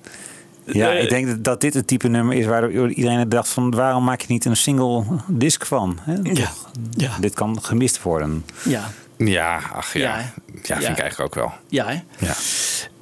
Ja, 0.65 0.93
Eh, 0.93 1.03
ik 1.03 1.09
denk 1.09 1.27
dat, 1.27 1.45
dat 1.45 1.61
dit 1.61 1.75
het 1.75 1.87
type 1.87 2.09
nummer 2.09 2.37
is 2.37 2.47
waar 2.47 2.71
iedereen 2.71 3.29
dacht 3.29 3.49
van 3.49 3.71
waarom 3.71 4.05
maak 4.05 4.21
je 4.21 4.27
niet 4.29 4.45
een 4.45 4.57
single 4.57 5.05
disc 5.27 5.65
van? 5.67 5.99
Hè? 6.01 6.15
Ja. 6.23 6.51
ja. 6.91 7.17
Dit 7.21 7.35
kan 7.35 7.59
gemist 7.63 8.03
worden. 8.03 8.45
Ja. 8.65 8.91
Ja, 9.19 9.61
ach 9.75 9.93
ja. 9.93 10.01
Ja, 10.01 10.17
Ja, 10.19 10.33
vind 10.75 10.83
Ja. 10.83 10.91
ik 10.91 10.99
eigenlijk 10.99 11.21
ook 11.21 11.35
wel. 11.35 11.53
Ja, 11.69 11.87
hè? 11.87 12.27
Ja. 12.27 12.35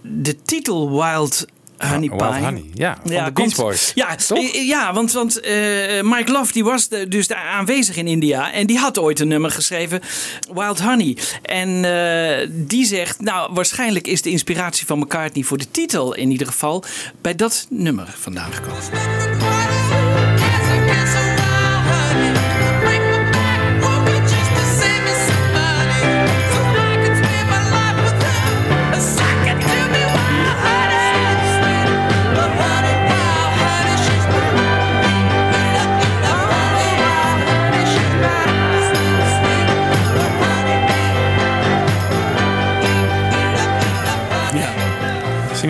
De 0.03 0.43
titel 0.43 0.91
Wild 1.03 1.47
Honey 1.79 1.99
Pie. 2.09 2.19
Wild 2.19 2.35
Honey, 2.35 2.65
ja, 2.75 2.99
van 3.05 3.25
de 3.25 3.33
Beach 3.33 3.55
Boys. 3.57 3.93
Ja, 3.95 4.17
eh, 4.29 4.67
ja 4.69 4.93
want, 4.93 5.13
want 5.13 5.41
eh, 5.41 5.53
Mike 6.03 6.33
Love 6.33 6.53
die 6.53 6.65
was 6.65 6.89
de- 6.89 7.09
dus 7.09 7.27
daar 7.27 7.47
aanwezig 7.49 7.97
in 7.97 8.07
India. 8.07 8.53
En 8.53 8.67
die 8.67 8.79
had 8.79 8.99
ooit 8.99 9.21
een 9.21 9.29
nummer 9.29 9.51
geschreven, 9.51 10.01
Wild 10.53 10.81
Honey. 10.81 11.17
En 11.43 11.85
eh, 11.85 12.49
die 12.51 12.87
zegt, 12.87 13.21
nou 13.21 13.53
waarschijnlijk 13.55 14.07
is 14.07 14.23
de 14.23 14.31
inspiratie 14.31 14.87
van 14.87 14.99
McCartney 14.99 15.45
voor 15.45 15.59
de 15.59 15.71
titel 15.71 16.15
in 16.15 16.31
ieder 16.31 16.47
geval 16.47 16.85
bij 17.21 17.35
dat 17.35 17.67
nummer 17.71 18.15
vandaan 18.19 18.53
gekomen. 18.53 19.84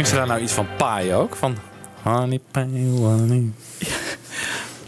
Zingen 0.04 0.22
ze 0.22 0.28
daar 0.28 0.36
nou 0.36 0.40
iets 0.42 0.52
van 0.52 0.66
pie 1.00 1.14
ook? 1.14 1.36
Van 1.36 1.56
honey 2.02 2.40
pie, 2.50 2.88
honey. 2.88 3.42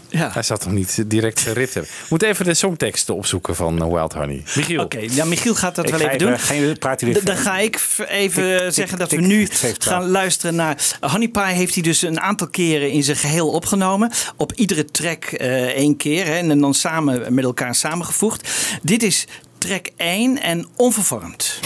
Ja. 0.09 0.29
Hij 0.33 0.43
zat 0.43 0.61
toch 0.61 0.71
niet 0.71 1.03
direct 1.07 1.39
geript 1.39 1.73
hebben. 1.73 1.91
Moet 2.09 2.23
even 2.23 2.45
de 2.45 2.53
songteksten 2.53 3.15
opzoeken 3.15 3.55
van 3.55 3.81
eh, 3.81 3.87
Wild 3.93 4.13
Honey. 4.13 4.43
Michiel. 4.55 4.83
Oké, 4.83 4.99
ja, 5.09 5.25
Michiel 5.25 5.55
gaat 5.55 5.75
dat 5.75 5.85
Ik 5.85 5.91
wel 5.91 5.99
ga 5.99 6.05
even 6.05 6.15
even- 6.19 6.27
doen. 6.31 6.39
ga 6.39 6.53
je- 6.53 6.75
praat 6.75 7.25
Dan 7.25 7.37
ga 7.37 7.57
ik 7.57 7.79
even 8.07 8.57
Tik, 8.59 8.73
zeggen 8.73 8.97
dat 8.97 9.09
tik, 9.09 9.19
we 9.19 9.25
nu 9.25 9.47
gaan 9.77 10.09
luisteren 10.09 10.55
naar... 10.55 10.77
Honey 10.99 11.27
Pie 11.27 11.43
heeft 11.43 11.73
hij 11.73 11.83
dus 11.83 12.01
een 12.01 12.19
aantal 12.19 12.47
keren 12.47 12.91
in 12.91 13.03
zijn 13.03 13.17
geheel 13.17 13.49
opgenomen. 13.49 14.11
Op 14.35 14.53
iedere 14.53 14.85
track 14.85 15.23
eh, 15.25 15.63
één 15.63 15.97
keer. 15.97 16.25
Hè, 16.25 16.33
en 16.37 16.59
dan 16.59 16.73
samen 16.73 17.33
met 17.33 17.43
elkaar 17.43 17.75
samengevoegd. 17.75 18.49
Dit 18.81 19.03
is 19.03 19.27
track 19.57 19.89
1 19.97 20.41
en 20.41 20.67
onvervormd. 20.75 21.59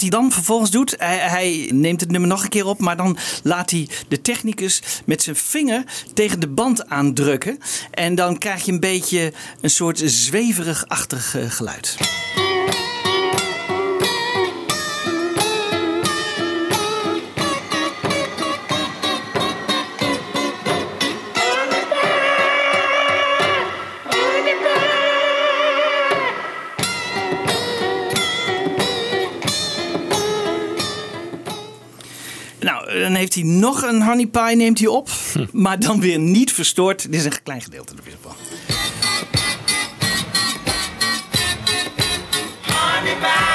Wat 0.00 0.10
hij 0.10 0.20
dan 0.20 0.32
vervolgens 0.32 0.70
doet, 0.70 0.94
hij, 0.98 1.18
hij 1.18 1.70
neemt 1.72 2.00
het 2.00 2.10
nummer 2.10 2.28
nog 2.28 2.42
een 2.42 2.48
keer 2.48 2.66
op, 2.66 2.78
maar 2.78 2.96
dan 2.96 3.16
laat 3.42 3.70
hij 3.70 3.88
de 4.08 4.20
technicus 4.20 4.82
met 5.04 5.22
zijn 5.22 5.36
vinger 5.36 5.84
tegen 6.14 6.40
de 6.40 6.48
band 6.48 6.88
aandrukken. 6.88 7.58
En 7.90 8.14
dan 8.14 8.38
krijg 8.38 8.64
je 8.64 8.72
een 8.72 8.80
beetje 8.80 9.32
een 9.60 9.70
soort 9.70 10.02
zweverig-achtig 10.04 11.36
eh, 11.36 11.50
geluid. 11.50 11.96
Dan 33.10 33.18
heeft 33.18 33.34
hij 33.34 33.42
nog 33.44 33.82
een 33.82 34.02
honey 34.02 34.26
pie, 34.26 34.56
neemt 34.56 34.78
hij 34.78 34.88
op. 34.88 35.08
Maar 35.52 35.78
dan 35.78 36.00
weer 36.00 36.18
niet 36.18 36.52
verstoord. 36.52 37.02
Dit 37.02 37.14
is 37.14 37.24
een 37.24 37.42
klein 37.42 37.62
gedeelte 37.62 37.94
ervan. 37.94 38.34
Eh, 43.22 43.49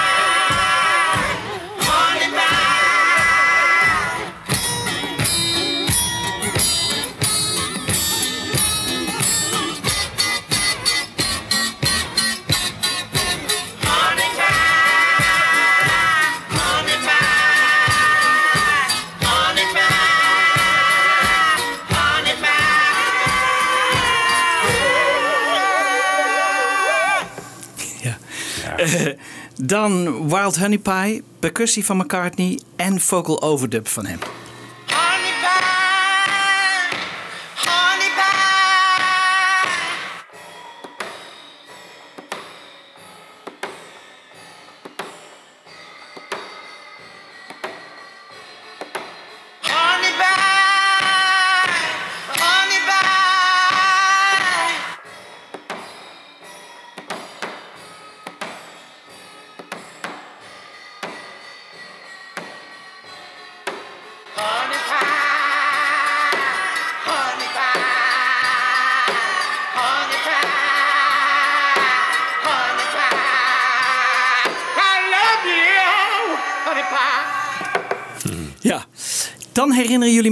dan 29.74 30.28
Wild 30.30 30.58
Honey 30.58 30.80
Pie, 30.80 31.24
percussie 31.40 31.86
van 31.86 31.98
McCartney 31.98 32.60
en 32.76 33.00
vocal 33.00 33.42
overdub 33.42 33.88
van 33.88 34.06
hem. 34.06 34.20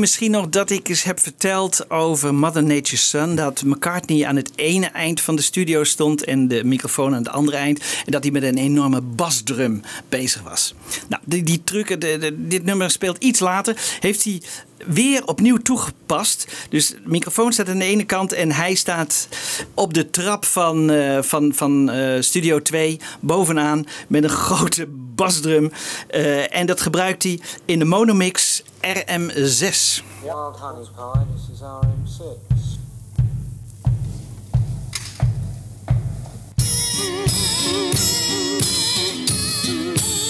Misschien 0.03 0.31
nog 0.31 0.49
dat 0.49 0.69
ik 0.69 0.87
eens 0.87 1.03
heb 1.03 1.19
verteld 1.19 1.89
over 1.89 2.35
Mother 2.35 2.63
Nature's 2.63 3.09
Son. 3.09 3.35
Dat 3.35 3.63
McCartney 3.63 4.25
aan 4.25 4.35
het 4.35 4.51
ene 4.55 4.85
eind 4.85 5.21
van 5.21 5.35
de 5.35 5.41
studio 5.41 5.83
stond 5.83 6.23
en 6.23 6.47
de 6.47 6.63
microfoon 6.63 7.13
aan 7.13 7.23
het 7.23 7.29
andere 7.29 7.57
eind. 7.57 7.79
En 8.05 8.11
dat 8.11 8.23
hij 8.23 8.31
met 8.31 8.43
een 8.43 8.57
enorme 8.57 9.01
basdrum 9.01 9.81
bezig 10.09 10.41
was. 10.41 10.73
Nou, 11.09 11.21
die, 11.25 11.43
die 11.43 11.63
truc, 11.63 12.01
dit 12.35 12.63
nummer 12.63 12.89
speelt 12.89 13.23
iets 13.23 13.39
later. 13.39 13.77
Heeft 13.99 14.23
hij 14.23 14.41
weer 14.87 15.25
opnieuw 15.25 15.57
toegepast. 15.57 16.47
Dus 16.69 16.87
de 16.87 17.01
microfoon 17.03 17.53
staat 17.53 17.69
aan 17.69 17.77
de 17.77 17.85
ene 17.85 18.03
kant 18.03 18.33
en 18.33 18.51
hij 18.51 18.75
staat 18.75 19.27
op 19.73 19.93
de 19.93 20.09
trap 20.09 20.45
van, 20.45 20.89
eh, 20.89 21.21
van, 21.21 21.53
van 21.53 21.89
eh, 21.89 22.21
Studio 22.21 22.61
2 22.61 22.99
bovenaan 23.19 23.85
met 24.07 24.23
een 24.23 24.29
grote 24.49 24.87
basdrum. 25.15 25.71
Eh, 26.07 26.55
en 26.55 26.65
dat 26.65 26.81
gebruikt 26.81 27.23
hij 27.23 27.39
in 27.65 27.79
de 27.79 27.85
Monomix 27.85 28.63
RM6. 28.81 30.03
Wild 30.21 30.57
Honey 30.59 30.87
Pie, 30.95 31.25
this 31.35 31.49
is 31.53 31.61
RM6. 31.61 32.53
Je 39.63 40.22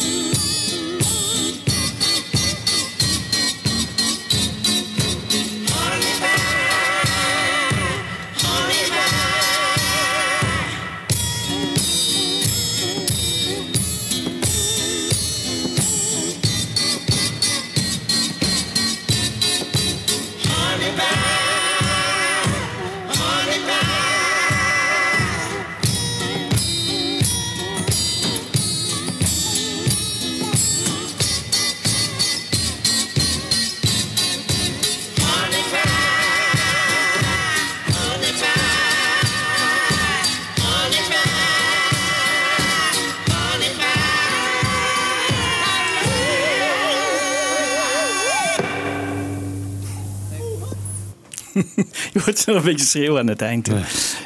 een 52.56 52.62
beetje 52.62 52.86
schreeuwen 52.86 53.20
aan 53.20 53.28
het 53.28 53.42
eind. 53.42 53.66
Dat 53.66 53.78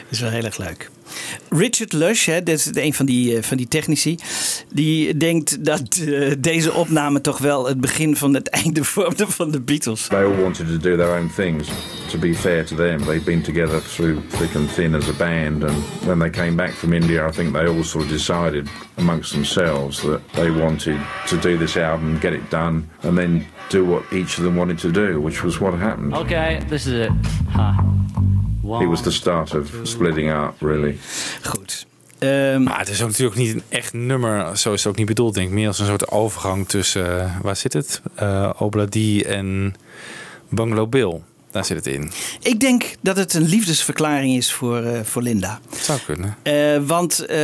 is 0.10 0.20
wel 0.20 0.30
heel 0.30 0.44
erg 0.44 0.58
leuk. 0.58 0.90
Richard 1.50 1.94
Lush, 1.94 2.26
hè, 2.26 2.44
dat 2.44 2.56
is 2.56 2.70
een 2.74 2.94
van 2.94 3.06
die, 3.06 3.38
eh, 3.38 3.44
van 3.44 3.58
die 3.58 3.68
technici, 3.68 4.18
die 4.74 5.18
denkt 5.18 5.66
dat 5.66 5.96
eh, 5.96 6.32
deze 6.40 6.74
opname 6.74 7.22
toch 7.22 7.38
wel 7.38 7.68
het 7.68 7.82
begin 7.82 8.16
van 8.16 8.34
het 8.34 8.48
einde 8.64 8.84
vormde 8.84 9.28
van 9.28 9.52
de 9.52 9.62
Beatles. 9.62 10.08
They 10.08 10.24
all 10.24 10.42
wanted 10.42 10.68
to 10.68 10.78
do 10.78 10.96
their 10.96 11.20
own 11.20 11.30
things. 11.36 11.68
To 12.08 12.18
be 12.18 12.34
fair 12.34 12.66
to 12.66 12.76
them, 12.76 13.06
they'd 13.06 13.24
been 13.24 13.42
together 13.42 13.82
through 13.82 14.20
thick 14.28 14.56
and 14.56 14.74
thin 14.74 14.96
as 14.96 15.10
a 15.10 15.14
band, 15.14 15.64
and 15.64 15.84
when 16.06 16.20
they 16.20 16.30
came 16.30 16.56
back 16.56 16.74
from 16.74 16.94
India, 16.94 17.28
I 17.30 17.32
think 17.32 17.54
they 17.54 17.68
all 17.68 17.84
sort 17.84 18.06
of 18.06 18.12
decided 18.12 18.68
amongst 18.96 19.32
themselves 19.32 20.02
that 20.02 20.22
they 20.34 20.52
wanted 20.52 21.00
to 21.28 21.38
do 21.38 21.58
this 21.58 21.76
album, 21.76 22.20
get 22.20 22.34
it 22.34 22.50
done, 22.50 22.84
and 23.02 23.18
then 23.18 23.46
do 23.70 23.86
what 23.86 24.04
each 24.12 24.38
of 24.38 24.44
them 24.44 24.56
wanted 24.56 24.78
to 24.80 24.92
do, 24.92 25.22
which 25.22 25.44
was 25.44 25.60
what 25.60 25.74
happened. 25.74 26.14
Okay, 26.14 26.60
this 26.70 26.86
is 26.86 26.94
it. 26.94 27.12
Ha. 27.50 27.84
It 28.82 28.88
was 28.88 29.02
the 29.02 29.12
start 29.12 29.56
of 29.56 29.70
splitting 29.84 30.32
up, 30.32 30.54
really. 30.60 30.98
Goed. 31.44 31.86
Ehm, 32.20 32.64
maar 32.64 32.80
het 32.80 32.90
is 32.90 33.02
ook 33.02 33.08
natuurlijk 33.08 33.38
niet 33.38 33.54
een 33.54 33.64
echt 33.70 33.94
nummer, 33.94 34.58
zo 34.58 34.74
is 34.74 34.84
het 34.84 34.92
ook 34.92 34.98
niet 34.98 35.08
bedoeld, 35.08 35.34
denk 35.34 35.48
ik. 35.48 35.54
Meer 35.54 35.68
als 35.68 35.80
een 35.80 35.86
soort 35.86 36.12
overgang 36.12 36.68
tussen, 36.68 37.22
eh, 37.22 37.36
waar 37.42 37.56
zit 37.56 37.74
het? 37.74 38.02
Eh 38.16 38.50
Obladi 38.58 39.22
en 39.22 39.76
Bungalow 40.50 40.90
Bill. 40.90 41.22
Daar 41.58 41.66
zit 41.66 41.78
het 41.78 41.88
in. 41.88 42.12
Ik 42.42 42.60
denk 42.60 42.84
dat 43.02 43.18
het 43.18 43.34
een 43.34 43.48
liefdesverklaring 43.48 44.36
is 44.36 44.52
voor, 44.52 44.84
eh, 44.84 45.00
voor 45.04 45.22
Linda. 45.22 45.60
Zou 45.82 46.00
kunnen. 46.06 46.36
Eh, 46.44 46.78
want 46.86 47.26
eh, 47.26 47.38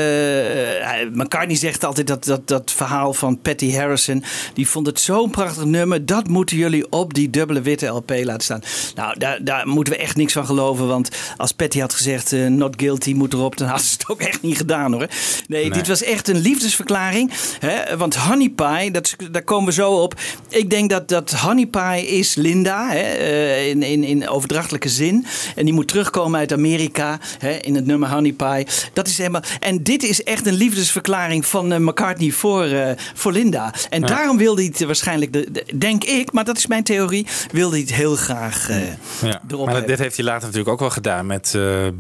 McCartney 1.14 1.56
zegt 1.56 1.84
altijd 1.84 2.08
dat, 2.08 2.24
dat 2.24 2.48
dat 2.48 2.72
verhaal 2.72 3.14
van 3.14 3.42
Patty 3.42 3.72
Harrison. 3.72 4.24
Die 4.54 4.70
vond 4.70 4.86
het 4.86 5.00
zo'n 5.00 5.30
prachtig 5.30 5.66
nummer. 5.66 6.06
Dat 6.06 6.28
moeten 6.28 6.58
jullie 6.58 6.92
op 6.92 7.14
die 7.14 7.30
dubbele 7.30 7.62
witte 7.62 7.88
LP 7.88 8.10
laten 8.24 8.44
staan. 8.44 8.62
Nou, 8.96 9.20
daar, 9.20 9.44
daar 9.44 9.68
moeten 9.68 9.94
we 9.94 10.00
echt 10.00 10.16
niks 10.16 10.34
van 10.34 10.46
geloven. 10.46 10.88
Want 10.88 11.10
als 11.38 11.52
Patty 11.52 11.80
had 11.80 11.94
gezegd: 11.94 12.32
Not 12.32 12.74
guilty 12.78 13.14
moet 13.14 13.34
erop. 13.34 13.58
dan 13.58 13.68
hadden 13.68 13.86
ze 13.86 13.94
het 13.94 14.10
ook 14.10 14.22
echt 14.22 14.42
niet 14.42 14.58
gedaan 14.58 14.92
hoor. 14.92 15.08
Nee, 15.48 15.62
Nee. 15.62 15.72
dit 15.72 15.88
was 15.88 16.04
echt 16.04 16.28
een 16.28 16.40
liefdesverklaring. 16.40 17.32
Hè? 17.60 17.98
Want 17.98 18.16
Honey 18.16 18.50
Pie, 18.50 18.92
dat, 18.92 19.16
daar 19.32 19.44
komen 19.44 19.66
we 19.66 19.74
zo 19.74 19.92
op. 19.92 20.20
Ik 20.50 20.70
denk 20.70 20.90
dat, 20.90 21.08
dat 21.08 21.32
Honey 21.32 21.66
Pie 21.66 22.08
is 22.08 22.36
Linda. 22.36 22.90
Hè? 22.90 23.22
eh, 23.24 23.70
in, 23.70 24.03
in, 24.04 24.22
in 24.22 24.30
overdrachtelijke 24.30 24.90
zin. 24.90 25.26
En 25.56 25.66
die 25.66 25.74
moet 25.74 25.88
terugkomen 25.88 26.40
uit 26.40 26.54
Amerika. 26.54 27.20
Hè? 27.40 27.52
In 27.52 27.76
het 27.76 27.86
nummer 27.86 28.10
Honey 28.10 28.32
Pie. 28.32 28.68
Dat 28.94 29.08
is 29.08 29.18
helemaal. 29.18 29.42
En 29.60 29.84
dit 29.84 30.04
is 30.04 30.24
echt 30.24 30.48
een 30.48 30.54
liefdesverklaring 30.54 31.46
van 31.46 31.72
eh, 31.74 31.80
McCartney 31.80 32.32
voor, 32.32 32.64
eh, 32.66 32.92
voor 33.14 33.32
Linda. 33.32 33.74
En 33.90 34.02
Ja. 34.02 34.08
daarom 34.08 34.38
wilde 34.38 34.62
hij 34.62 34.72
het 34.76 34.86
waarschijnlijk, 34.86 35.34
de, 35.34 35.48
de- 35.52 35.78
denk 35.78 36.04
ik, 36.04 36.32
maar 36.32 36.44
dat 36.44 36.58
is 36.58 36.68
mijn 36.68 36.84
theorie, 36.84 37.28
wilde 37.52 37.72
hij 37.76 37.82
het 37.86 37.94
heel 37.94 38.16
graag 38.16 38.70
eh, 38.70 38.78
Ja. 39.22 39.42
erop 39.48 39.66
Maar 39.66 39.74
dat- 39.76 39.88
dit 39.88 40.00
heeft 40.00 40.16
hij 40.16 40.26
later 40.26 40.42
natuurlijk 40.42 40.70
ook 40.70 40.80
wel 40.80 40.90
gedaan 40.90 41.26
met 41.26 41.52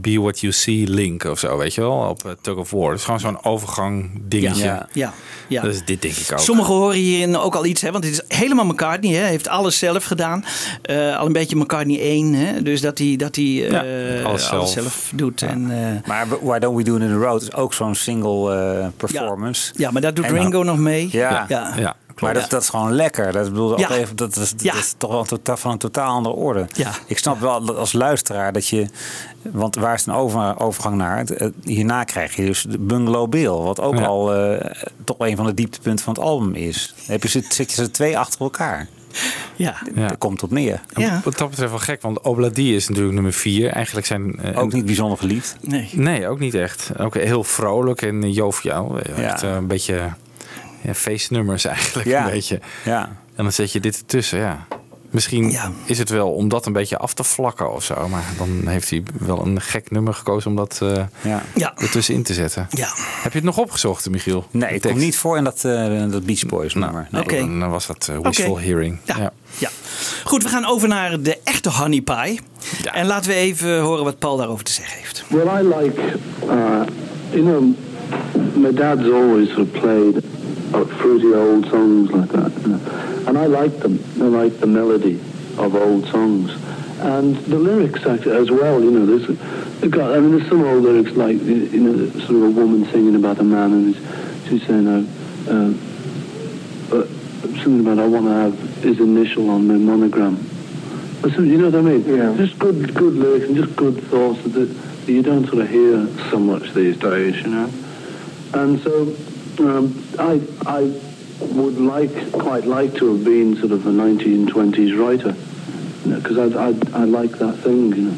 Be 0.01 0.19
What 0.19 0.39
You 0.39 0.53
See 0.53 0.87
Link 0.87 1.23
of 1.23 1.39
zo, 1.39 1.57
weet 1.57 1.73
je 1.73 1.81
wel, 1.81 1.91
op 2.09 2.23
uh, 2.25 2.31
Tug 2.41 2.55
of 2.55 2.71
War. 2.71 2.89
Het 2.89 2.99
is 2.99 3.05
gewoon 3.05 3.19
zo'n 3.19 3.43
overgang 3.43 4.11
dingetje. 4.21 4.63
Ja, 4.63 4.87
ja, 4.93 5.13
ja. 5.47 5.61
Dus 5.61 5.85
dit 5.85 6.01
denk 6.01 6.15
ik 6.15 6.31
ook. 6.31 6.39
Sommigen 6.39 6.73
horen 6.73 6.97
hierin 6.97 7.37
ook 7.37 7.55
al 7.55 7.65
iets, 7.65 7.81
hè, 7.81 7.91
want 7.91 8.03
dit 8.03 8.13
is 8.13 8.37
helemaal 8.37 8.65
McCartney. 8.65 9.11
Hè, 9.13 9.19
hij 9.19 9.29
heeft 9.29 9.47
alles 9.47 9.77
zelf 9.77 10.03
gedaan. 10.03 10.45
Al 11.17 11.25
een 11.25 11.33
beetje 11.33 11.55
McCartney 11.55 11.92
1. 11.99 12.33
Hè, 12.33 12.61
dus 12.61 12.81
dat 12.81 12.97
hij, 12.97 13.15
dat 13.15 13.35
hij 13.35 13.45
eh, 13.45 14.19
Ja, 14.19 14.23
alles, 14.23 14.49
alles 14.49 14.71
zelf. 14.71 15.11
doet. 15.15 15.41
En, 15.41 15.71
eh, 15.71 16.07
Maar 16.07 16.25
Why 16.41 16.59
Don't 16.59 16.77
We 16.77 16.83
Do 16.83 16.95
It 16.95 17.01
in 17.01 17.07
the 17.07 17.13
Road 17.13 17.41
is 17.41 17.53
ook 17.53 17.73
zo'n 17.73 17.95
single 17.95 18.55
eh, 18.79 18.87
performance. 18.97 19.73
ja, 19.77 19.91
maar 19.91 20.01
daar 20.01 20.13
doet 20.13 20.25
En 20.25 20.33
Ringo 20.33 20.63
nog 20.63 20.77
mee. 20.77 21.07
Ja, 21.11 21.45
Ja. 21.47 21.73
Ja, 21.77 21.95
maar 22.19 22.33
dat, 22.33 22.49
dat 22.49 22.61
is 22.61 22.69
gewoon 22.69 22.93
lekker. 22.93 23.31
Dat, 23.31 23.49
bedoel, 23.49 23.79
Ja. 23.79 23.89
even, 23.89 24.15
dat, 24.15 24.35
is, 24.35 24.51
dat 24.51 24.61
Ja. 24.61 24.73
is 24.75 24.93
toch 24.97 25.09
wel 25.11 25.19
een 25.19 25.25
totaal, 25.25 25.57
van 25.57 25.71
een 25.71 25.77
totaal 25.77 26.09
andere 26.15 26.35
orde. 26.35 26.65
Ja. 26.73 26.91
Ik 27.07 27.17
snap 27.17 27.39
wel 27.39 27.65
dat 27.65 27.75
als 27.77 27.93
luisteraar 27.93 28.53
dat 28.53 28.67
je... 28.67 28.85
Want 29.51 29.75
waar 29.75 29.93
is 29.93 30.05
een 30.05 30.13
over, 30.13 30.59
overgang 30.59 30.95
naar? 30.95 31.25
Hierna 31.63 32.03
krijg 32.03 32.35
je 32.35 32.45
dus 32.45 32.65
de 32.69 32.79
Bungalow 32.79 33.29
Bill. 33.29 33.49
Wat 33.49 33.79
ook 33.81 33.97
Ja. 33.97 34.05
al 34.05 34.33
eh, 34.33 34.71
toch 35.03 35.15
een 35.19 35.35
van 35.35 35.45
de 35.45 35.53
dieptepunten 35.53 36.05
van 36.05 36.13
het 36.13 36.23
album 36.23 36.55
is. 36.55 36.93
Dan 36.97 37.05
heb 37.05 37.23
je, 37.23 37.29
zit, 37.29 37.53
zit 37.53 37.69
je 37.73 37.83
ze 37.83 37.91
twee 37.91 38.17
achter 38.17 38.41
elkaar. 38.41 38.87
Ja. 39.55 39.76
Daar 39.95 40.18
komt 40.18 40.43
op 40.43 40.51
neer. 40.51 40.82
Wat 41.24 41.38
dat 41.38 41.49
betreft 41.49 41.70
wel 41.72 41.80
gek, 41.80 42.01
want 42.01 42.22
Obladi 42.22 42.76
is 42.76 42.88
natuurlijk 42.88 43.14
nummer 43.14 43.34
vier. 43.34 43.70
Eigenlijk 43.70 44.05
zijn... 44.05 44.39
eh, 44.39 44.59
Ook 44.59 44.74
niet 44.74 44.86
bijzonder 44.86 45.18
geliefd. 45.18 45.55
Nee. 45.61 45.89
Nee, 45.91 46.28
ook 46.28 46.39
niet 46.39 46.53
echt. 46.53 46.91
Ook 46.97 47.14
heel 47.16 47.43
vrolijk 47.43 48.01
en 48.01 48.24
eh, 48.24 48.34
joviaal. 48.36 48.99
Echt 48.99 49.43
eh, 49.43 49.53
een 49.53 49.68
beetje 49.68 50.09
ja, 50.82 50.93
feestnummers 50.93 51.66
eigenlijk. 51.66 52.07
Ja. 52.07 52.26
Een 52.26 52.32
beetje. 52.32 52.59
Ja. 52.86 53.01
En 53.36 53.43
dan 53.43 53.51
zet 53.51 53.72
je 53.72 53.80
dit 53.80 53.97
ertussen, 53.97 54.39
ja. 54.39 54.68
Misschien 55.14 55.57
is 55.86 55.97
het 55.97 56.09
wel 56.09 56.32
om 56.32 56.47
dat 56.49 56.66
een 56.66 56.74
beetje 56.74 56.97
af 56.97 57.14
te 57.14 57.24
vlakken 57.24 57.74
of 57.74 57.84
zo. 57.84 58.07
Maar 58.09 58.24
dan 58.38 58.68
heeft 58.68 58.89
hij 58.89 59.03
wel 59.20 59.45
een 59.45 59.61
gek 59.61 59.91
nummer 59.91 60.14
gekozen 60.14 60.49
om 60.49 60.55
dat 60.55 60.80
eh 60.82 61.03
Ja. 61.22 61.43
Ja. 61.55 61.74
ertussenin 61.78 62.24
te 62.24 62.34
zetten. 62.34 62.68
Ja. 62.70 62.88
Heb 62.95 63.32
je 63.32 63.38
het 63.38 63.43
nog 63.47 63.57
opgezocht, 63.57 64.09
Michiel? 64.09 64.45
Nee, 64.51 64.70
komt 64.70 64.82
tekst? 64.82 64.97
niet 64.97 65.18
voor 65.18 65.38
in 65.38 65.43
dat, 65.43 65.64
eh, 65.66 66.03
dat 66.11 66.26
Beach 66.26 66.45
Boys 66.45 66.74
nummer. 66.74 67.07
Nou, 67.11 67.26
Nee. 67.26 67.59
dan 67.59 67.70
was 67.70 67.88
dat 67.88 68.07
eh, 68.11 68.20
wishful 68.22 68.59
hearing. 68.59 68.97
Ja. 69.03 69.32
Ja. 69.57 69.70
Goed, 70.24 70.43
we 70.43 70.49
gaan 70.49 70.66
over 70.66 70.88
naar 70.88 71.22
de 71.22 71.38
echte 71.43 71.70
Honey 71.70 72.01
Pie. 72.01 72.39
En 72.93 73.05
laten 73.05 73.30
we 73.30 73.36
even 73.36 73.80
horen 73.82 74.03
wat 74.03 74.20
Paul 74.20 74.38
daarover 74.38 74.64
te 74.64 74.72
zeggen 74.72 74.97
heeft. 74.99 75.24
Well, 75.28 75.61
I 75.61 75.68
like, 75.68 76.01
uh, 76.45 76.82
you 77.32 77.41
know, 77.43 77.64
my 78.55 78.74
dad's 78.74 79.03
always 79.11 79.49
sort 79.53 79.72
of 80.74 80.91
fruity 80.93 81.34
old 81.34 81.65
songs 81.69 82.11
like 82.11 82.30
that, 82.30 82.51
and 83.28 83.38
I 83.38 83.45
like 83.45 83.80
them. 83.80 84.03
I 84.19 84.26
like 84.26 84.59
the 84.59 84.67
melody 84.67 85.15
of 85.57 85.76
old 85.76 86.07
songs, 86.07 86.51
and 86.99 87.36
the 87.38 87.57
lyrics 87.57 88.05
as 88.05 88.49
well. 88.51 88.82
You 88.82 88.91
know, 88.91 89.05
there's, 89.05 89.91
got, 89.91 90.15
I 90.15 90.19
mean, 90.19 90.38
there's 90.38 90.49
some 90.49 90.63
old 90.63 90.84
lyrics 90.84 91.11
like, 91.11 91.38
you 91.41 91.80
know, 91.80 92.09
sort 92.19 92.32
of 92.32 92.43
a 92.43 92.49
woman 92.49 92.86
singing 92.91 93.15
about 93.15 93.39
a 93.39 93.43
man, 93.43 93.74
and 93.74 93.95
she's 94.47 94.65
saying, 94.65 94.88
uh, 94.88 95.05
uh, 95.49 95.74
uh, 96.95 97.07
something 97.61 97.80
about 97.82 97.99
I 97.99 98.07
want 98.07 98.26
to 98.26 98.32
have 98.32 98.59
his 98.84 98.99
initial 98.99 99.49
on 99.49 99.67
my 99.67 99.76
monogram. 99.76 100.38
Something, 101.21 101.45
you 101.45 101.57
know 101.57 101.69
what 101.69 101.76
I 101.76 101.82
mean? 101.82 102.17
Yeah. 102.17 102.36
Just 102.36 102.59
good, 102.59 102.93
good 102.93 103.13
lyrics 103.13 103.45
and 103.45 103.55
just 103.55 103.76
good 103.76 104.03
thoughts 104.05 104.43
that, 104.43 104.49
that 104.49 105.11
you 105.11 105.21
don't 105.21 105.45
sort 105.45 105.59
of 105.59 105.69
hear 105.69 106.07
so 106.30 106.39
much 106.39 106.74
these 106.74 106.97
days, 106.97 107.36
you 107.38 107.47
know. 107.47 107.71
And 108.53 108.80
so 108.82 109.05
um, 109.59 110.03
I, 110.19 110.41
I 110.65 110.81
would 111.39 111.77
like, 111.77 112.31
quite 112.31 112.65
like 112.65 112.95
to 112.95 113.13
have 113.13 113.23
been 113.23 113.55
sort 113.57 113.71
of 113.71 113.85
a 113.85 113.91
1920s 113.91 114.97
writer, 114.97 115.33
because 116.17 116.37
I, 116.37 116.69
I, 116.69 117.01
I 117.01 117.05
like 117.05 117.31
that 117.39 117.57
thing, 117.57 117.93
you 117.95 118.01
know. 118.03 118.17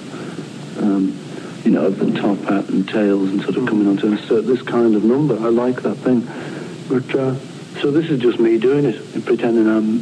Um, 0.77 1.21
you 1.65 1.71
know, 1.71 1.87
of 1.87 1.97
the 1.97 2.11
top 2.19 2.37
hat 2.41 2.69
and 2.69 2.87
tails 2.87 3.29
and 3.29 3.41
sort 3.41 3.57
of 3.57 3.65
coming 3.65 3.87
onto 3.87 4.05
and 4.07 4.19
so 4.19 4.39
this 4.39 4.61
kind 4.61 4.95
of 4.95 5.03
number. 5.03 5.35
I 5.35 5.49
like 5.49 5.81
that 5.81 5.95
thing. 5.95 6.21
But 6.87 7.15
uh, 7.15 7.35
so 7.81 7.89
this 7.89 8.09
is 8.11 8.21
just 8.21 8.39
me 8.39 8.59
doing 8.59 8.85
it, 8.85 9.25
pretending 9.25 9.67
I'm 9.67 9.99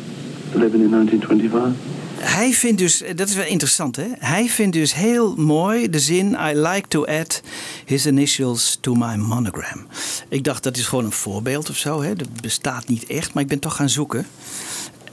living 0.60 0.82
in 0.82 0.92
1925. 0.92 1.93
Hij 2.24 2.54
vindt 2.54 2.78
dus, 2.78 3.04
dat 3.16 3.30
is 3.30 3.36
wel 3.36 3.46
interessant 3.46 3.96
hè. 3.96 4.08
Hij 4.20 4.50
vindt 4.50 4.76
dus 4.76 4.94
heel 4.94 5.36
mooi 5.36 5.90
de 5.90 6.00
zin 6.00 6.38
I 6.40 6.54
like 6.56 6.88
to 6.88 7.06
add 7.06 7.42
his 7.86 8.06
initials 8.06 8.78
to 8.82 8.94
my 8.94 9.16
monogram. 9.16 9.88
Ik 10.30 10.44
dacht 10.44 10.64
dat 10.64 10.78
is 10.78 10.86
gewoon 10.86 11.06
een 11.06 11.12
voorbeeld 11.12 11.70
of 11.70 11.78
zo 11.78 12.02
hè. 12.02 12.16
Dat 12.16 12.42
bestaat 12.42 12.88
niet 12.88 13.06
echt, 13.06 13.34
maar 13.34 13.44
ik 13.44 13.50
ben 13.50 13.60
toch 13.60 13.76
gaan 13.76 13.90
zoeken. 13.90 14.28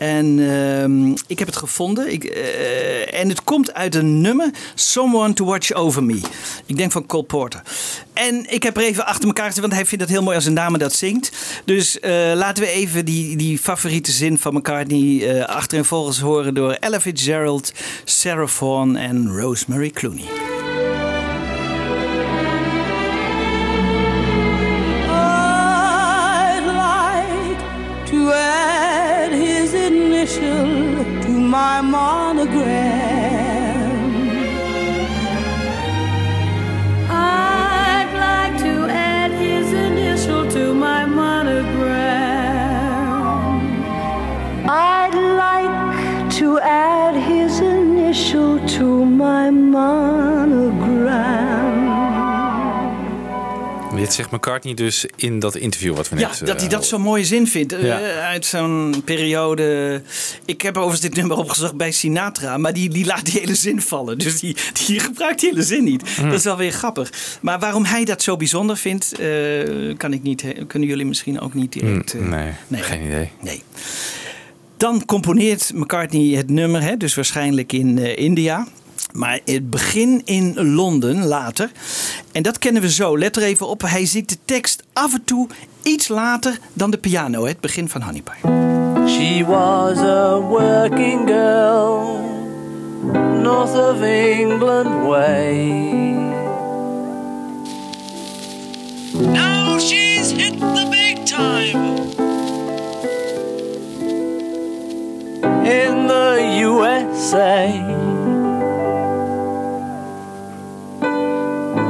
En 0.00 0.38
ehm, 0.50 1.16
ik 1.26 1.38
heb 1.38 1.48
het 1.48 1.56
gevonden. 1.56 2.12
Ik, 2.12 2.24
eh, 2.24 3.20
en 3.20 3.28
het 3.28 3.44
komt 3.44 3.74
uit 3.74 3.94
een 3.94 4.20
nummer 4.20 4.50
Someone 4.74 5.32
to 5.32 5.44
Watch 5.44 5.72
Over 5.72 6.04
Me. 6.04 6.20
Ik 6.66 6.76
denk 6.76 6.92
van 6.92 7.06
Cole 7.06 7.22
Porter. 7.22 7.62
En 8.12 8.52
ik 8.52 8.62
heb 8.62 8.76
er 8.76 8.82
even 8.82 9.06
achter 9.06 9.26
elkaar 9.26 9.46
gezet, 9.46 9.60
want 9.60 9.72
hij 9.72 9.86
vindt 9.86 10.04
het 10.04 10.12
heel 10.12 10.22
mooi 10.22 10.36
als 10.36 10.44
een 10.44 10.54
dame 10.54 10.78
dat 10.78 10.92
zingt. 10.92 11.32
Dus 11.64 12.00
eh, 12.00 12.12
laten 12.34 12.62
we 12.64 12.70
even 12.70 13.04
die, 13.04 13.36
die 13.36 13.58
favoriete 13.58 14.12
zin 14.12 14.38
van 14.38 14.54
McCartney 14.54 15.28
eh 15.28 15.44
achter 15.44 15.78
en 15.78 15.84
volgens 15.84 16.20
horen 16.20 16.54
door 16.54 16.72
Ella 16.72 17.00
Fitzgerald, 17.00 17.72
Sarah 18.04 18.48
Vaughan 18.48 18.96
en 18.96 19.28
Rosemary 19.36 19.90
Clooney. 19.90 20.24
Dit 54.10 54.18
zegt 54.18 54.30
McCartney 54.30 54.74
dus 54.74 55.06
in 55.16 55.38
dat 55.38 55.56
interview 55.56 55.94
wat 55.96 56.08
we 56.08 56.18
Ja, 56.18 56.28
net... 56.28 56.38
dat 56.38 56.56
hij 56.56 56.64
eh, 56.64 56.70
dat 56.70 56.86
zo'n 56.86 57.00
mooie 57.00 57.24
zin 57.24 57.46
vindt. 57.46 57.72
eh, 57.72 57.82
Ja. 57.84 57.98
uit 58.20 58.46
zo'n 58.46 59.02
periode. 59.04 60.02
Ik 60.44 60.62
heb 60.62 60.76
overigens 60.76 61.00
dit 61.00 61.14
nummer 61.16 61.36
opgezocht 61.36 61.74
bij 61.76 61.90
Sinatra. 61.92 62.56
Maar 62.58 62.72
die, 62.72 62.88
die 62.88 63.04
laat 63.06 63.24
die 63.24 63.40
hele 63.40 63.54
zin 63.54 63.82
vallen. 63.82 64.18
Dus 64.18 64.40
die, 64.40 64.56
die 64.86 65.00
gebruikt 65.00 65.40
die 65.40 65.48
hele 65.50 65.62
zin 65.62 65.84
niet. 65.84 66.02
Hm. 66.16 66.24
Dat 66.24 66.32
is 66.38 66.44
wel 66.44 66.56
weer 66.56 66.72
grappig. 66.72 67.12
Maar 67.40 67.58
waarom 67.58 67.84
hij 67.84 68.04
dat 68.04 68.22
zo 68.22 68.36
bijzonder 68.36 68.76
vindt. 68.76 69.18
eh, 69.18 69.96
kan 69.96 70.12
ik 70.12 70.22
niet, 70.22 70.44
kunnen 70.66 70.88
jullie 70.88 71.06
misschien 71.06 71.40
ook 71.40 71.54
niet 71.54 71.72
direct. 71.72 72.14
eh, 72.14 72.20
Hm, 72.20 72.28
nee, 72.68 72.82
geen 72.82 73.02
idee. 73.04 73.30
Nee. 73.40 73.62
Dan 74.76 75.04
componeert 75.04 75.70
McCartney 75.74 76.36
het 76.36 76.50
nummer, 76.50 76.82
hè, 76.82 76.96
dus 76.96 77.14
waarschijnlijk 77.14 77.72
in 77.72 77.98
India. 78.16 78.66
Maar 79.12 79.40
het 79.44 79.70
begin 79.70 80.22
in 80.24 80.72
Londen 80.74 81.24
later. 81.24 81.70
En 82.32 82.42
dat 82.42 82.58
kennen 82.58 82.82
we 82.82 82.90
zo. 82.90 83.18
Let 83.18 83.36
er 83.36 83.42
even 83.42 83.68
op. 83.68 83.82
Hij 83.82 84.06
ziet 84.06 84.28
de 84.28 84.36
tekst 84.44 84.82
af 84.92 85.14
en 85.14 85.24
toe 85.24 85.48
iets 85.82 86.08
later 86.08 86.58
dan 86.72 86.90
de 86.90 86.98
piano. 86.98 87.46
Het 87.46 87.60
begin 87.60 87.88
van 87.88 88.02
Honey 88.02 88.22
Pie. 88.22 88.50
She 89.08 89.44
was 89.46 89.98
a 89.98 90.40
working 90.40 91.28
girl, 91.28 92.20
north 93.42 93.74
of 93.74 94.02
England 94.02 95.06
way. 95.06 95.72
Now 99.12 99.78
she's 99.78 100.32
hit 100.32 100.58
the 100.58 100.86
big 100.90 101.24
time. 101.24 102.08
in 105.70 106.06
the 106.08 106.58
USA. 106.62 108.19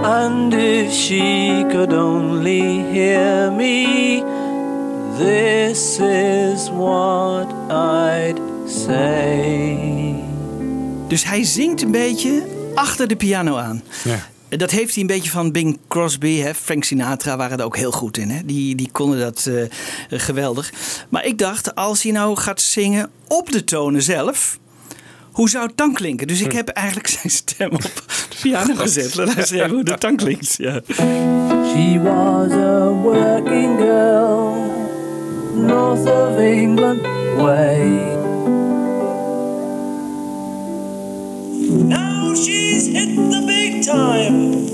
And 0.03 0.55
if 0.55 0.92
she 0.92 1.64
could 1.70 1.92
only 1.92 2.82
hear 2.92 3.53
me, 3.53 4.22
this 5.18 5.98
is 5.98 6.70
what 6.70 7.46
I'd 7.68 8.40
say. 8.66 10.14
Dus 11.09 11.24
hij 11.24 11.44
zingt 11.44 11.82
een 11.82 11.90
beetje 11.90 12.46
achter 12.74 13.09
de 13.09 13.16
piano 13.16 13.57
aan. 13.57 13.82
Ja. 14.05 14.28
Dat 14.57 14.70
heeft 14.70 14.92
hij 14.94 15.03
een 15.03 15.09
beetje 15.09 15.30
van 15.30 15.53
Bing 15.53 15.78
Crosby. 15.88 16.38
Hè? 16.38 16.55
Frank 16.55 16.84
Sinatra 16.84 17.36
waren 17.36 17.59
er 17.59 17.64
ook 17.64 17.76
heel 17.76 17.92
goed 17.92 18.16
in. 18.16 18.30
Hè? 18.30 18.44
Die, 18.44 18.74
die 18.74 18.88
konden 18.92 19.18
dat 19.20 19.46
eh, 19.46 19.64
geweldig. 20.20 20.72
Maar 21.09 21.24
ik 21.24 21.38
dacht, 21.38 21.74
als 21.74 22.03
hij 22.03 22.12
nou 22.12 22.36
gaat 22.36 22.61
zingen 22.61 23.11
op 23.28 23.53
de 23.53 23.64
tonen 23.64 24.03
zelf... 24.03 24.59
Hoe 25.32 25.48
zou 25.48 25.66
het 25.66 25.76
dan 25.76 25.92
klinken? 25.92 26.26
Dus 26.26 26.40
ik 26.40 26.52
heb 26.52 26.68
eigenlijk 26.68 27.06
zijn 27.20 27.30
stem 27.30 27.70
op 27.72 27.82
de 27.82 28.36
piano 28.40 28.74
gezet. 28.74 29.14
Laat 29.14 29.34
hij 29.34 29.44
even 29.44 29.70
hoe 29.70 29.82
dat 29.82 30.00
dan 30.00 30.16
klinkt. 30.16 30.54
Ja. 30.56 30.80
She 31.72 32.00
was 32.02 32.50
a 32.52 32.88
working 32.88 33.78
girl, 33.78 34.54
north 35.54 36.10
of 36.10 36.38
England 36.38 37.00
way. 37.36 38.18
Now 41.68 42.36
she's 42.36 42.86
hit 42.86 43.14
the 43.14 43.42
big 43.46 43.82
time. 43.84 44.68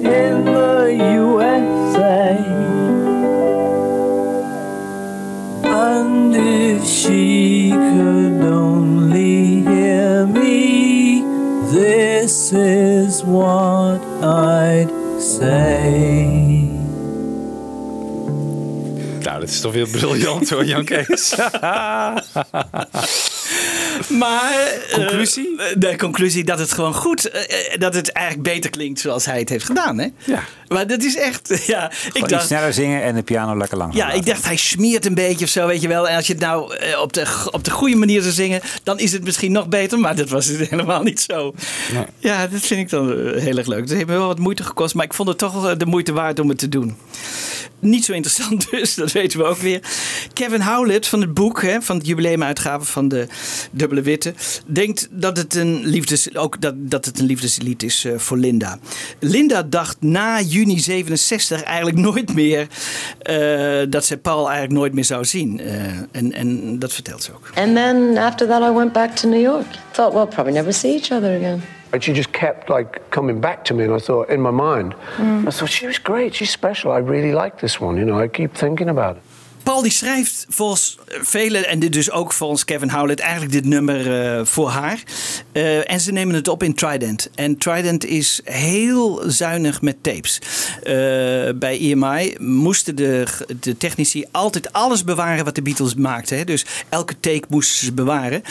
in 0.00 0.44
the 0.44 0.96
USA. 1.16 1.87
She 6.98 7.70
could 7.70 8.42
only 8.42 9.62
hear 9.62 10.26
me, 10.26 11.22
this 11.70 12.52
is 12.52 13.22
what 13.22 14.00
I'd 14.22 14.90
say. 15.20 16.66
Nou, 19.22 19.40
dat 19.40 19.48
is 19.48 19.60
toch 19.60 19.72
weer 19.72 19.88
briljant 19.88 20.50
hoor, 20.50 20.64
Jan 20.64 20.84
Kees. 20.84 21.34
Maar... 24.08 24.52
eh, 24.88 24.94
Conclusie? 24.94 25.56
de 25.78 25.96
conclusie 25.96 26.44
dat 26.44 26.58
het 26.58 26.72
gewoon 26.72 26.94
goed... 26.94 27.30
eh, 27.30 27.42
eh, 27.42 27.80
dat 27.80 27.94
het 27.94 28.12
eigenlijk 28.12 28.48
beter 28.48 28.70
klinkt 28.70 29.00
zoals 29.00 29.24
hij 29.24 29.38
het 29.38 29.48
heeft 29.48 29.64
gedaan. 29.64 29.98
Hè? 29.98 30.06
Ja. 30.24 30.42
Maar 30.68 30.86
dat 30.86 31.02
is 31.02 31.16
echt... 31.16 31.46
Ja, 31.66 31.90
ik 31.90 32.10
Gewoon 32.12 32.28
dacht... 32.28 32.46
sneller 32.46 32.72
zingen 32.72 33.02
en 33.02 33.14
de 33.14 33.22
piano 33.22 33.56
lekker 33.56 33.78
langzaam 33.78 34.08
Ja, 34.08 34.12
ik 34.12 34.26
dacht 34.26 34.44
hij 34.44 34.56
smeert 34.56 35.06
een 35.06 35.14
beetje 35.14 35.44
of 35.44 35.50
zo, 35.50 35.66
weet 35.66 35.82
je 35.82 35.88
wel. 35.88 36.08
En 36.08 36.16
als 36.16 36.26
je 36.26 36.32
het 36.32 36.42
nou 36.42 36.76
eh, 36.76 37.00
op, 37.00 37.12
de, 37.12 37.26
op 37.50 37.64
de 37.64 37.70
goede 37.70 37.96
manier 37.96 38.22
zou 38.22 38.34
zingen, 38.34 38.60
dan 38.82 38.98
is 38.98 39.12
het 39.12 39.24
misschien 39.24 39.52
nog 39.52 39.68
beter. 39.68 39.98
Maar 39.98 40.16
dat 40.16 40.28
was 40.28 40.46
het 40.46 40.68
helemaal 40.70 41.02
niet 41.02 41.20
zo. 41.20 41.54
Nee. 41.92 42.04
Ja, 42.18 42.46
dat 42.46 42.60
vind 42.60 42.80
ik 42.80 42.90
dan 42.90 43.10
eh, 43.12 43.42
heel 43.42 43.56
erg 43.56 43.66
leuk. 43.66 43.80
Het 43.80 43.90
heeft 43.90 44.06
me 44.06 44.12
wel 44.12 44.26
wat 44.26 44.38
moeite 44.38 44.62
gekost, 44.64 44.94
maar 44.94 45.04
ik 45.04 45.14
vond 45.14 45.28
het 45.28 45.38
toch 45.38 45.76
de 45.76 45.86
moeite 45.86 46.12
waard 46.12 46.38
om 46.38 46.48
het 46.48 46.58
te 46.58 46.68
doen. 46.68 46.96
Niet 47.80 48.04
zo 48.04 48.12
interessant 48.12 48.66
dus, 48.70 48.94
dat 48.94 49.12
weten 49.12 49.38
we 49.38 49.44
ook 49.44 49.58
weer. 49.58 49.80
Kevin 50.32 50.60
Howlett 50.62 51.06
van 51.06 51.20
het 51.20 51.34
boek, 51.34 51.62
hè, 51.62 51.82
van 51.82 51.96
het 51.96 52.06
jubileumuitgave 52.06 52.84
van 52.84 53.08
de 53.08 53.26
Dubbele 53.70 54.02
Witte, 54.02 54.34
denkt 54.66 55.08
dat 55.10 55.36
het 55.36 55.54
een, 55.54 55.86
liefdes, 55.86 56.36
ook 56.36 56.60
dat, 56.60 56.74
dat 56.76 57.04
het 57.04 57.18
een 57.18 57.26
liefdeslied 57.26 57.82
is 57.82 58.04
eh, 58.04 58.12
voor 58.16 58.36
Linda. 58.36 58.78
Linda 59.18 59.62
dacht 59.62 59.96
na 60.00 60.40
juni 60.40 60.78
67 60.78 61.62
eigenlijk 61.62 61.96
nooit 61.96 62.34
meer 62.34 62.66
eh, 63.18 63.36
dat 63.88 64.04
ze 64.04 64.16
Paul 64.16 64.46
eigenlijk 64.46 64.78
nooit 64.78 64.92
meer 64.92 65.04
zou 65.04 65.24
zien. 65.24 65.60
Eh, 65.60 65.72
en, 66.12 66.32
en 66.32 66.78
dat 66.78 66.92
vertelt 66.92 67.22
ze 67.22 67.32
ook. 67.32 67.50
And 67.54 67.74
then 67.74 68.18
after 68.18 68.46
that, 68.46 68.62
I 68.70 68.74
went 68.74 68.92
back 68.92 69.10
to 69.16 69.28
New 69.28 69.40
York. 69.40 69.66
Thought 69.90 70.12
we'll 70.12 70.26
probably 70.26 70.52
never 70.52 70.72
see 70.72 70.94
each 70.94 71.10
other 71.12 71.36
again. 71.36 71.62
And 71.90 72.02
she 72.02 72.12
just 72.12 72.30
kept 72.30 72.68
like 72.68 73.00
coming 73.08 73.40
back 73.40 73.64
to 73.64 73.74
me, 73.74 73.84
and 73.84 74.00
I 74.00 74.04
thought 74.04 74.28
in 74.28 74.40
my 74.40 74.50
mind, 74.50 74.94
I 75.46 75.50
thought 75.50 75.70
she 75.70 75.86
was 75.86 76.02
great, 76.02 76.34
she's 76.34 76.50
special. 76.50 76.92
I 76.92 76.98
really 76.98 77.32
like 77.32 77.56
this 77.56 77.80
one. 77.80 77.96
You 77.96 78.04
know, 78.04 78.22
I 78.22 78.28
keep 78.28 78.54
thinking 78.54 78.88
about 78.88 79.16
it. 79.16 79.22
Paul 79.68 79.82
die 79.82 79.92
schrijft 79.92 80.46
volgens 80.48 80.98
velen, 81.06 81.68
en 81.68 81.78
dit 81.78 81.92
dus 81.92 82.10
ook 82.10 82.32
volgens 82.32 82.64
Kevin 82.64 82.90
Howlett, 82.90 83.20
eigenlijk 83.20 83.52
dit 83.52 83.64
nummer 83.64 84.22
eh, 84.22 84.44
voor 84.44 84.68
haar. 84.68 85.02
Eh, 85.52 85.90
en 85.90 86.00
ze 86.00 86.12
nemen 86.12 86.34
het 86.34 86.48
op 86.48 86.62
in 86.62 86.74
Trident. 86.74 87.30
En 87.34 87.58
Trident 87.58 88.04
is 88.04 88.40
heel 88.44 89.22
zuinig 89.26 89.82
met 89.82 89.96
tapes. 90.02 90.40
Eh, 90.82 90.92
bij 91.54 91.78
EMI 91.78 92.34
moesten 92.38 92.96
de, 92.96 93.26
de 93.60 93.76
technici 93.76 94.24
altijd 94.30 94.72
alles 94.72 95.04
bewaren 95.04 95.44
wat 95.44 95.54
de 95.54 95.62
Beatles 95.62 95.94
maakten. 95.94 96.38
Hè? 96.38 96.44
Dus 96.44 96.66
elke 96.88 97.20
take 97.20 97.44
moesten 97.48 97.86
ze 97.86 97.92
bewaren. 97.92 98.42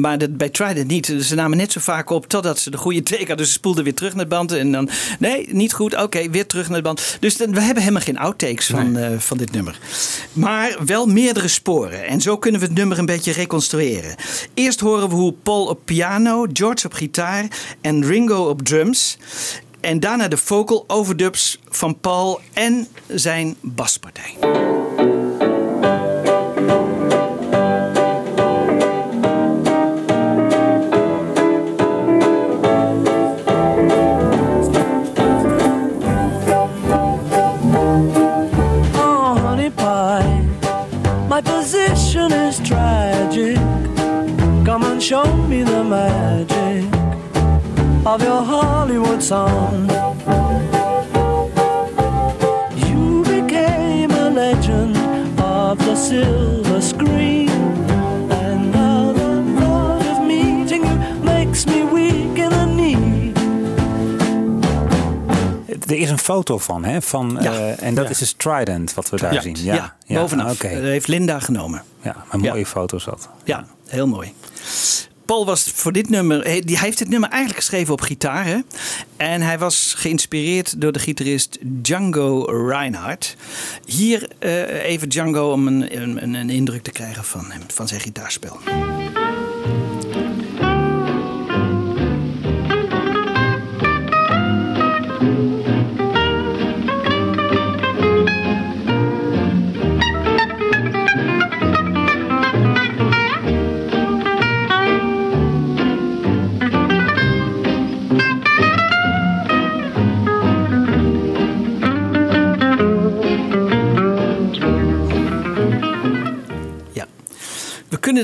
Maar 0.00 0.18
dat, 0.18 0.36
bij 0.36 0.48
Trident 0.48 0.88
niet. 0.88 1.14
Ze 1.20 1.34
namen 1.34 1.56
net 1.56 1.72
zo 1.72 1.80
vaak 1.80 2.10
op 2.10 2.26
totdat 2.26 2.58
ze 2.58 2.70
de 2.70 2.76
goede 2.76 3.02
take 3.02 3.18
hadden. 3.18 3.36
Dus 3.36 3.46
ze 3.46 3.52
spoelden 3.52 3.84
weer 3.84 3.94
terug 3.94 4.14
naar 4.14 4.24
de 4.24 4.30
band. 4.34 4.52
En 4.52 4.72
dan, 4.72 4.88
nee, 5.18 5.48
niet 5.50 5.72
goed. 5.72 6.02
Oké, 6.02 6.30
weer 6.30 6.46
terug 6.46 6.68
naar 6.68 6.76
de 6.76 6.82
band. 6.82 7.16
Dus 7.20 7.36
dan, 7.36 7.52
we 7.52 7.60
hebben 7.60 7.82
helemaal 7.82 8.02
geen 8.02 8.18
outtakes 8.18 8.66
van, 8.66 8.98
van 9.18 9.38
dit 9.38 9.52
nummer. 9.52 9.78
Maar 10.36 10.76
wel 10.84 11.06
meerdere 11.06 11.48
sporen. 11.48 12.06
En 12.06 12.20
zo 12.20 12.38
kunnen 12.38 12.60
we 12.60 12.66
het 12.66 12.76
nummer 12.76 12.98
een 12.98 13.06
beetje 13.06 13.32
reconstrueren. 13.32 14.14
Eerst 14.54 14.80
horen 14.80 15.08
we 15.08 15.14
hoe 15.14 15.34
Paul 15.42 15.66
op 15.66 15.80
piano, 15.84 16.46
George 16.52 16.86
op 16.86 16.92
gitaar 16.92 17.46
en 17.80 18.04
Ringo 18.04 18.48
op 18.48 18.62
drums. 18.62 19.18
En 19.80 20.00
daarna 20.00 20.28
de 20.28 20.36
vocal 20.36 20.84
overdubs 20.86 21.58
van 21.68 22.00
Paul 22.00 22.40
en 22.52 22.88
zijn 23.08 23.56
baspartij. 23.60 24.34
And 44.96 45.02
show 45.04 45.26
me 45.48 45.62
the 45.62 45.82
magic 45.84 46.84
of 48.06 48.22
your 48.22 48.42
Hollywood 48.42 49.22
song. 49.22 49.90
You 52.88 53.22
became 53.22 54.10
a 54.10 54.30
legend 54.30 54.96
of 55.38 55.76
the 55.84 55.94
silver 55.96 56.80
screen. 56.82 57.50
And 58.30 58.72
now 58.72 59.12
the 59.12 59.42
thought 59.60 60.06
of 60.06 60.26
meeting 60.26 60.84
you 60.86 61.24
makes 61.24 61.66
me 61.66 61.84
weak 61.92 62.38
in 62.38 62.48
the 62.50 62.66
knee. 62.66 63.32
Er 65.86 65.98
is 65.98 66.10
een 66.10 66.18
foto 66.18 66.58
van, 66.58 66.84
hè? 66.84 67.02
Van, 67.02 67.38
Ja. 67.40 67.52
eh, 67.52 67.82
en 67.82 67.94
dat 67.94 68.04
Ja. 68.04 68.10
is 68.10 68.18
dus 68.18 68.32
Trident, 68.32 68.94
wat 68.94 69.10
we 69.10 69.16
daar 69.16 69.32
Ja, 69.32 69.40
zien. 69.40 69.56
ja, 69.60 69.94
bovenaf. 70.08 70.52
Oké. 70.52 70.68
Dat 70.74 70.82
heeft 70.82 71.06
Linda 71.08 71.38
genomen. 71.40 71.82
Ja, 72.02 72.16
een 72.30 72.40
mooie 72.40 72.66
foto 72.66 72.98
zat. 72.98 73.28
Ja, 73.44 73.64
heel 73.86 74.06
mooi. 74.06 74.32
Paul 75.26 75.46
was 75.46 75.62
voor 75.74 75.92
dit 75.92 76.08
nummer, 76.08 76.44
hij 76.44 76.62
heeft 76.66 76.98
dit 76.98 77.08
nummer 77.08 77.28
eigenlijk 77.30 77.64
geschreven 77.64 77.92
op 77.92 78.00
gitaar. 78.00 78.44
Hè? 78.44 78.58
En 79.16 79.40
hij 79.40 79.58
was 79.58 79.94
geïnspireerd 79.96 80.80
door 80.80 80.92
de 80.92 80.98
gitarist 80.98 81.58
Django 81.60 82.42
Reinhardt. 82.68 83.36
Hier 83.84 84.28
eh, 84.38 84.84
even 84.84 85.08
Django 85.08 85.52
om 85.52 85.66
een, 85.66 85.96
een, 86.02 86.34
een 86.34 86.50
indruk 86.50 86.82
te 86.82 86.90
krijgen 86.90 87.24
van 87.24 87.50
hem, 87.50 87.62
van 87.66 87.88
zijn 87.88 88.00
gitaarspel. 88.00 88.58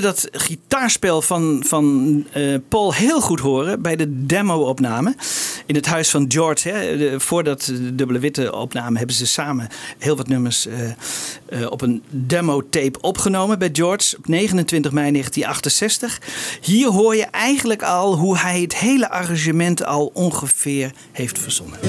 Dat 0.03 0.27
gitaarspel 0.31 1.21
van, 1.21 1.63
van 1.65 2.25
eh, 2.31 2.55
Paul 2.69 2.93
heel 2.93 3.21
goed 3.21 3.39
horen 3.39 3.81
bij 3.81 3.95
de 3.95 4.25
demo-opname. 4.25 5.15
In 5.65 5.75
het 5.75 5.85
huis 5.85 6.09
van 6.09 6.25
George. 6.27 6.69
Hè. 6.69 7.19
Voordat 7.19 7.61
de 7.61 7.95
dubbele 7.95 8.19
witte 8.19 8.55
opname 8.55 8.97
hebben 8.97 9.15
ze 9.15 9.25
samen 9.25 9.67
heel 9.97 10.15
wat 10.15 10.27
nummers 10.27 10.67
eh, 10.67 10.89
eh, 10.89 11.71
op 11.71 11.81
een 11.81 12.03
demo-tape 12.09 13.01
opgenomen 13.01 13.59
bij 13.59 13.69
George 13.71 14.17
op 14.17 14.27
29 14.27 14.91
mei 14.91 15.11
1968. 15.11 16.21
Hier 16.61 16.87
hoor 16.87 17.15
je 17.15 17.25
eigenlijk 17.25 17.83
al 17.83 18.17
hoe 18.17 18.37
hij 18.37 18.61
het 18.61 18.75
hele 18.75 19.09
arrangement 19.09 19.85
al 19.85 20.11
ongeveer 20.13 20.91
heeft 21.11 21.39
verzonnen. 21.39 21.79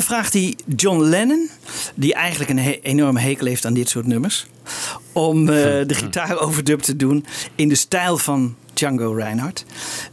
Dan 0.00 0.08
vraagt 0.08 0.32
hij 0.32 0.54
John 0.76 1.00
Lennon, 1.02 1.50
die 1.94 2.14
eigenlijk 2.14 2.50
een 2.50 2.58
he- 2.58 2.78
enorme 2.82 3.20
hekel 3.20 3.46
heeft 3.46 3.64
aan 3.64 3.74
dit 3.74 3.88
soort 3.88 4.06
nummers, 4.06 4.46
om 5.12 5.48
eh, 5.48 5.54
de 5.86 5.94
gitaar 5.94 6.38
overdub 6.46 6.80
te 6.80 6.96
doen 6.96 7.24
in 7.54 7.68
de 7.68 7.74
stijl 7.74 8.18
van 8.18 8.54
Django 8.74 9.12
Reinhardt. 9.12 9.64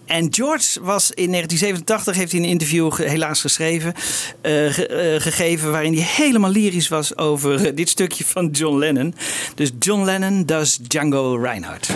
En 0.06 0.28
George 0.34 0.82
was 0.82 1.12
in 1.12 1.32
1987, 1.32 2.16
heeft 2.16 2.32
hij 2.32 2.42
een 2.42 2.48
interview 2.48 2.92
ge- 2.94 3.04
helaas 3.10 3.42
geschreven, 3.42 3.94
eh, 4.42 4.52
ge- 4.74 4.88
eh, 4.88 5.22
gegeven 5.22 5.72
waarin 5.72 5.94
hij 5.94 6.08
helemaal 6.16 6.52
lyrisch 6.52 6.88
was 6.88 7.18
over 7.18 7.76
dit 7.76 7.90
stukje 7.90 8.26
van 8.26 8.48
John 8.52 8.78
Lennon. 8.78 9.16
Dus 9.56 9.72
John 9.80 10.04
Lennon 10.04 10.46
does 10.46 10.78
Django 10.78 11.36
Reinhardt. 11.36 11.90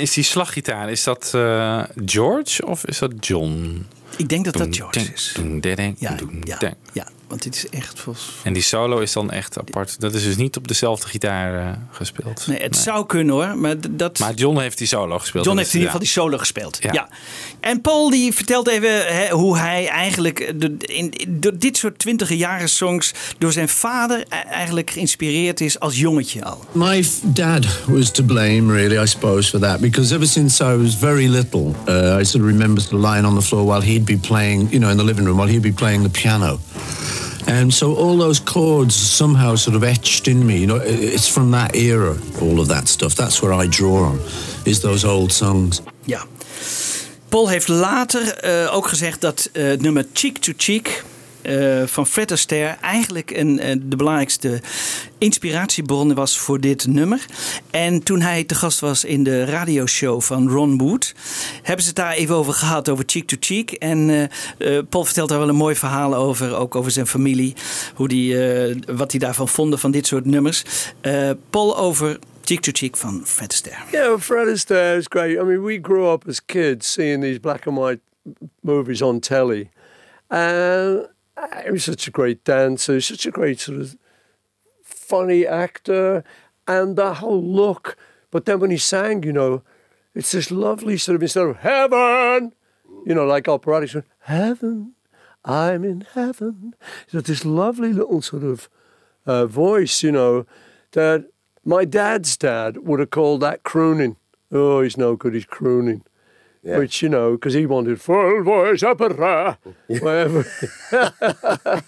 Is 0.00 0.12
die 0.12 0.24
slaggitaar, 0.24 0.90
is 0.90 1.02
dat 1.02 1.30
eh, 1.34 1.82
George 2.04 2.66
of 2.66 2.86
is 2.86 2.98
dat 2.98 3.26
John? 3.26 3.86
Ik 4.16 4.28
denk 4.28 4.44
dat 4.44 4.54
dat 4.54 4.76
George 4.76 5.12
is. 5.14 5.36
Ja, 5.98 6.16
ja, 6.58 6.74
ja, 6.92 7.06
want 7.28 7.42
dit 7.42 7.54
is 7.54 7.68
echt 7.68 8.00
volgens 8.00 8.26
En 8.42 8.52
die 8.52 8.62
solo 8.62 8.98
is 8.98 9.12
dan 9.12 9.30
echt 9.30 9.58
apart. 9.58 10.00
Dat 10.00 10.14
is 10.14 10.22
dus 10.22 10.36
niet 10.36 10.56
op 10.56 10.68
dezelfde 10.68 11.06
gitaar 11.08 11.60
eh, 11.66 11.72
gespeeld. 11.90 12.46
Nee, 12.46 12.58
het 12.62 12.76
zou 12.76 13.06
kunnen 13.06 13.34
hoor, 13.34 13.56
maar 13.58 13.74
dat... 13.90 14.18
Maar 14.18 14.34
John 14.34 14.58
heeft 14.58 14.78
die 14.78 14.86
solo 14.86 15.18
gespeeld. 15.18 15.44
John 15.44 15.56
heeft 15.58 15.68
in 15.74 15.80
ieder 15.80 15.92
geval 15.92 16.04
die 16.06 16.14
solo 16.14 16.38
gespeeld. 16.38 16.76
Ja. 16.80 16.92
Ja. 16.92 17.08
En 17.60 17.80
Paul 17.80 18.10
die 18.10 18.32
vertelt 18.34 18.68
even 18.68 18.90
hè, 19.16 19.28
hoe 19.30 19.58
hij 19.58 19.86
eigenlijk 19.88 20.40
eh, 20.40 20.52
de- 20.56 20.76
in, 20.78 21.12
door 21.28 21.58
dit 21.58 21.76
soort 21.76 21.98
twintige 21.98 22.36
jaren 22.36 22.68
songs 22.68 23.12
door 23.38 23.52
zijn 23.52 23.68
vader 23.68 24.18
e- 24.20 24.24
eigenlijk 24.50 24.90
geïnspireerd 24.90 25.60
is 25.60 25.80
als 25.80 25.98
jongetje 25.98 26.44
al. 26.44 26.64
My 26.72 27.06
dad 27.22 27.66
was 27.86 28.10
to 28.10 28.22
blame, 28.24 28.72
really, 28.72 29.02
I 29.02 29.06
suppose, 29.06 29.50
for 29.50 29.60
that 29.60 29.80
because 29.80 30.14
ever 30.14 30.26
since 30.26 30.64
I 30.64 30.76
was 30.76 30.94
very 30.94 31.26
little, 31.26 31.72
uh, 31.88 32.20
I 32.20 32.24
sort 32.24 32.44
of 32.44 32.50
remember 32.50 32.82
lying 32.90 33.26
on 33.26 33.34
the 33.38 33.42
floor 33.42 33.64
while 33.64 33.80
he'd 33.86 34.04
be 34.04 34.16
playing, 34.18 34.60
you 34.70 34.78
know, 34.78 34.90
in 34.90 34.96
the 34.96 35.04
living 35.04 35.26
room 35.26 35.36
while 35.36 35.50
he'd 35.50 35.62
be 35.62 35.72
playing 35.72 36.02
the 36.02 36.20
piano. 36.20 36.60
And 37.46 37.74
so 37.74 37.94
all 37.94 38.18
those 38.18 38.42
chords 38.42 39.16
somehow 39.16 39.56
sort 39.56 39.76
of 39.76 39.82
etched 39.82 40.26
in 40.26 40.44
me. 40.44 40.58
You 40.58 40.66
know, 40.66 40.80
it's 40.84 41.28
from 41.28 41.50
that 41.50 41.74
era, 41.74 42.16
all 42.40 42.58
of 42.58 42.68
that 42.68 42.88
stuff. 42.88 43.14
That's 43.14 43.40
where 43.40 43.62
I 43.62 43.68
draw 43.68 44.04
on, 44.04 44.18
is 44.64 44.80
those 44.80 45.06
old 45.06 45.32
songs. 45.32 45.82
Ja. 46.04 46.24
Paul 47.28 47.48
heeft 47.48 47.68
later 47.68 48.34
eh, 48.34 48.74
ook 48.74 48.88
gezegd 48.88 49.20
dat 49.20 49.48
eh, 49.52 49.78
nummer 49.78 50.06
Cheek 50.12 50.38
to 50.38 50.52
Cheek 50.56 51.04
eh, 51.48 51.86
van 51.86 52.06
Fred 52.06 52.32
Astaire 52.32 52.76
eigenlijk 52.80 53.30
een, 53.30 53.60
eh, 53.60 53.76
de 53.82 53.96
belangrijkste 53.96 54.60
inspiratiebron 55.18 56.14
was 56.14 56.38
voor 56.38 56.60
dit 56.60 56.86
nummer. 56.86 57.26
En 57.70 58.02
toen 58.02 58.20
hij 58.20 58.44
te 58.44 58.54
gast 58.54 58.80
was 58.80 59.04
in 59.04 59.24
de 59.24 59.44
radioshow 59.44 60.20
van 60.20 60.50
Ron 60.50 60.78
Wood, 60.78 61.14
hebben 61.62 61.82
ze 61.82 61.88
het 61.88 61.96
daar 61.96 62.12
even 62.12 62.34
over 62.34 62.52
gehad, 62.52 62.88
over 62.88 63.04
Cheek 63.06 63.26
to 63.26 63.36
Cheek. 63.40 63.72
En 63.72 64.30
eh, 64.58 64.78
Paul 64.88 65.04
vertelt 65.04 65.28
daar 65.28 65.38
wel 65.38 65.48
een 65.48 65.54
mooi 65.54 65.74
verhaal 65.74 66.14
over, 66.14 66.56
ook 66.56 66.74
over 66.74 66.90
zijn 66.90 67.06
familie, 67.06 67.54
hoe 67.94 68.08
die, 68.08 68.36
wat 68.86 69.10
hij 69.10 69.20
daarvan 69.20 69.48
vonden 69.48 69.78
van 69.78 69.90
dit 69.90 70.06
soort 70.06 70.24
nummers. 70.24 70.62
Paul 71.50 71.78
over 71.78 72.18
Cheek 72.44 72.60
to 72.60 72.70
Cheek 72.74 72.96
van 72.96 73.22
Fred 73.24 73.52
Astaire. 73.52 73.82
Yeah, 73.90 74.18
Fred 74.20 74.48
Astaire 74.48 74.96
is 74.96 75.06
great. 75.08 75.38
I 75.38 75.42
mean, 75.42 75.64
we 75.64 75.78
grew 75.82 76.12
up 76.12 76.28
as 76.28 76.44
kids 76.44 76.92
seeing 76.92 77.22
these 77.22 77.40
black 77.40 77.66
and 77.66 77.76
white 77.76 78.00
movies 78.60 79.02
on 79.02 79.20
telly. 79.20 79.70
And 80.28 81.08
he 81.64 81.70
was 81.70 81.84
such 81.84 82.08
a 82.08 82.10
great 82.10 82.44
dancer, 82.44 83.00
such 83.00 83.26
a 83.26 83.30
great 83.30 83.60
sort 83.60 83.80
of 83.80 83.96
funny 84.82 85.46
actor, 85.46 86.24
and 86.66 86.96
that 86.96 87.14
whole 87.14 87.42
look. 87.42 87.96
But 88.30 88.44
then 88.44 88.60
when 88.60 88.70
he 88.70 88.76
sang, 88.78 89.22
you 89.22 89.32
know, 89.32 89.62
it's 90.14 90.32
this 90.32 90.50
lovely 90.50 90.98
sort 90.98 91.16
of 91.16 91.22
instead 91.22 91.46
of 91.46 91.58
heaven, 91.58 92.52
you 93.06 93.14
know, 93.14 93.24
like 93.24 93.48
operatic, 93.48 94.04
heaven, 94.20 94.94
I'm 95.44 95.84
in 95.84 96.06
heaven. 96.14 96.74
So 97.08 97.20
this 97.20 97.44
lovely 97.44 97.92
little 97.92 98.20
sort 98.20 98.42
of 98.42 98.68
uh, 99.26 99.46
voice, 99.46 100.02
you 100.02 100.12
know, 100.12 100.46
that 100.92 101.26
my 101.64 101.84
dad's 101.84 102.36
dad 102.36 102.78
would 102.78 103.00
have 103.00 103.10
called 103.10 103.40
that 103.42 103.62
crooning. 103.62 104.16
Oh, 104.50 104.82
he's 104.82 104.96
no 104.96 105.16
good, 105.16 105.34
he's 105.34 105.44
crooning. 105.44 106.02
Which, 106.62 107.02
you 107.02 107.08
know, 107.08 107.32
because 107.32 107.54
he 107.54 107.66
wanted 107.66 108.00
full 108.00 108.42
voice 108.42 108.82
opera, 108.82 109.58
whatever. 109.86 110.44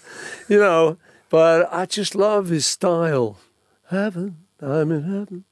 you 0.47 0.59
know, 0.59 0.97
but 1.29 1.71
I 1.71 1.85
just 1.85 2.15
love 2.15 2.49
his 2.49 2.65
style. 2.65 3.37
Heaven, 3.89 4.37
I'm 4.61 4.91
in 4.91 5.03
heaven. 5.03 5.45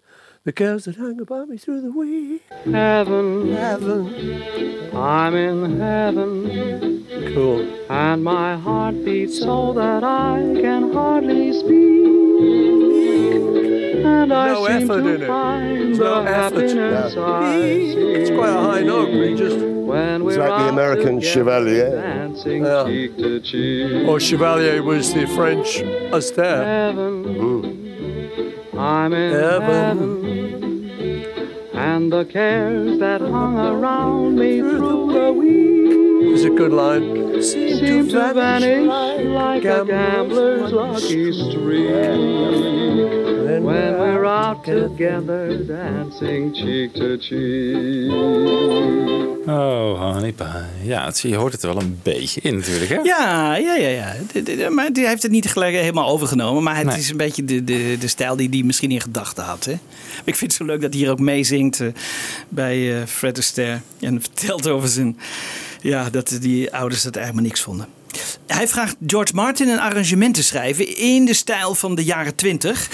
The 0.45 0.53
girls 0.53 0.85
that 0.85 0.95
hang 0.95 1.19
about 1.19 1.49
me 1.49 1.57
through 1.57 1.81
the 1.81 1.91
week. 1.91 2.43
Heaven, 2.65 3.51
heaven, 3.51 4.95
I'm 4.95 5.35
in 5.35 5.79
heaven. 5.79 7.05
Cool. 7.33 7.67
And 7.91 8.23
my 8.23 8.55
heart 8.57 9.03
beats 9.03 9.39
so 9.39 9.73
that 9.73 10.03
I 10.03 10.39
can 10.61 10.93
hardly 10.93 11.53
speak. 11.53 12.68
And 14.09 14.33
I 14.33 14.47
No 14.53 14.67
seem 14.67 14.75
effort 14.83 15.01
to 15.01 15.07
in 15.15 15.21
it. 15.23 15.27
find 15.27 15.77
There's 15.81 15.97
the 15.97 16.03
no 16.03 16.21
effort. 16.23 16.35
happiness 16.35 17.17
I 17.17 17.55
It's 18.19 18.31
quite 18.31 18.49
a 18.49 18.61
high 18.69 18.81
note, 18.81 19.09
but 19.11 19.27
he 19.29 19.35
just. 19.35 19.57
When 19.89 20.15
It's 20.21 20.23
we're 20.37 20.37
like 20.47 20.59
the 20.65 20.69
American 20.69 21.19
Chevalier. 21.19 21.89
dancing 21.95 22.63
Yeah. 22.63 22.83
cheek 22.85 23.17
to 23.17 23.39
cheek. 23.39 24.07
Or 24.07 24.19
Chevalier 24.19 24.83
was 24.83 25.13
the 25.13 25.25
French 25.37 25.69
Astaire. 26.17 26.63
Heaven, 26.63 27.15
I'm 28.77 29.13
in 29.13 29.31
Heaven. 29.33 29.67
heaven. 29.69 31.25
And 31.73 32.11
the 32.13 32.23
cares 32.25 32.99
that 32.99 33.21
hung 33.21 33.57
around 33.57 34.37
me 34.37 34.61
good 36.55 36.71
line. 36.71 37.41
to 38.09 38.33
vanish 38.33 38.87
like 39.25 39.65
a 39.65 39.83
gambler's 39.85 40.71
lucky 40.71 41.31
streak. 41.31 41.89
When 43.63 43.97
we're 43.99 44.25
out 44.25 44.63
together, 44.63 45.65
dancing 45.67 46.53
cheek 46.55 46.93
to 46.93 47.17
cheek. 47.17 48.11
Oh, 49.47 49.99
honey 50.13 50.31
pie. 50.31 50.65
Ja, 50.83 51.05
het, 51.05 51.19
je 51.19 51.35
hoort 51.35 51.51
het 51.53 51.63
er 51.63 51.73
wel 51.73 51.81
een 51.81 51.99
beetje 52.03 52.41
in 52.41 52.55
natuurlijk, 52.55 52.89
hè? 52.89 52.95
Ja, 52.95 53.55
ja, 53.55 53.75
ja, 53.75 53.87
ja. 53.87 54.69
Maar 54.69 54.93
die 54.93 55.07
heeft 55.07 55.21
het 55.23 55.31
niet 55.31 55.47
gelijk 55.51 55.73
helemaal 55.75 56.07
overgenomen. 56.09 56.63
Maar 56.63 56.75
het 56.77 56.85
Nee. 56.85 56.97
is 56.97 57.09
een 57.09 57.17
beetje 57.17 57.45
de, 57.45 57.63
de, 57.63 57.95
de 57.99 58.07
stijl 58.07 58.35
die 58.35 58.49
hij 58.49 58.63
misschien 58.63 58.91
in 58.91 59.01
gedachten 59.01 59.43
had. 59.43 59.65
Hè? 59.65 59.71
Ik 60.23 60.35
vind 60.35 60.39
het 60.39 60.53
zo 60.53 60.65
leuk 60.65 60.81
dat 60.81 60.93
hij 60.93 61.01
hier 61.01 61.11
ook 61.11 61.19
meezingt 61.19 61.79
eh, 61.79 61.87
bij 62.49 62.95
eh, 63.01 63.05
Fred 63.07 63.37
Astaire. 63.37 63.79
En 63.99 64.21
vertelt 64.21 64.67
over 64.67 64.89
zijn... 64.89 65.17
Ja, 65.81 66.09
dat 66.09 66.37
die 66.41 66.73
ouders 66.73 67.03
dat 67.03 67.15
eigenlijk 67.15 67.45
maar 67.45 67.53
niks 67.53 67.65
vonden. 67.65 67.87
Hij 68.47 68.67
vraagt 68.67 68.95
George 69.07 69.35
Martin 69.35 69.69
een 69.69 69.79
arrangement 69.79 70.35
te 70.35 70.43
schrijven 70.43 70.97
in 70.97 71.25
de 71.25 71.33
stijl 71.33 71.75
van 71.75 71.95
de 71.95 72.03
jaren 72.03 72.35
20. 72.35 72.89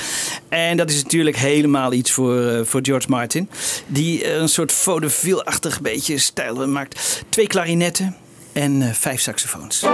En 0.50 0.78
dat 0.78 0.90
is 0.90 1.04
natuurlijk 1.04 1.38
helemaal 1.38 1.94
iets 1.94 2.12
voor, 2.12 2.42
eh, 2.42 2.66
voor 2.66 2.80
George 2.84 3.10
Martin. 3.10 3.50
Die 3.88 4.24
eh, 4.24 4.36
een 4.36 4.50
soort 4.50 4.72
vaudeville-achtig 4.72 5.82
beetje 5.82 6.18
stijl 6.18 6.68
maakt. 6.68 7.24
Twee 7.30 7.48
klarinetten 7.48 8.16
en 8.54 8.82
eh, 8.82 8.94
vijf 8.94 9.22
saxofoons. 9.22 9.86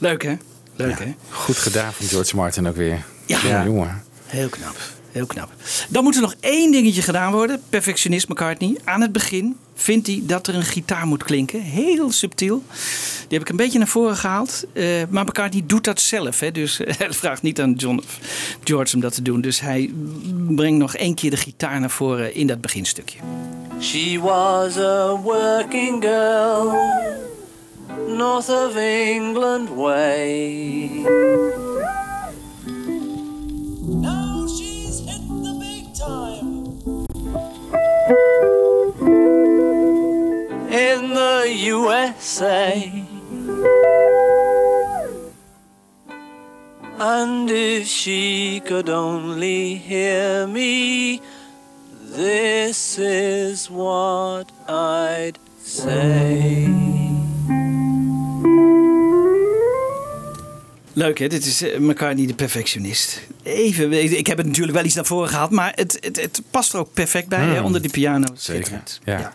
Leuk 0.00 0.22
hè? 0.22 0.36
Leuk 0.76 0.98
hè? 0.98 1.14
Goed 1.30 1.56
gedaan 1.56 1.92
van 1.92 2.06
George 2.06 2.36
Martin 2.36 2.68
ook 2.68 2.76
weer. 2.76 3.04
Ja. 3.26 3.40
Jongen, 3.42 3.64
jongen. 3.64 4.02
Heel 4.26 4.48
knap. 4.48 4.76
Heel 5.12 5.26
knap. 5.26 5.50
Dan 5.88 6.04
moet 6.04 6.14
er 6.14 6.20
nog 6.20 6.34
één 6.40 6.72
dingetje 6.72 7.02
gedaan 7.02 7.32
worden. 7.32 7.62
Perfectionist 7.68 8.28
McCartney. 8.28 8.76
Aan 8.84 9.00
het 9.00 9.12
begin 9.12 9.56
vindt 9.74 10.06
hij 10.06 10.22
dat 10.24 10.46
er 10.46 10.54
een 10.54 10.62
gitaar 10.62 11.06
moet 11.06 11.22
klinken. 11.22 11.60
Heel 11.60 12.12
subtiel. 12.12 12.62
Die 13.28 13.38
heb 13.38 13.40
ik 13.40 13.48
een 13.48 13.56
beetje 13.56 13.78
naar 13.78 13.88
voren 13.88 14.16
gehaald. 14.16 14.64
Eh, 14.72 15.02
maar 15.08 15.24
McCartney 15.24 15.62
doet 15.66 15.84
dat 15.84 16.00
zelf. 16.00 16.40
Hè? 16.40 16.50
Dus 16.50 16.80
hij 16.98 17.12
vraagt 17.12 17.42
niet 17.42 17.60
aan 17.60 17.72
John 17.72 17.98
of 17.98 18.18
George 18.64 18.94
om 18.94 19.00
dat 19.00 19.14
te 19.14 19.22
doen. 19.22 19.40
Dus 19.40 19.60
hij 19.60 19.90
brengt 20.48 20.78
nog 20.78 20.96
één 20.96 21.14
keer 21.14 21.30
de 21.30 21.36
gitaar 21.36 21.80
naar 21.80 21.90
voren 21.90 22.34
in 22.34 22.46
dat 22.46 22.60
beginstukje. 22.60 23.18
She 23.80 24.18
was 24.20 24.76
a 24.76 25.16
working 25.16 26.02
girl, 26.02 26.72
north 28.16 28.50
of 28.50 28.76
England 28.76 29.70
way. 29.76 30.88
Now 34.06 34.46
she's 34.46 35.00
hit 35.00 35.22
the 35.46 35.54
big 35.60 35.94
time. 35.94 36.50
In 40.70 41.14
the 41.14 41.52
USA. 41.74 42.92
And 46.98 47.50
if 47.50 47.86
she 47.86 48.60
could 48.60 48.90
only 48.90 49.76
hear 49.76 50.46
me, 50.46 51.22
this 52.02 52.98
is 52.98 53.70
what 53.70 54.52
I'd 54.68 55.38
say. 55.62 57.09
Leuk 60.92 61.18
hè, 61.18 61.26
dit 61.26 61.46
is 61.46 61.62
eh, 61.62 61.78
McCartney 61.78 62.26
de 62.26 62.34
perfectionist. 62.34 63.20
Even, 63.42 64.18
ik 64.18 64.26
heb 64.26 64.36
het 64.38 64.46
natuurlijk 64.46 64.76
wel 64.76 64.84
iets 64.84 64.94
naar 64.94 65.04
voren 65.04 65.28
gehaald, 65.28 65.50
maar 65.50 65.72
het, 65.74 65.96
het, 66.00 66.20
het 66.20 66.42
past 66.50 66.72
er 66.72 66.78
ook 66.78 66.92
perfect 66.92 67.28
bij 67.28 67.38
hè, 67.38 67.58
Mm. 67.58 67.64
onder 67.64 67.82
die 67.82 67.90
piano. 67.90 68.26
Zeker. 68.34 68.82
Ja. 69.04 69.32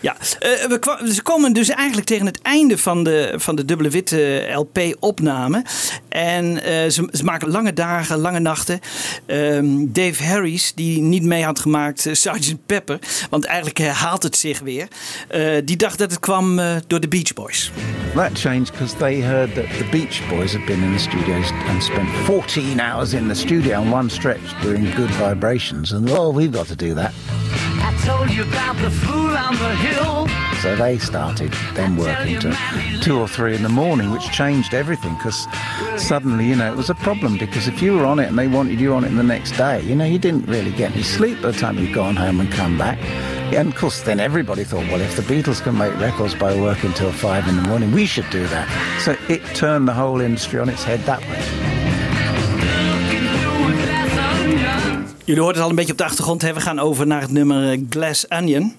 Ja, 0.00 0.16
eh, 0.38 0.50
we 0.50 1.10
ze 1.12 1.22
komen 1.22 1.52
dus 1.52 1.68
eigenlijk 1.68 2.06
tegen 2.06 2.26
het 2.26 2.38
einde 2.42 2.78
van 2.78 3.04
de, 3.04 3.34
van 3.36 3.56
de 3.56 3.64
dubbele 3.64 3.88
witte 3.90 4.48
LP-opname. 4.54 5.64
En 6.08 6.62
eh, 6.62 6.72
ze, 6.90 7.08
ze 7.12 7.24
maken 7.24 7.48
lange 7.50 7.72
dagen, 7.72 8.18
lange 8.18 8.38
nachten. 8.38 8.80
Ehm, 9.26 9.66
Dave 9.78 10.24
Harris, 10.24 10.72
die 10.74 11.00
niet 11.00 11.22
mee 11.22 11.44
had 11.44 11.58
gemaakt, 11.60 12.06
Sgt. 12.12 12.54
Pepper, 12.66 12.98
want 13.30 13.44
eigenlijk 13.44 13.78
herhaalt 13.78 14.22
het 14.22 14.36
zich 14.36 14.58
weer. 14.60 14.88
eh, 15.28 15.56
die 15.64 15.76
dacht 15.76 15.98
dat 15.98 16.10
het 16.10 16.20
kwam 16.20 16.60
door 16.86 17.00
de 17.00 17.08
Beach 17.08 17.32
Boys. 17.34 17.70
That 18.14 18.30
changed 18.38 18.70
because 18.72 18.96
they 18.96 19.14
heard 19.22 19.54
that 19.54 19.64
the 19.78 19.84
Beach 19.90 20.20
Boys 20.28 20.52
had 20.52 20.64
been 20.64 20.79
in 20.82 20.92
the 20.92 20.98
studios 20.98 21.50
and 21.52 21.82
spent 21.82 22.08
14 22.26 22.80
hours 22.80 23.14
in 23.14 23.28
the 23.28 23.34
studio 23.34 23.80
on 23.80 23.90
one 23.90 24.10
stretch 24.10 24.40
doing 24.62 24.84
good 24.92 25.10
vibrations. 25.12 25.92
And 25.92 26.08
oh, 26.10 26.30
we've 26.30 26.52
got 26.52 26.66
to 26.66 26.76
do 26.76 26.94
that. 26.94 27.14
I 27.82 27.94
told 28.04 28.30
you 28.30 28.42
about 28.42 28.76
the 28.76 28.90
fool 28.90 29.36
on 29.36 29.54
the 29.54 29.74
hill. 29.76 30.28
So 30.62 30.76
they 30.76 30.98
started 30.98 31.52
then 31.74 31.96
working 31.96 32.38
to 32.40 33.00
two 33.00 33.18
or 33.18 33.26
three 33.26 33.54
in 33.54 33.62
the 33.62 33.70
morning, 33.70 34.10
which 34.10 34.30
changed 34.30 34.74
everything 34.74 35.14
because 35.14 35.46
suddenly, 35.96 36.46
you 36.46 36.56
know, 36.56 36.70
it 36.70 36.76
was 36.76 36.90
a 36.90 36.94
problem 36.94 37.38
because 37.38 37.66
if 37.66 37.80
you 37.80 37.94
were 37.94 38.04
on 38.04 38.18
it 38.18 38.28
and 38.28 38.38
they 38.38 38.46
wanted 38.46 38.78
you 38.78 38.92
on 38.92 39.04
it 39.04 39.08
the 39.10 39.22
next 39.22 39.52
day, 39.52 39.80
you 39.82 39.94
know, 39.94 40.04
you 40.04 40.18
didn't 40.18 40.46
really 40.46 40.72
get 40.72 40.92
any 40.92 41.02
sleep 41.02 41.40
by 41.40 41.50
the 41.50 41.58
time 41.58 41.78
you'd 41.78 41.94
gone 41.94 42.16
home 42.16 42.40
and 42.40 42.52
come 42.52 42.76
back. 42.76 42.98
And 43.52 43.68
of 43.68 43.74
course, 43.74 44.02
then 44.02 44.20
everybody 44.20 44.62
thought, 44.62 44.86
well, 44.88 45.00
if 45.00 45.16
the 45.16 45.22
Beatles 45.22 45.60
can 45.60 45.76
make 45.76 45.92
records 45.98 46.36
by 46.36 46.54
working 46.54 46.92
till 46.92 47.10
five 47.10 47.48
in 47.48 47.56
the 47.56 47.62
morning, 47.62 47.90
we 47.90 48.06
should 48.06 48.30
do 48.30 48.46
that. 48.46 49.00
So 49.00 49.16
it 49.28 49.44
turned 49.56 49.88
the 49.88 49.92
whole 49.92 50.20
industry 50.20 50.60
on 50.60 50.68
its 50.70 50.84
head 50.84 51.04
that 51.04 51.20
way. 51.28 51.38
Jullie 55.24 55.44
hoorden 55.44 55.62
het 55.62 55.62
al 55.62 55.70
een 55.70 55.76
beetje 55.76 55.92
op 55.92 55.98
de 55.98 56.04
achtergrond. 56.04 56.42
Hè? 56.42 56.52
We 56.52 56.60
gaan 56.60 56.78
over 56.78 57.06
naar 57.06 57.20
het 57.20 57.30
nummer 57.30 57.70
eh, 57.72 57.80
Glass 57.90 58.28
Onion. 58.28 58.76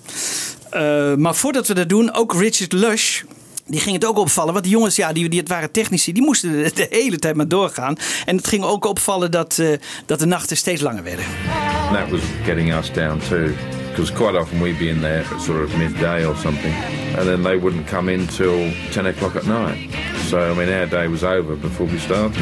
Eh, 0.70 1.14
maar 1.16 1.36
voordat 1.36 1.68
we 1.68 1.74
dat 1.74 1.90
doen, 1.90 2.14
ook 2.14 2.34
Richard 2.34 2.72
Lush. 2.72 3.22
Die 3.66 3.80
ging 3.80 3.96
het 3.96 4.06
ook 4.06 4.18
opvallen. 4.18 4.54
Want 4.54 4.66
die 4.66 4.74
jongens, 4.74 4.96
ja, 4.96 5.14
die, 5.14 5.30
die, 5.30 5.40
het 5.40 5.50
waren 5.50 5.72
technici, 5.72 6.14
die 6.14 6.24
moesten 6.24 6.52
de, 6.52 6.72
de 6.74 6.88
hele 6.90 7.20
tijd 7.20 7.36
maar 7.36 7.48
doorgaan. 7.48 7.96
En 8.26 8.36
het 8.36 8.48
ging 8.48 8.64
ook 8.64 8.86
opvallen 8.86 9.32
dat, 9.32 9.60
eh, 9.60 9.68
dat 10.06 10.20
de 10.20 10.26
nachten 10.26 10.58
steeds 10.58 10.82
langer 10.82 11.04
werden. 11.04 11.26
That 11.92 12.10
was 12.10 12.22
getting 12.46 12.74
us 12.74 12.92
down 12.94 13.22
to 13.30 13.38
because 13.92 14.10
quite 14.10 14.36
often 14.36 14.62
we'd 14.62 14.80
be 14.80 14.90
in 14.90 15.02
there 15.02 15.24
at 15.24 15.42
sort 15.42 15.62
of 15.62 15.78
midday 15.78 16.26
or 16.26 16.36
something, 16.36 16.72
and 16.72 17.28
then 17.28 17.44
they 17.44 17.58
wouldn't 17.58 17.88
come 17.88 18.10
in 18.10 18.26
till 18.28 18.72
10 18.92 19.06
o'clock 19.06 19.36
at 19.36 19.46
night. 19.46 19.92
So, 20.30 20.52
I 20.52 20.54
mean, 20.56 20.70
our 20.70 20.86
day 20.86 21.08
was 21.08 21.24
over 21.24 21.56
before 21.56 21.88
we 21.88 22.00
started. 22.00 22.38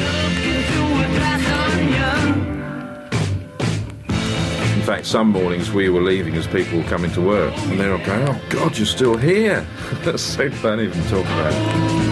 In 4.75 4.85
fact, 4.85 5.05
some 5.05 5.29
mornings 5.29 5.71
we 5.71 5.89
were 5.89 6.01
leaving 6.01 6.35
as 6.35 6.47
people 6.47 6.77
were 6.77 6.89
coming 6.89 7.11
to 7.13 7.21
work, 7.21 7.53
and 7.57 7.79
they 7.79 7.89
were 7.89 7.97
going, 7.97 8.27
"Oh 8.29 8.39
God, 8.49 8.77
you're 8.77 8.85
still 8.85 9.17
here!" 9.17 9.65
That's 10.03 10.21
so 10.21 10.49
don't 10.61 10.79
even 10.79 11.01
talk 11.09 11.25
about. 11.25 11.53
it. 11.53 12.09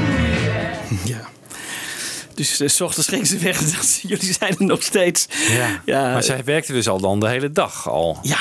Dus 2.37 2.59
eh, 2.59 2.67
s 2.67 2.81
ochtends 2.81 3.07
gingen 3.07 3.25
ze 3.25 3.37
weg 3.37 3.59
en 3.59 3.65
dachten 3.65 3.87
ze, 3.87 4.07
jullie 4.07 4.33
zijn 4.33 4.55
er 4.57 4.65
nog 4.65 4.83
steeds. 4.83 5.27
Ja. 5.49 5.81
Ja, 5.85 6.11
maar 6.11 6.23
zij 6.23 6.43
werkte 6.43 6.73
dus 6.73 6.87
al 6.87 6.99
dan 6.99 7.19
de 7.19 7.27
hele 7.27 7.51
dag 7.51 7.89
al. 7.89 8.19
Ja. 8.21 8.39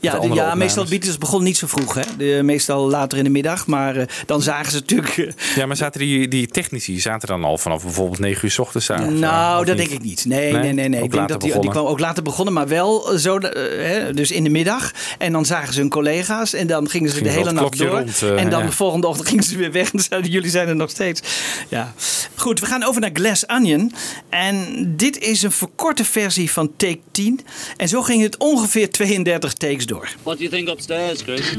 Ja, 0.00 0.18
de, 0.18 0.28
ja 0.28 0.54
meestal 0.54 0.84
Beatles 0.84 1.18
begon 1.18 1.42
niet 1.42 1.56
zo 1.56 1.66
vroeg. 1.66 1.94
Hè? 1.94 2.02
De, 2.16 2.40
meestal 2.42 2.88
later 2.88 3.18
in 3.18 3.24
de 3.24 3.30
middag. 3.30 3.66
Maar 3.66 3.96
eh, 3.96 4.06
dan 4.26 4.42
zagen 4.42 4.72
ze 4.72 4.78
natuurlijk... 4.78 5.16
eh, 5.16 5.56
Ja, 5.56 5.66
maar 5.66 5.76
zaten 5.76 6.00
die, 6.00 6.28
die 6.28 6.46
technici 6.46 7.00
zaten 7.00 7.28
dan 7.28 7.44
al 7.44 7.58
vanaf 7.58 7.82
bijvoorbeeld 7.82 8.18
9 8.18 8.44
uur 8.44 8.50
s 8.50 8.58
ochtends 8.58 8.90
aan? 8.90 9.18
nou, 9.18 9.64
dat 9.64 9.76
denk 9.76 9.90
ik 9.90 10.02
niet. 10.02 10.24
Nee, 10.24 10.52
nee, 10.52 10.72
nee. 10.72 10.88
nee. 10.88 11.02
Ik 11.02 11.10
denk 11.10 11.28
dat 11.28 11.40
die, 11.40 11.60
die 11.60 11.70
kwam 11.70 11.86
ook 11.86 11.98
later 11.98 12.22
begonnen, 12.22 12.54
maar 12.54 12.68
wel 12.68 13.12
eh, 13.12 13.18
zo, 13.18 13.38
eh, 13.38 13.86
hè, 13.86 14.14
dus 14.14 14.30
in 14.30 14.44
de 14.44 14.50
middag. 14.50 14.92
En 15.18 15.32
dan 15.32 15.44
zagen 15.44 15.74
ze 15.74 15.80
hun 15.80 15.88
collega's 15.88 16.52
en 16.52 16.66
dan 16.66 16.88
gingen 16.88 17.10
ze 17.10 17.22
de 17.22 17.28
hele 17.28 17.52
nacht 17.52 17.78
door. 17.78 17.88
rond, 17.88 18.22
eh, 18.22 18.40
en 18.40 18.50
dan 18.50 18.60
ja. 18.60 18.66
de 18.66 18.72
volgende 18.72 19.06
ochtend 19.06 19.28
gingen 19.28 19.44
ze 19.44 19.56
weer 19.56 19.72
weg 19.72 19.92
en 19.92 20.00
zeiden 20.00 20.30
jullie 20.30 20.50
zijn 20.50 20.68
er 20.68 20.76
nog 20.76 20.90
steeds. 20.90 21.22
Ja. 21.68 21.94
Goed, 22.34 22.60
we 22.60 22.66
gaan 22.66 22.84
over 22.84 23.00
naar 23.00 23.10
Glass 23.12 23.46
Onion. 23.46 23.92
En 24.28 24.66
dit 24.96 25.18
is 25.18 25.42
een 25.42 25.52
verkorte 25.52 26.04
versie 26.04 26.50
van 26.50 26.70
take 26.76 27.00
10. 27.10 27.40
En 27.76 27.88
zo 27.88 28.02
ging 28.02 28.22
het 28.22 28.36
ongeveer 28.36 28.90
32 28.90 29.52
takes 29.52 29.86
door. 29.88 30.06
What 30.22 30.38
do 30.38 30.44
you 30.44 30.50
think 30.50 30.68
upstairs, 30.68 31.22
Chris? 31.22 31.56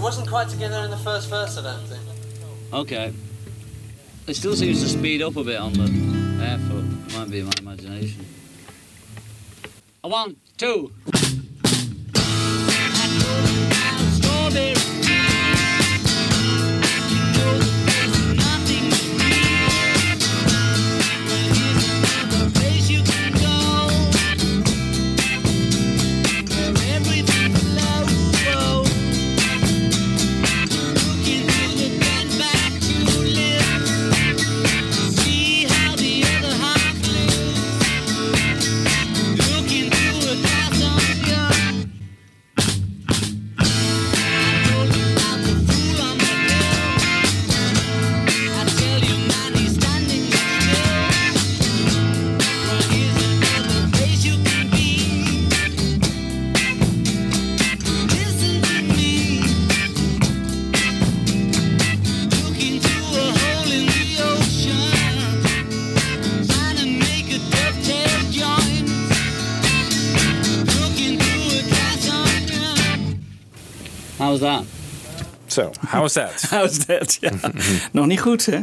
Wasn't 0.00 0.28
quite 0.28 0.48
together 0.48 0.78
in 0.84 0.90
the 0.90 0.96
first 0.98 1.28
verse, 1.28 1.58
I 1.58 1.62
don't 1.62 1.86
think. 1.86 2.02
Okay. 2.72 3.12
It 4.26 4.34
still 4.34 4.56
seems 4.56 4.82
to 4.82 4.88
speed 4.88 5.20
up 5.20 5.36
a 5.36 5.44
bit 5.44 5.58
on 5.58 5.72
the 5.72 5.88
airfoot. 6.42 7.12
Might 7.12 7.30
be 7.30 7.42
my 7.42 7.52
imagination. 7.58 8.24
A 10.04 10.08
one, 10.08 10.36
two. 10.56 10.92
How 74.40 74.62
was 74.62 74.64
that? 74.64 74.64
Zo, 75.46 75.70
how 75.88 76.02
was 76.02 76.14
that? 76.14 76.42
How's 76.50 76.86
that? 76.86 77.18
Ja. 77.20 77.30
Nog 77.92 78.06
niet 78.06 78.20
goed, 78.20 78.46
hè? 78.46 78.58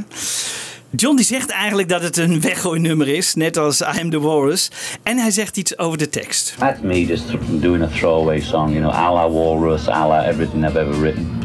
John 0.95 1.15
die 1.15 1.25
zegt 1.25 1.49
eigenlijk 1.49 1.89
dat 1.89 2.01
het 2.01 2.17
een 2.17 2.41
weggooinummer 2.41 3.07
is, 3.07 3.35
net 3.35 3.57
als 3.57 3.81
I 3.81 3.99
Am 4.01 4.09
The 4.09 4.19
Walrus. 4.19 4.71
En 5.03 5.17
hij 5.17 5.31
zegt 5.31 5.57
iets 5.57 5.77
over 5.77 5.97
de 5.97 6.09
tekst. 6.09 6.55
That's 6.59 6.81
me 6.81 7.05
just 7.05 7.23
doing 7.61 7.83
a 7.83 7.87
throwaway 7.87 8.39
song, 8.39 8.69
you 8.69 8.81
know, 8.81 8.93
a 8.93 9.13
la 9.13 9.29
Walrus, 9.29 9.87
a 9.87 10.07
la 10.07 10.23
everything 10.23 10.65
I've 10.65 10.79
ever 10.79 10.99
written. 10.99 11.41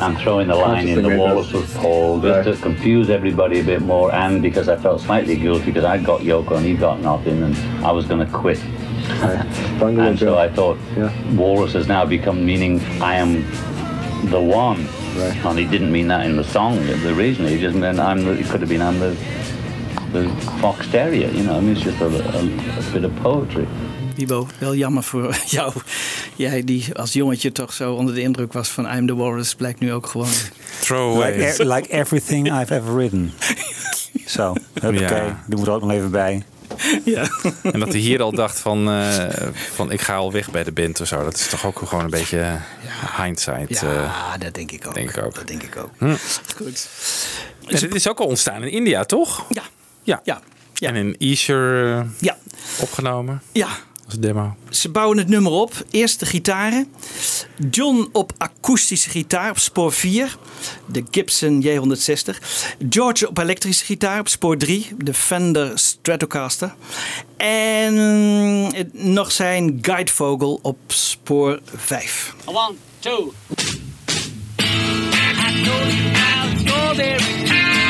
I'm 0.00 0.16
throwing 0.16 0.50
the 0.50 0.56
line 0.56 0.88
in, 0.88 1.02
the 1.02 1.16
Walrus 1.16 1.50
with 1.50 1.74
Paul, 1.80 2.20
just 2.20 2.44
to 2.44 2.56
confuse 2.62 3.10
everybody 3.14 3.60
a 3.60 3.64
bit 3.64 3.80
more, 3.80 4.14
and 4.14 4.42
because 4.42 4.72
I 4.72 4.76
felt 4.76 5.00
slightly 5.00 5.36
guilty 5.36 5.64
because 5.72 5.98
I 5.98 6.04
got 6.04 6.20
Yoko 6.20 6.56
and 6.56 6.66
he 6.66 6.74
got 6.74 7.00
nothing, 7.00 7.42
and 7.42 7.56
I 7.84 7.92
was 7.92 8.06
going 8.06 8.26
to 8.26 8.38
quit. 8.38 8.58
And 9.08 10.18
so 10.18 10.36
I 10.38 10.48
thought, 10.48 10.78
Walrus 11.36 11.72
has 11.74 11.86
now 11.86 12.04
become 12.06 12.44
meaning 12.44 12.80
I 13.00 13.16
am 13.16 13.44
the 14.30 14.40
one. 14.40 14.86
And 15.44 15.58
he 15.58 15.64
didn't 15.64 15.92
mean 15.92 16.08
that 16.08 16.26
in 16.26 16.36
the 16.36 16.44
song, 16.44 16.76
the 17.02 17.14
reason 17.14 17.46
he 17.46 17.58
just 17.60 17.76
meant 17.76 17.98
I'm 18.00 18.24
the, 18.24 18.32
it 18.32 18.46
could 18.48 18.60
have 18.60 18.68
been 18.68 18.82
I'm 18.82 18.98
the, 18.98 19.14
the 20.12 20.28
fox 20.60 20.86
terrier, 20.88 21.28
you 21.30 21.42
know, 21.44 21.56
I 21.56 21.60
mean, 21.60 21.76
it's 21.76 21.82
just 21.84 22.00
a, 22.00 22.06
a, 22.06 22.40
a 22.40 22.92
bit 22.92 23.04
of 23.04 23.14
poetry. 23.22 23.66
Libo, 24.16 24.46
wel 24.58 24.74
jammer 24.74 25.02
voor 25.02 25.36
jou. 25.46 25.72
Jij 26.36 26.64
die 26.64 26.94
als 26.94 27.12
jongetje 27.12 27.52
toch 27.52 27.72
zo 27.72 27.92
onder 27.94 28.14
de 28.14 28.20
indruk 28.20 28.52
was 28.52 28.68
van 28.68 28.84
I 28.84 28.88
Am 28.88 29.06
The 29.06 29.16
Walrus, 29.16 29.54
blijkt 29.54 29.80
nu 29.80 29.92
ook 29.92 30.06
gewoon... 30.06 30.28
Throwaway. 30.80 31.36
Like, 31.36 31.62
e- 31.62 31.66
like 31.74 31.88
everything 31.92 32.46
I've 32.60 32.74
ever 32.74 32.94
written. 32.96 33.32
Zo, 34.26 34.54
oké, 34.76 34.88
Ja. 34.90 35.42
doen 35.46 35.60
we 35.60 35.66
er 35.66 35.72
ook 35.72 35.80
nog 35.80 35.90
even 35.90 36.10
bij. 36.10 36.42
Ja. 37.14 37.28
En 37.62 37.80
dat 37.80 37.88
hij 37.88 38.00
hier 38.00 38.22
al 38.22 38.32
dacht 38.32 38.58
van, 38.58 38.88
eh, 38.90 39.26
van 39.72 39.90
ik 39.90 40.00
ga 40.00 40.14
al 40.14 40.32
weg 40.32 40.50
bij 40.50 40.64
de 40.64 40.72
band 40.72 41.00
of 41.00 41.06
zo. 41.06 41.24
Dat 41.24 41.34
is 41.34 41.46
toch 41.46 41.66
ook 41.66 41.78
gewoon 41.78 42.04
een 42.04 42.10
beetje 42.10 42.40
eh, 42.40 43.20
hindsight. 43.24 43.80
Ja, 43.80 44.32
eh, 44.34 44.40
dat 44.40 44.54
denk 44.54 44.70
ik 44.70 44.86
ook. 44.86 44.94
denk 44.94 45.10
ik 45.16 45.24
ook. 45.24 45.34
Dat 45.34 45.46
denk 45.46 45.62
ik 45.62 45.76
ook. 45.76 45.90
Hm. 45.98 46.14
Goed. 46.56 46.88
En 47.66 47.80
dit 47.80 47.94
is 47.94 48.08
ook 48.08 48.20
al 48.20 48.26
ontstaan 48.26 48.62
in 48.62 48.70
India, 48.70 49.04
toch? 49.04 49.44
Ja. 49.48 49.62
Ja. 50.02 50.20
ja. 50.24 50.40
En 50.88 50.96
in 50.96 51.16
Esher 51.18 52.06
Ja. 52.18 52.36
opgenomen 52.80 53.42
Ja. 53.52 53.68
Als 54.06 54.18
demo. 54.18 54.56
Ze 54.70 54.88
bouwen 54.88 55.18
het 55.18 55.28
nummer 55.28 55.52
op. 55.52 55.84
Eerst 55.90 56.20
de 56.20 56.26
gitaren. 56.26 56.92
John 57.70 58.08
op 58.12 58.32
akoestische 58.38 59.10
gitaar 59.10 59.50
op 59.50 59.58
spoor 59.58 59.92
4. 59.92 60.36
De 60.86 61.04
Gibson 61.10 61.64
J160. 61.64 62.44
George 62.88 63.28
op 63.28 63.38
elektrische 63.38 63.84
gitaar 63.84 64.20
op 64.20 64.28
spoor 64.28 64.56
3. 64.56 64.88
De 64.98 65.14
Fender 65.14 65.78
Stratocaster. 65.78 66.74
En 67.36 67.94
nog 68.92 69.32
zijn 69.32 69.78
guidevogel 69.80 70.58
op 70.62 70.78
spoor 70.86 71.60
5. 71.74 72.34
A 72.48 72.52
one, 72.52 72.74
two. 72.98 73.32
I 74.58 75.62
know 75.62 75.88
you 75.88 76.10
now, 76.12 76.58
strawberry. 76.58 77.83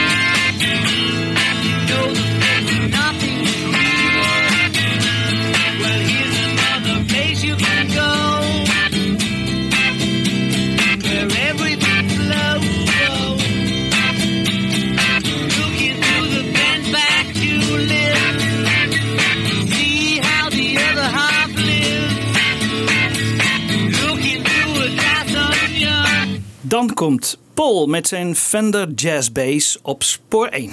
Dan 26.75 26.95
komt 26.95 27.39
Paul 27.53 27.87
met 27.87 28.09
zijn 28.09 28.37
Fender 28.37 28.91
Jazz 28.91 29.29
Bass 29.33 29.79
op 29.83 30.03
spoor 30.03 30.47
1. 30.47 30.73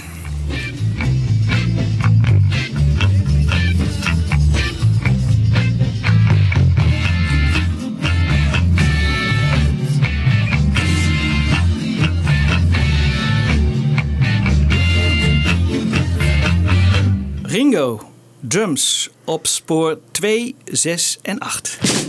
Ringo, 17.43 18.11
drums 18.39 19.09
op 19.25 19.47
spoor 19.47 19.99
2, 20.11 20.55
6 20.65 21.19
en 21.21 21.39
8. 21.39 22.00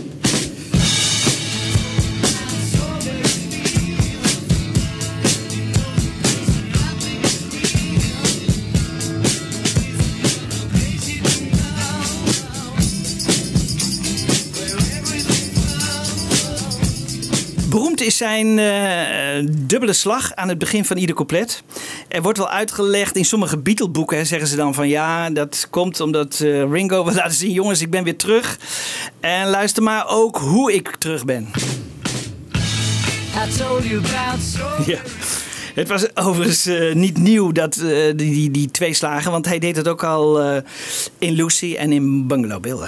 Is 17.81 18.17
zijn 18.17 18.59
eh, 18.59 19.47
dubbele 19.51 19.93
slag 19.93 20.33
aan 20.35 20.49
het 20.49 20.57
begin 20.57 20.85
van 20.85 20.97
ieder 20.97 21.15
couplet. 21.15 21.63
Er 22.07 22.21
wordt 22.21 22.37
wel 22.37 22.49
uitgelegd 22.49 23.15
in 23.15 23.25
sommige 23.25 23.57
Beatle-boeken, 23.57 24.25
zeggen 24.25 24.47
ze 24.47 24.55
dan 24.55 24.73
van 24.73 24.87
ja, 24.87 25.29
dat 25.29 25.67
komt 25.69 25.99
omdat 25.99 26.39
eh, 26.39 26.71
Ringo 26.71 27.03
wil 27.03 27.13
laten 27.13 27.33
zien, 27.33 27.51
jongens, 27.51 27.81
ik 27.81 27.89
ben 27.89 28.03
weer 28.03 28.17
terug. 28.17 28.59
En 29.19 29.49
luister 29.49 29.83
maar 29.83 30.05
ook 30.07 30.37
hoe 30.37 30.73
ik 30.73 30.95
terug 30.95 31.25
ben. 31.25 31.49
I 33.35 33.57
told 33.57 33.83
you 33.83 33.97
about 33.97 34.85
Ja. 34.85 34.99
Het 35.73 35.87
was 35.87 36.15
overigens 36.15 36.65
eh, 36.65 36.95
niet 36.95 37.17
nieuw, 37.17 37.51
dat, 37.51 37.73
die, 37.73 38.15
die, 38.15 38.51
die 38.51 38.71
twee 38.71 38.93
slagen, 38.93 39.31
want 39.31 39.45
hij 39.45 39.59
deed 39.59 39.75
het 39.75 39.87
ook 39.87 40.03
al 40.03 40.41
in 41.19 41.33
Lucy 41.33 41.75
en 41.75 41.91
in 41.91 42.27
Bungalow 42.27 42.61
Bill. 42.61 42.79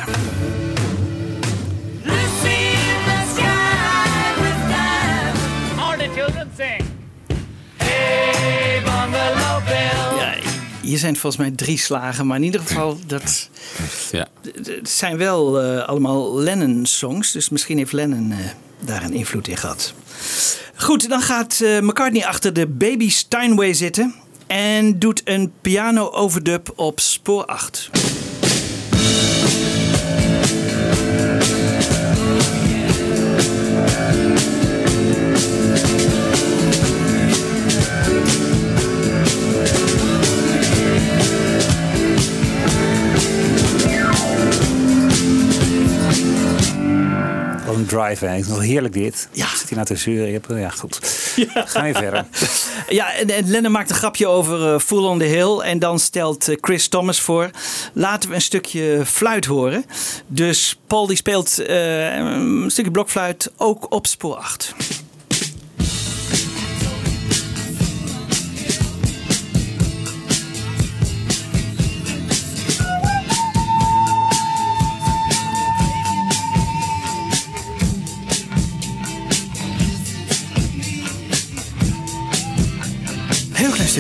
Hier 10.96 11.04
zijn 11.04 11.16
volgens 11.18 11.42
mij 11.42 11.52
drie 11.52 11.78
slagen, 11.78 12.28
maar 12.28 12.38
in 12.38 12.44
ieder 12.44 12.62
geval, 12.62 12.98
dat 13.08 13.50
Ja. 14.12 14.28
het 14.64 14.90
zijn 14.90 15.18
wel 15.18 15.62
eh, 15.62 15.88
allemaal 15.88 16.40
Lennon-songs. 16.40 17.32
Dus 17.32 17.50
misschien 17.50 17.78
heeft 17.78 17.92
Lennon 17.92 18.32
eh, 18.32 18.38
daar 18.80 19.04
een 19.04 19.14
invloed 19.14 19.48
in 19.48 19.58
gehad. 19.58 19.94
Goed, 20.76 21.10
dan 21.10 21.22
gaat 21.22 21.60
eh, 21.62 21.80
McCartney 21.80 22.26
achter 22.26 22.54
de 22.54 22.68
Baby 22.68 23.10
Steinway 23.10 23.74
zitten 23.74 24.16
en 24.48 25.00
doet 25.00 25.22
een 25.24 25.52
piano-overdub 25.62 26.74
op 26.76 27.00
spoor 27.00 27.46
8. 27.46 27.90
Een 47.76 47.86
drive, 47.86 48.26
hè. 48.26 48.40
Nog 48.40 48.62
heerlijk 48.62 48.94
dit. 48.94 49.28
Ja. 49.32 49.48
Zit 49.48 49.70
hij 49.70 49.84
nou 49.84 49.86
te 49.86 50.10
hebt, 50.12 50.48
ja, 50.50 50.70
goed. 50.70 51.00
Ga 51.66 51.86
je 51.86 51.94
verder. 51.94 52.26
Ja, 52.90 53.14
en, 53.14 53.30
en 53.30 53.50
Lennon 53.50 53.72
maakt 53.72 53.90
een 53.90 53.96
grapje 53.96 54.28
over 54.28 54.74
eh, 54.74 54.80
Full 54.80 55.04
on 55.04 55.20
the 55.20 55.26
Hill. 55.26 55.60
En 55.60 55.80
dan 55.80 56.00
stelt 56.00 56.48
eh, 56.48 56.58
Chris 56.62 56.88
Thomas 56.88 57.22
voor. 57.22 57.50
Laten 57.94 58.30
we 58.30 58.36
een 58.36 58.42
stukje 58.42 59.02
fluit 59.06 59.46
horen. 59.46 59.86
Dus 60.28 60.80
Paul 60.88 61.08
die 61.08 61.18
speelt 61.18 61.60
eh, 61.60 62.16
een 62.16 62.72
stukje 62.72 62.92
blokfluit 62.92 63.52
ook 63.58 63.94
op 63.94 64.08
spoor 64.08 64.36
8. 64.36 64.74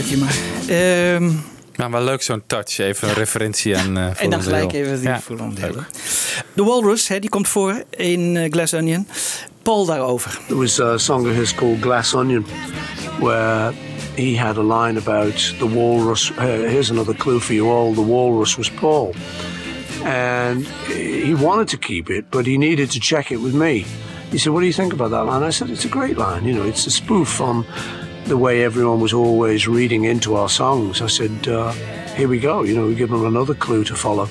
Stukje 0.02 0.18
maar. 0.18 0.36
Ehm, 0.68 1.32
Nou, 1.76 1.90
maar 1.90 2.04
leuk 2.04 2.22
zo'n 2.22 2.44
touch. 2.48 2.78
Even 2.78 3.08
een 3.08 3.14
referentie 3.14 3.78
aan. 3.78 3.98
eh, 3.98 4.22
en 4.22 4.30
dan 4.30 4.42
gelijk 4.42 4.74
even 4.74 5.00
die 5.00 5.10
Ja. 5.10 5.22
De 6.54 6.64
Walrus, 6.64 7.08
hè, 7.08 7.20
die 7.20 7.30
komt 7.30 7.48
voor 7.48 7.84
in 7.90 8.38
eh, 8.38 8.52
Glass 8.52 8.74
Onion. 8.74 9.08
Paul 9.64 9.86
daarover. 9.86 10.40
There 10.48 10.60
was 10.60 10.80
a 10.80 10.98
song 10.98 11.28
of 11.30 11.34
his 11.36 11.56
called 11.56 11.82
Glass 11.82 12.14
Onion, 12.14 12.46
where 13.20 13.74
he 14.16 14.38
had 14.40 14.58
a 14.58 14.62
line 14.62 15.00
about 15.00 15.54
the 15.60 15.70
walrus. 15.74 16.32
Uh, 16.32 16.44
here's 16.46 16.90
another 16.90 17.16
clue 17.16 17.40
for 17.40 17.54
you 17.54 17.70
all: 17.72 17.94
the 17.94 18.06
walrus 18.06 18.56
was 18.56 18.72
Paul, 18.72 19.14
and 20.04 20.66
he 21.26 21.34
wanted 21.40 21.68
to 21.68 21.78
keep 21.78 22.10
it, 22.10 22.30
but 22.30 22.46
he 22.46 22.58
needed 22.58 22.92
to 22.92 23.00
check 23.00 23.30
it 23.30 23.42
with 23.42 23.54
me. 23.54 23.86
He 24.32 24.38
said, 24.38 24.52
"What 24.54 24.60
do 24.60 24.66
you 24.66 24.74
think 24.76 24.94
about 24.94 25.10
that 25.10 25.26
line?" 25.26 25.48
I 25.50 25.52
said, 25.52 25.70
"It's 25.70 25.86
a 25.86 25.90
great 26.00 26.18
line. 26.18 26.48
You 26.48 26.54
know, 26.56 26.68
it's 26.68 26.86
a 26.88 26.92
spoof 26.92 27.40
on 27.40 27.66
the 28.28 28.38
way 28.38 28.64
everyone 28.64 29.00
was 29.02 29.14
always 29.14 29.66
reading 29.68 30.06
into 30.06 30.36
our 30.36 30.50
songs." 30.50 31.02
I 31.02 31.08
said, 31.08 31.48
uh, 31.48 31.72
"Here 32.16 32.28
we 32.28 32.40
go. 32.40 32.64
You 32.64 32.74
know, 32.74 32.88
we 32.88 32.96
give 32.96 33.10
them 33.10 33.26
another 33.26 33.58
clue 33.58 33.84
to 33.84 33.96
follow." 33.96 34.28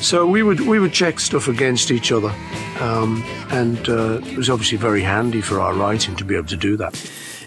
So 0.00 0.30
we 0.30 0.42
would 0.42 0.60
we 0.60 0.78
would 0.78 0.92
check 0.92 1.18
stuff 1.18 1.48
against 1.48 1.90
each 1.90 2.12
other, 2.12 2.30
um, 2.80 3.24
and 3.50 3.88
uh, 3.88 4.20
it 4.30 4.36
was 4.36 4.48
obviously 4.48 4.78
very 4.78 5.02
handy 5.02 5.42
for 5.42 5.60
our 5.60 5.74
writing 5.74 6.16
to 6.16 6.24
be 6.24 6.34
able 6.34 6.48
to 6.48 6.68
do 6.68 6.76
that. 6.76 6.96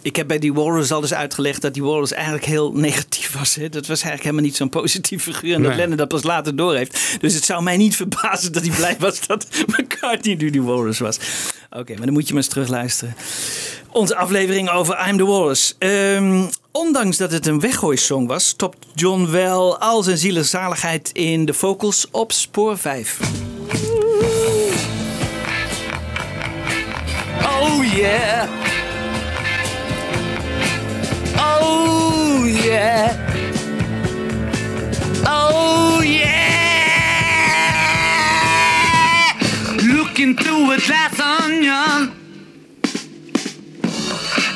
Ik 0.02 0.16
heb 0.16 0.28
bij 0.28 0.40
die 0.40 0.54
Walrus 0.54 0.92
al 0.92 1.02
eens 1.02 1.14
uitgelegd 1.14 1.62
dat 1.62 1.74
die 1.74 1.84
Walrus 1.84 2.12
eigenlijk 2.12 2.46
heel 2.46 2.72
negatief 2.74 3.32
was. 3.38 3.56
Hè? 3.56 3.70
Dat 3.70 3.88
was 3.88 4.02
eigenlijk 4.02 4.24
helemaal 4.24 4.44
niet 4.44 4.56
zo'n 4.56 4.70
positief 4.70 5.24
figuur. 5.24 5.54
En 5.54 5.62
dat 5.62 5.70
Nee. 5.70 5.80
Lennon 5.80 5.98
dat 5.98 6.08
pas 6.08 6.24
later 6.24 6.56
doorheeft. 6.56 7.18
Dus 7.20 7.34
het 7.34 7.44
zou 7.44 7.64
mij 7.64 7.78
niet 7.78 7.96
verbazen 8.06 8.52
dat 8.52 8.66
hij 8.66 8.76
blij 8.76 8.96
was 9.00 9.28
dat 9.28 9.48
McCartney 9.78 10.36
nu 10.36 10.50
die 10.50 10.62
Walrus 10.62 11.00
was. 11.00 11.20
Oké, 11.70 11.94
maar 11.96 12.06
dan 12.06 12.14
moet 12.14 12.28
je 12.28 12.34
maar 12.34 12.42
eens 12.44 12.52
terugluisteren. 12.52 13.16
Onze 13.92 14.16
aflevering 14.16 14.70
over 14.70 15.08
I'm 15.08 15.18
the 15.18 15.26
Walrus. 15.26 15.76
Ehm, 15.80 16.44
ondanks 16.72 17.18
dat 17.18 17.32
het 17.32 17.46
een 17.48 17.60
weggooisong 17.60 18.28
was, 18.28 18.48
stopt 18.48 18.86
John 18.96 19.28
wel 19.32 19.78
al 19.80 20.04
zijn 20.04 20.18
zielenzaligheid 20.18 21.10
in 21.14 21.46
de 21.46 21.54
vocals 21.54 22.08
op 22.12 22.32
spoor 22.32 22.78
5. 22.78 23.20
Oh 27.44 27.84
yeah. 27.96 28.50
Oh 31.38 32.46
yeah. 32.64 33.12
Oh 35.26 36.04
yeah. 36.04 36.38
Looking 39.96 40.40
through 40.40 40.72
a 40.72 40.78
glass 40.78 41.20
onion. 41.46 42.27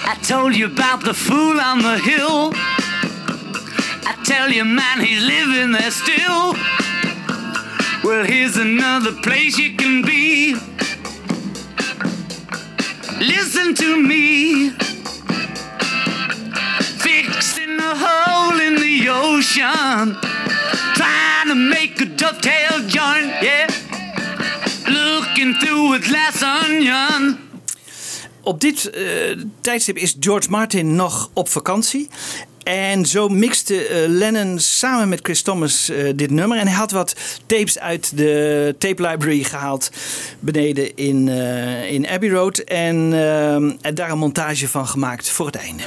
I 0.03 0.15
told 0.23 0.55
you 0.55 0.65
about 0.65 1.03
the 1.03 1.13
fool 1.13 1.59
on 1.59 1.79
the 1.79 1.97
hill. 1.99 2.51
I 4.03 4.21
tell 4.25 4.49
you, 4.49 4.65
man, 4.65 4.99
he's 4.99 5.23
living 5.23 5.71
there 5.71 5.91
still. 5.91 6.53
Well, 8.03 8.25
here's 8.25 8.57
another 8.57 9.13
place 9.21 9.57
you 9.57 9.75
can 9.75 10.01
be. 10.01 10.55
Listen 13.19 13.75
to 13.75 14.01
me. 14.01 14.71
Fixing 16.99 17.77
a 17.79 17.95
hole 17.95 18.59
in 18.59 18.75
the 18.75 19.07
ocean. 19.07 20.17
Trying 20.95 21.47
to 21.49 21.55
make 21.55 22.01
a 22.01 22.05
dovetail 22.05 22.79
joint, 22.87 23.31
yeah. 23.43 23.67
Looking 24.89 25.53
through 25.55 25.93
a 25.93 25.99
glass 25.99 26.41
onion. 26.41 27.50
Op 28.43 28.61
dit 28.61 28.89
eh, 28.89 29.03
tijdstip 29.61 29.97
is 29.97 30.15
George 30.19 30.49
Martin 30.49 30.95
nog 30.95 31.29
op 31.33 31.49
vakantie. 31.49 32.09
En 32.63 33.05
zo 33.05 33.29
mixte 33.29 33.87
eh, 33.87 34.07
Lennon 34.07 34.59
samen 34.59 35.09
met 35.09 35.19
Chris 35.23 35.41
Thomas 35.41 35.89
eh, 35.89 36.09
dit 36.15 36.31
nummer. 36.31 36.57
En 36.57 36.67
hij 36.67 36.75
had 36.75 36.91
wat 36.91 37.15
tapes 37.45 37.79
uit 37.79 38.17
de 38.17 38.75
tape 38.77 39.07
library 39.07 39.43
gehaald 39.43 39.89
beneden 40.39 40.95
in, 40.95 41.27
in 41.87 42.07
Abbey 42.07 42.29
Road. 42.29 42.57
En, 42.57 43.13
eh, 43.13 43.53
en 43.55 43.95
daar 43.95 44.11
een 44.11 44.17
montage 44.17 44.67
van 44.67 44.87
gemaakt 44.87 45.29
voor 45.29 45.45
het 45.45 45.55
einde. 45.55 45.83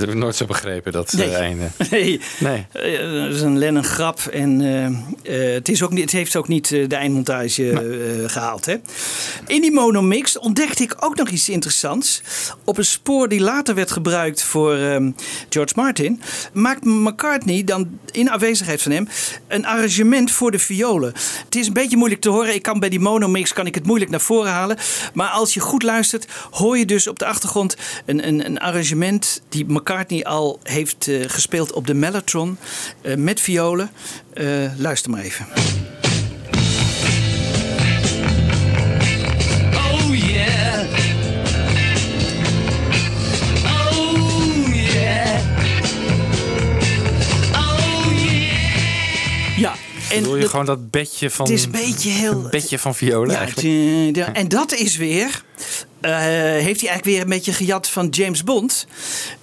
Heb 0.00 0.10
ik 0.10 0.16
nooit 0.16 0.36
zo 0.36 0.44
begrepen, 0.46 0.92
dat 0.92 1.12
Nee. 1.12 1.28
eh, 1.28 1.38
einde. 1.38 1.68
Nee, 1.90 2.20
Nee. 2.38 2.66
Eh, 2.72 3.22
dat 3.24 3.34
is 3.34 3.40
een 3.40 3.58
Lennon 3.58 3.84
grap. 3.84 4.20
En 4.20 4.60
eh, 5.22 5.52
het, 5.52 5.68
is 5.68 5.82
ook 5.82 5.90
niet, 5.90 6.00
het 6.02 6.10
heeft 6.10 6.36
ook 6.36 6.48
niet 6.48 6.68
de 6.68 6.94
eindmontage 6.96 7.70
eh, 7.70 8.30
gehaald. 8.30 8.66
Hè? 8.66 8.76
In 9.46 9.60
die 9.60 9.72
monomix 9.72 10.38
ontdekte 10.38 10.82
ik 10.82 10.96
ook 11.00 11.16
nog 11.16 11.28
iets 11.28 11.48
interessants. 11.48 12.22
Op 12.64 12.78
een 12.78 12.84
spoor 12.84 13.28
die 13.28 13.40
later 13.40 13.74
werd 13.74 13.90
gebruikt 13.90 14.42
voor 14.42 14.74
ehm, 14.76 15.10
George 15.48 15.72
Martin... 15.76 16.20
maakt 16.52 16.84
McCartney 16.84 17.64
dan 17.64 17.98
in 18.10 18.30
afwezigheid 18.30 18.82
van 18.82 18.92
hem 18.92 19.08
een 19.48 19.66
arrangement 19.66 20.30
voor 20.30 20.50
de 20.50 20.58
violen. 20.58 21.12
Het 21.44 21.54
is 21.56 21.66
een 21.66 21.72
beetje 21.72 21.96
moeilijk 21.96 22.20
te 22.20 22.28
horen. 22.28 22.54
Ik 22.54 22.62
kan 22.62 22.78
bij 22.78 22.88
die 22.88 23.00
monomix 23.00 23.52
kan 23.52 23.66
ik 23.66 23.74
het 23.74 23.86
moeilijk 23.86 24.10
naar 24.10 24.20
voren 24.20 24.50
halen. 24.50 24.76
Maar 25.14 25.28
als 25.28 25.54
je 25.54 25.60
goed 25.60 25.82
luistert, 25.82 26.26
hoor 26.50 26.78
je 26.78 26.86
dus 26.86 27.06
op 27.06 27.18
de 27.18 27.26
achtergrond 27.26 27.76
een, 28.06 28.26
een, 28.28 28.46
een 28.46 28.58
arrangement 28.58 29.42
die 29.48 29.64
McCartney 29.64 29.88
al 30.24 30.58
heeft 30.62 31.08
eh, 31.08 31.24
gespeeld 31.26 31.72
op 31.72 31.86
de 31.86 31.94
Mellotron 31.94 32.58
eh, 33.02 33.14
met 33.16 33.40
violen. 33.40 33.90
Eh, 34.34 34.46
luister 34.76 35.10
maar 35.10 35.20
even. 35.22 35.46
Oh 39.76 40.14
yeah. 40.14 40.84
Oh 43.64 44.74
yeah. 44.74 45.40
Oh 47.54 48.12
yeah. 48.22 49.58
Ja, 49.58 49.74
en 50.10 50.22
Wil 50.22 50.34
je 50.34 50.40
dat- 50.40 50.50
gewoon 50.50 50.66
dat 50.66 50.90
bedje 50.90 51.30
van... 51.30 51.44
Het 51.46 51.54
is 51.54 51.64
een 51.64 51.70
beetje 51.70 52.10
heel- 52.10 52.32
Een 52.44 52.50
bedje 52.50 52.78
van 52.78 52.94
violen 52.94 53.30
Ja, 53.34 53.38
eigenlijk. 53.40 54.06
het, 54.06 54.16
ja, 54.16 54.32
en 54.32 54.48
dat 54.48 54.72
is 54.72 54.96
weer. 54.96 55.42
Eh, 56.00 56.12
heeft 56.12 56.80
hij 56.80 56.88
eigenlijk 56.90 57.04
weer 57.04 57.20
een 57.20 57.28
beetje 57.28 57.52
gejat 57.52 57.88
van 57.88 58.08
James 58.08 58.44
Bond. 58.44 58.86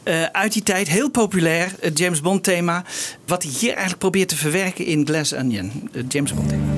Eh, 0.03 0.23
uit 0.23 0.53
die 0.53 0.63
tijd 0.63 0.87
heel 0.87 1.09
populair, 1.09 1.71
het 1.79 1.97
James 1.97 2.21
Bond 2.21 2.43
thema. 2.43 2.83
Wat 3.25 3.43
hij 3.43 3.51
hier 3.51 3.69
eigenlijk 3.69 3.99
probeert 3.99 4.29
te 4.29 4.35
verwerken 4.35 4.85
in 4.85 5.05
Glass 5.05 5.33
Onion. 5.33 5.89
Het 5.91 6.13
James 6.13 6.33
Bond 6.33 6.49
thema. 6.49 6.76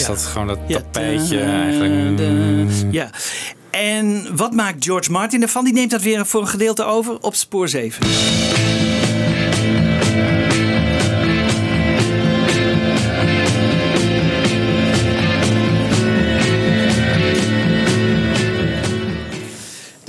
Ja, 0.00 0.06
dat 0.06 0.16
is 0.16 0.24
gewoon 0.24 0.46
dat 0.46 0.58
tapijtje 0.68 1.40
eigenlijk. 1.40 2.70
Ja. 2.90 3.10
En 3.70 4.36
wat 4.36 4.52
maakt 4.52 4.84
George 4.84 5.10
Martin 5.10 5.42
ervan? 5.42 5.64
Die 5.64 5.72
neemt 5.72 5.90
dat 5.90 6.02
weer 6.02 6.26
voor 6.26 6.40
een 6.40 6.48
gedeelte 6.48 6.84
over 6.84 7.18
op 7.20 7.34
spoor 7.34 7.68
7. 7.68 8.06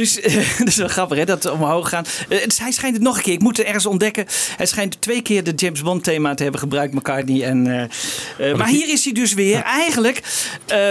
Dus 0.08 0.20
eh, 0.20 0.48
dat 0.60 0.68
is 0.68 0.76
wel 0.76 0.88
grappig 0.88 1.18
hè, 1.18 1.26
dat 1.26 1.44
we 1.44 1.52
omhoog 1.52 1.90
gaan. 1.90 2.06
Eh, 2.30 2.40
het- 2.42 2.60
hij 2.60 2.72
schijnt 2.72 2.96
het 2.96 3.04
nog 3.04 3.18
een 3.18 3.24
keer, 3.24 3.34
ik 3.34 3.42
moet 3.42 3.58
het 3.58 3.66
ergens 3.66 3.86
ontdekken. 3.86 4.26
Hij 4.58 4.66
schijnt 4.66 5.02
twee 5.02 5.22
keer 5.22 5.44
de 5.44 5.54
James 5.56 5.82
Bond 5.82 6.04
thema 6.04 6.34
te 6.34 6.44
hebben 6.44 6.60
gebruikt, 6.62 6.94
McCartney. 6.94 7.44
En, 7.44 7.68
eh, 8.38 8.50
eh, 8.52 8.58
maar 8.58 8.68
hier 8.68 8.90
is 8.90 9.04
hij 9.04 9.14
dus 9.14 9.34
weer 9.34 9.62
eigenlijk 9.62 10.22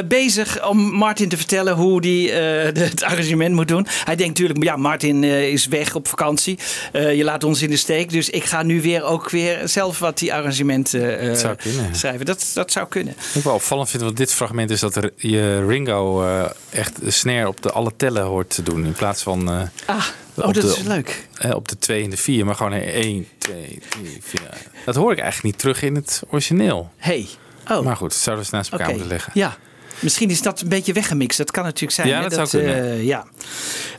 bezig 0.09 0.69
om 0.69 0.79
Martin 0.79 1.29
te 1.29 1.37
vertellen 1.37 1.75
hoe 1.75 2.07
hij 2.07 2.41
het 2.75 3.03
arrangement 3.03 3.55
moet 3.55 3.69
doen. 3.69 3.87
Hij 4.05 4.17
denkt 4.17 4.39
natuurlijk, 4.39 4.63
ja 4.65 4.77
Martin 4.77 5.25
is 5.25 5.67
weg 5.67 5.95
op 5.95 6.09
vakantie. 6.09 6.59
Je 6.93 7.25
laat 7.25 7.45
ons 7.45 7.63
in 7.63 7.71
de 7.71 7.77
steek. 7.77 8.11
Dus 8.11 8.31
ik 8.31 8.45
ga 8.45 8.63
nu 8.63 8.81
weer 8.83 9.03
ook 9.05 9.31
weer 9.31 9.69
zelf 9.69 9.99
wat 9.99 10.19
die 10.19 10.35
arrangementen 10.35 11.27
Dat 11.29 11.39
zou 11.39 11.55
kunnen. 11.57 11.95
schrijven. 11.95 12.27
Dat, 12.27 12.51
dat 12.55 12.73
zou 12.73 12.87
kunnen. 12.89 13.15
Wat 13.17 13.35
ik 13.35 13.43
wel 13.43 13.55
opvallend 13.55 13.91
vind, 13.91 14.03
want 14.03 14.17
dit 14.17 14.33
fragment 14.33 14.71
is 14.71 14.81
dat 14.81 14.99
je 15.17 15.67
Ringo 15.67 16.25
echt 16.71 17.01
de 17.05 17.11
snare 17.11 17.49
op 17.49 17.63
de 17.63 17.73
alle 17.73 17.93
tellen 17.97 18.23
hoort 18.23 18.51
te 18.51 18.63
doen. 18.63 18.85
In 18.85 18.93
plaats 18.93 19.05
van. 19.15 19.51
eh, 19.51 19.61
Ah, 19.87 19.97
oh, 20.35 20.47
op 20.47 20.55
dat 20.55 20.62
de- 20.62 20.69
is 20.69 20.83
leuk. 20.83 21.28
eh, 21.39 21.55
op 21.55 21.69
de 21.69 21.78
2 21.78 22.05
en 22.05 22.11
de 22.11 22.16
4, 22.16 22.45
maar 22.45 22.55
gewoon 22.55 22.73
1, 22.73 23.27
2, 23.39 23.78
3, 23.89 24.19
4. 24.23 24.41
Dat 24.85 24.95
hoor 24.95 25.12
ik 25.12 25.19
eigenlijk 25.19 25.45
niet 25.45 25.59
terug 25.59 25.83
in 25.83 25.95
het 25.95 26.23
origineel. 26.31 26.91
Hey. 26.97 27.28
Oh. 27.70 27.81
Maar 27.85 27.97
goed, 27.97 28.12
zouden 28.15 28.47
we 28.47 28.51
eens 28.51 28.51
naast 28.51 28.70
elkaar 28.73 28.87
Oké, 28.87 28.97
moeten 28.97 29.12
leggen. 29.16 29.33
Ja. 29.35 29.57
Misschien 30.01 30.31
is 30.31 30.43
dat 30.43 30.60
een 30.60 30.68
beetje 30.68 30.93
weggemixt. 30.93 31.39
Dat 31.39 31.51
kan 31.51 31.64
natuurlijk 31.64 31.93
zijn. 31.93 32.09
Ja, 32.09 32.23
hè, 32.23 32.28
dat 32.28 32.32
zou 32.51 32.64
kunnen. 32.64 32.90
eh, 32.90 33.05
ja. 33.05 33.27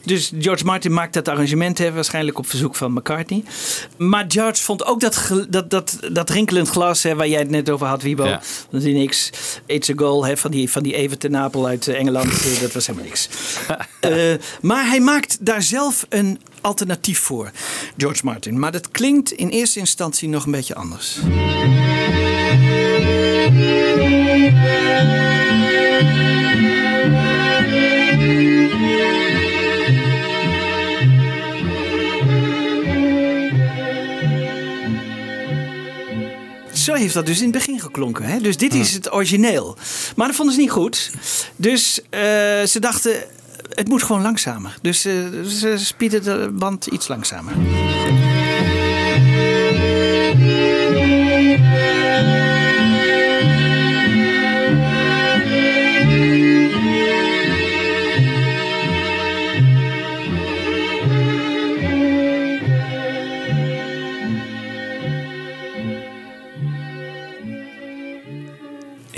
Dus 0.04 0.32
George 0.40 0.66
Martin 0.66 0.94
maakt 0.94 1.14
dat 1.14 1.28
arrangement, 1.28 1.78
hè, 1.78 1.92
waarschijnlijk 1.92 2.38
op 2.38 2.50
verzoek 2.50 2.76
van 2.76 2.94
McCartney. 2.94 3.44
Maar 3.98 4.26
George 4.28 4.64
vond 4.64 4.86
ook 4.86 5.00
dat, 5.00 5.32
dat, 5.50 5.70
dat, 5.70 6.00
dat 6.12 6.30
rinkelend 6.30 6.70
glas, 6.70 7.04
hè, 7.04 7.16
waar 7.16 7.28
jij 7.28 7.40
het 7.40 7.50
net 7.50 7.70
over 7.70 7.88
had, 7.88 8.02
Wiebo. 8.02 8.26
Ja. 8.26 8.42
Dat 8.70 8.84
is 8.84 8.94
niks. 8.94 9.30
It's 9.66 9.90
a 9.90 9.94
goal 9.96 10.26
hè, 10.26 10.38
van, 10.38 10.52
die, 10.52 10.72
van 10.72 10.84
die 10.84 10.94
Even 10.96 11.20
ten 11.20 11.32
Napel 11.32 11.68
uit 11.68 11.88
eh, 11.88 12.00
Engeland. 12.00 12.32
eh, 12.46 12.62
dat 12.62 12.72
was 12.74 12.88
helemaal 12.88 13.08
niks. 13.08 13.30
Maar 14.62 14.88
hij 14.88 15.00
maakt 15.00 15.38
daar 15.46 15.62
zelf 15.62 16.06
een 16.10 16.40
alternatief 16.62 17.20
voor, 17.20 17.52
George 17.98 18.26
Martin. 18.26 18.60
Maar 18.60 18.72
dat 18.72 18.92
klinkt 18.92 19.32
in 19.32 19.50
eerste 19.50 19.80
instantie 19.80 20.30
nog 20.30 20.46
een 20.46 20.52
beetje 20.52 20.76
anders. 20.76 21.18
Zo 36.88 36.94
heeft 36.94 37.14
dat 37.14 37.26
dus 37.26 37.38
in 37.38 37.44
het 37.44 37.52
begin 37.52 37.80
geklonken. 37.80 38.26
Hè? 38.26 38.40
Dus 38.40 38.58
dit 38.58 38.74
is 38.74 38.94
het 38.94 39.14
origineel. 39.14 39.78
Maar 40.16 40.28
dat 40.28 40.36
vonden 40.36 40.56
ze 40.56 40.62
niet 40.62 40.72
goed. 40.72 41.12
Dus 41.56 42.02
eh, 42.10 42.20
ze 42.64 42.78
dachten, 42.80 43.14
het 43.74 43.88
moet 43.88 44.04
gewoon 44.04 44.22
langzamer. 44.22 44.78
Dus 44.82 45.06
eh, 45.06 45.14
ze 45.48 45.78
spieden 45.78 46.24
de 46.24 46.50
band 46.54 46.86
iets 46.86 47.08
langzamer. 47.08 47.54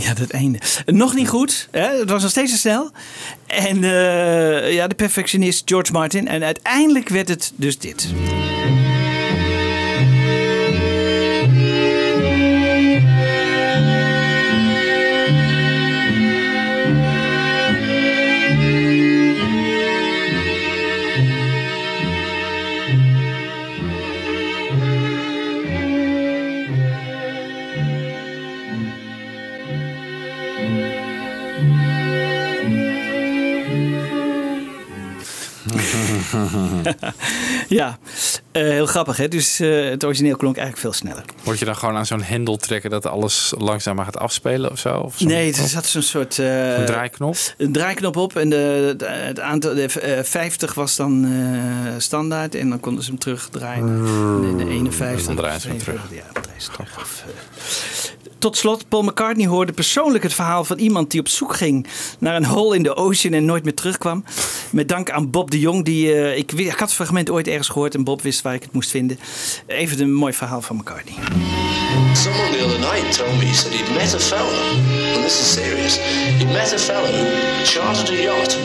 Ja, 0.09 0.15
dat 0.15 0.29
einde. 0.29 0.59
Nog 0.85 1.15
niet 1.15 1.27
goed. 1.27 1.67
Hè? 1.71 1.99
Het 1.99 2.09
was 2.09 2.21
nog 2.21 2.31
steeds 2.31 2.51
te 2.51 2.57
snel. 2.57 2.91
En 3.47 3.83
eh, 3.83 4.73
ja, 4.73 4.87
de 4.87 4.95
perfectionist 4.95 5.61
George 5.65 5.91
Martin. 5.91 6.27
En 6.27 6.43
uiteindelijk 6.43 7.09
werd 7.09 7.27
het 7.27 7.51
dus 7.55 7.77
dit. 7.77 8.07
ja, 37.79 37.97
eh, 38.51 38.63
heel 38.63 38.85
grappig 38.85 39.17
hè. 39.17 39.27
Dus 39.27 39.59
eh, 39.59 39.89
het 39.89 40.03
origineel 40.03 40.35
klonk 40.35 40.57
eigenlijk 40.57 40.85
veel 40.85 40.93
sneller. 41.09 41.23
Moet 41.43 41.59
je 41.59 41.65
dan 41.65 41.75
gewoon 41.75 41.95
aan 41.95 42.05
zo'n 42.05 42.21
hendel 42.23 42.57
trekken 42.57 42.89
dat 42.89 43.05
alles 43.05 43.53
langzamer 43.57 44.03
gaat 44.05 44.17
afspelen 44.17 44.71
of 44.71 44.79
zo? 44.79 44.97
Of 44.97 45.19
Nee, 45.19 45.53
er 45.53 45.67
zat 45.67 45.85
zo'n 45.85 46.01
soort... 46.01 46.39
eh, 46.39 46.77
Een 46.79 46.85
draaiknop? 46.85 47.35
Een 47.57 47.71
draaiknop 47.71 48.15
op 48.15 48.35
en 48.35 48.49
de, 48.49 48.93
de- 48.97 49.05
het 49.05 49.39
aantal, 49.39 49.73
de, 49.75 49.83
eh, 49.85 50.23
50 50.23 50.73
was 50.73 50.95
dan 50.95 51.25
eh, 51.25 51.93
standaard 51.97 52.55
en 52.55 52.69
dan 52.69 52.79
konden 52.79 53.03
ze 53.03 53.09
hem 53.09 53.19
terugdraaien. 53.19 53.85
De, 54.57 54.63
de 54.65 54.69
51. 54.71 55.25
Dan 55.25 55.35
draaien 55.35 55.61
ze 55.61 55.67
hem 55.67 55.77
52, 55.77 56.17
Ja, 56.17 56.41
draaien 56.41 56.61
ze 56.61 56.71
terug. 56.71 56.97
Of, 56.97 57.23
eh, 57.27 57.98
tot 58.39 58.57
slot, 58.57 58.89
Paul 58.89 59.01
McCartney 59.01 59.47
hoorde 59.47 59.71
persoonlijk 59.71 60.23
het 60.23 60.33
verhaal 60.33 60.63
van 60.63 60.77
iemand 60.77 61.11
die 61.11 61.19
op 61.19 61.27
zoek 61.27 61.55
ging 61.55 61.87
naar 62.19 62.35
een 62.35 62.45
hole 62.45 62.75
in 62.75 62.83
de 62.83 62.95
ocean 62.95 63.33
en 63.33 63.45
nooit 63.45 63.63
meer 63.63 63.73
terugkwam. 63.73 64.23
Met 64.71 64.89
dank 64.89 65.11
aan 65.11 65.29
Bob 65.29 65.51
de 65.51 65.59
Jong. 65.59 65.85
Die, 65.85 66.13
eh, 66.13 66.37
ik, 66.37 66.51
ik 66.51 66.69
had 66.69 66.79
het 66.79 66.93
fragment 66.93 67.29
ooit 67.29 67.47
ergens 67.47 67.67
gehoord 67.67 67.95
en 67.95 68.03
Bob 68.03 68.21
wist 68.21 68.41
waar 68.41 68.53
ik 68.53 68.63
het 68.63 68.73
moest 68.73 68.89
vinden. 68.89 69.19
Even 69.67 69.99
een 69.99 70.13
mooi 70.13 70.33
verhaal 70.33 70.61
van 70.61 70.75
McCartney. 70.75 71.13
Someone 72.13 72.51
the 72.51 72.63
other 72.65 72.79
night 72.79 73.17
told 73.17 73.37
me 73.37 73.45
he 73.45 73.53
said 73.53 73.73
he'd 73.73 73.93
met 73.93 74.13
a 74.13 74.19
fella, 74.19 74.71
and 75.13 75.23
this 75.23 75.39
is 75.39 75.53
serious. 75.53 75.97
He'd 76.37 76.51
met 76.51 76.73
a 76.73 76.77
fella 76.77 77.07
who 77.07 77.65
chartered 77.65 78.09
a 78.09 78.21
yacht 78.21 78.57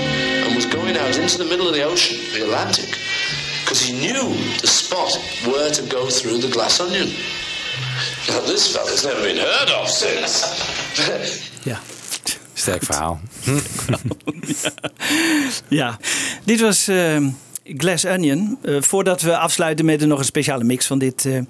and 0.45 0.55
was 0.55 0.67
going 0.67 0.97
out 0.99 1.17
into 1.17 1.37
the 1.37 1.45
middle 1.45 1.67
of 1.67 1.75
the 1.75 1.85
ocean, 1.85 2.17
the 2.33 2.43
Atlantic, 2.45 2.99
because 3.61 3.81
he 3.87 3.93
knew 3.93 4.35
the 4.61 4.67
spot 4.67 5.19
where 5.47 5.71
to 5.71 5.83
go 5.83 6.09
through 6.09 6.39
the 6.41 6.51
glass 6.51 6.81
onion. 6.81 7.09
Now, 8.29 8.45
this 8.47 8.67
fella's 8.67 9.03
never 9.03 9.23
been 9.23 9.37
heard 9.37 9.81
of 9.81 9.89
since. 9.89 10.47
Sterk 12.55 12.83
verhaal. 12.85 13.21
Ja, 15.69 15.99
dit 16.45 16.61
was 16.61 16.89
ehm, 16.89 17.29
Glass 17.65 18.05
Onion. 18.05 18.59
Eh, 18.63 18.77
voordat 18.81 19.23
we 19.23 19.37
afsluiten 19.39 19.85
met 19.85 20.07
nog 20.07 20.19
een 20.19 20.25
speciale 20.25 20.65
mix 20.65 20.87
van 20.87 20.99
dit, 20.99 21.25
eh, 21.25 21.41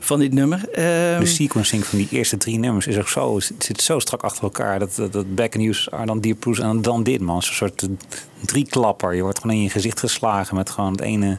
van 0.00 0.18
dit 0.18 0.32
nummer. 0.32 0.68
Ehm, 0.68 1.20
De 1.20 1.26
sequencing 1.26 1.84
van 1.84 1.98
die 1.98 2.08
eerste 2.10 2.36
drie 2.36 2.58
nummers 2.58 2.86
is 2.86 2.98
ook 2.98 3.08
zo, 3.08 3.36
het 3.36 3.52
zit 3.58 3.82
zo 3.82 3.98
strak 3.98 4.22
achter 4.22 4.42
elkaar. 4.42 4.78
Dat, 4.78 4.94
dat, 4.94 5.12
dat 5.12 5.34
Back 5.34 5.54
are 5.90 6.06
dan 6.06 6.20
Dear 6.20 6.36
en 6.60 6.82
dan 6.82 7.02
dit, 7.02 7.20
man. 7.20 7.42
Zo'n 7.42 7.54
soort 7.54 7.88
drieklapper. 8.40 9.14
Je 9.14 9.22
wordt 9.22 9.38
gewoon 9.40 9.56
in 9.56 9.62
je 9.62 9.70
gezicht 9.70 10.00
geslagen 10.00 10.56
met 10.56 10.70
gewoon 10.70 10.92
het 10.92 11.00
ene 11.00 11.38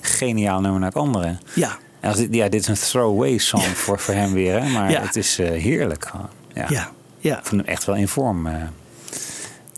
geniaal 0.00 0.60
nummer 0.60 0.80
naar 0.80 0.88
het 0.88 0.98
andere. 0.98 1.38
Ja. 1.54 1.78
Als 2.02 2.16
dit, 2.16 2.34
ja, 2.34 2.48
dit 2.48 2.60
is 2.60 2.68
een 2.68 2.74
throwaway 2.74 3.38
song 3.38 3.60
voor, 3.60 3.98
voor 3.98 4.14
hem 4.14 4.32
weer, 4.32 4.62
hè? 4.62 4.68
maar 4.68 4.90
Ja. 4.90 5.00
het 5.02 5.16
is 5.16 5.38
eh, 5.38 5.50
heerlijk. 5.50 6.06
gewoon. 6.06 6.28
Ja. 6.54 6.66
Ja, 6.68 6.90
ja. 7.18 7.38
Ik 7.38 7.46
vind 7.46 7.60
hem 7.60 7.70
echt 7.70 7.84
wel 7.84 7.94
in 7.96 8.08
vorm. 8.08 8.46
eh. 8.46 8.54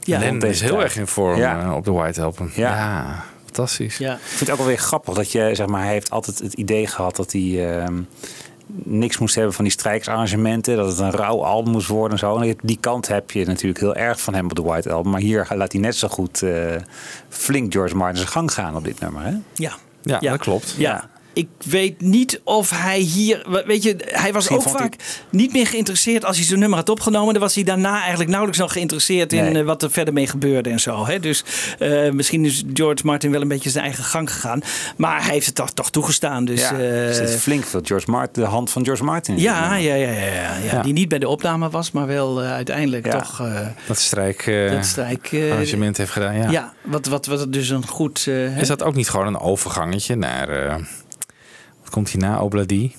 Ja. 0.00 0.18
Deze 0.18 0.46
is 0.46 0.60
heel 0.60 0.70
tijd. 0.70 0.82
erg 0.82 0.96
in 0.96 1.06
vorm 1.06 1.36
Ja. 1.38 1.60
eh, 1.62 1.74
op 1.74 1.84
de 1.84 1.90
White 1.92 2.22
Album. 2.22 2.50
Ja. 2.54 2.74
Ja, 2.76 3.24
fantastisch. 3.44 3.96
Ja. 3.96 4.12
Ik 4.14 4.20
vind 4.22 4.40
het 4.40 4.50
ook 4.50 4.56
wel 4.56 4.66
weer 4.66 4.78
grappig 4.78 5.14
dat 5.14 5.32
je, 5.32 5.50
zeg 5.54 5.66
maar, 5.66 5.82
hij 5.82 5.92
heeft 5.92 6.10
altijd 6.10 6.38
het 6.38 6.52
idee 6.52 6.86
gehad 6.86 7.16
dat 7.16 7.32
hij 7.32 7.76
ehm, 7.78 8.00
niks 8.84 9.18
moest 9.18 9.34
hebben 9.34 9.52
van 9.54 9.64
die 9.64 9.72
strijksarrangementen, 9.72 10.76
dat 10.76 10.88
het 10.88 10.98
een 10.98 11.10
rauw 11.10 11.44
album 11.44 11.72
moest 11.72 11.88
worden 11.88 12.12
en 12.12 12.18
zo. 12.18 12.36
En 12.38 12.56
die 12.62 12.78
kant 12.80 13.08
heb 13.08 13.30
je 13.30 13.44
natuurlijk 13.46 13.80
heel 13.80 13.94
erg 13.94 14.20
van 14.20 14.34
hem 14.34 14.44
op 14.44 14.54
de 14.54 14.62
White 14.62 14.92
Album, 14.92 15.10
maar 15.12 15.20
hier 15.20 15.46
laat 15.54 15.72
hij 15.72 15.80
net 15.80 15.96
zo 15.96 16.08
goed 16.08 16.42
eh, 16.42 16.76
flink 17.28 17.72
George 17.72 17.96
Martin 17.96 18.16
zijn 18.16 18.28
gang 18.28 18.52
gaan 18.52 18.76
op 18.76 18.84
dit 18.84 19.00
nummer, 19.00 19.22
hè? 19.24 19.32
Ja. 19.54 19.72
Ja, 20.02 20.18
dat 20.20 20.38
klopt. 20.38 20.74
Ja. 20.78 21.08
Ik 21.34 21.48
weet 21.64 22.00
niet 22.00 22.40
of 22.44 22.70
hij 22.70 22.98
hier. 22.98 23.62
Weet 23.66 23.82
je, 23.82 23.96
hij 24.04 24.32
was 24.32 24.48
Misschien 24.48 24.72
ook 24.72 24.78
vaak 24.80 24.96
niet 25.30 25.52
meer 25.52 25.66
geïnteresseerd 25.66 26.24
als 26.24 26.36
hij 26.36 26.46
zo'n 26.46 26.58
nummer 26.58 26.78
had 26.78 26.88
opgenomen. 26.88 27.32
Dan 27.32 27.42
was 27.42 27.54
hij 27.54 27.64
daarna 27.64 27.98
eigenlijk 28.00 28.28
nauwelijks 28.28 28.60
nog 28.60 28.72
geïnteresseerd 28.72 29.32
in 29.32 29.56
eh, 29.56 29.62
wat 29.64 29.82
er 29.82 29.90
verder 29.90 30.14
mee 30.14 30.26
gebeurde 30.26 30.70
en 30.70 30.80
zo. 30.80 31.06
Hè? 31.06 31.20
Dus 31.20 31.44
eh, 31.78 32.10
misschien 32.10 32.44
is 32.44 32.62
George 32.74 33.06
Martin 33.06 33.30
wel 33.30 33.40
een 33.40 33.48
beetje 33.48 33.70
zijn 33.70 33.84
eigen 33.84 34.04
gang 34.04 34.32
gegaan. 34.32 34.60
Maar 34.96 35.22
hij 35.24 35.32
heeft 35.32 35.46
het 35.46 35.54
toch, 35.54 35.70
toch 35.70 35.90
toegestaan. 35.90 36.44
Dus, 36.44 36.60
ja, 36.60 36.72
eh, 36.72 37.08
er 37.08 37.14
zit 37.28 37.40
flink 37.40 37.64
veel 37.64 37.80
George 37.84 38.10
Martin, 38.10 38.42
de 38.42 38.48
hand 38.48 38.70
van 38.70 38.84
George 38.84 39.04
Martin. 39.04 39.34
in. 39.36 39.42
ja, 39.42 39.74
ja, 39.76 39.94
ja, 39.94 40.10
ja, 40.10 40.24
ja, 40.24 40.32
ja. 40.34 40.56
Ja. 40.72 40.82
Die 40.82 40.92
niet 40.92 41.08
bij 41.08 41.18
de 41.18 41.28
opname 41.28 41.70
was, 41.70 41.90
maar 41.90 42.06
wel 42.06 42.40
uiteindelijk 42.40 43.06
Ja. 43.06 43.18
toch. 43.20 43.40
eh, 43.40 43.66
Dat 43.86 43.98
strijk, 43.98 44.46
eh, 44.46 44.70
dat 44.70 44.84
strijk. 44.86 45.28
eh, 45.32 45.50
arrangement 45.52 45.96
heeft 45.96 46.10
gedaan. 46.10 46.34
Ja. 46.36 46.50
ja. 46.50 46.72
wat, 46.82 47.06
wat, 47.06 47.26
wat 47.26 47.52
dus 47.52 47.68
een 47.68 47.86
goed. 47.86 48.24
eh? 48.28 48.58
Is 48.58 48.68
dat 48.68 48.82
ook 48.82 48.94
niet 48.94 49.08
gewoon 49.08 49.26
een 49.26 49.38
overgangetje 49.38 50.16
naar... 50.16 50.80
komt 51.92 52.08
hierna? 52.10 52.40
Obladi? 52.42 52.94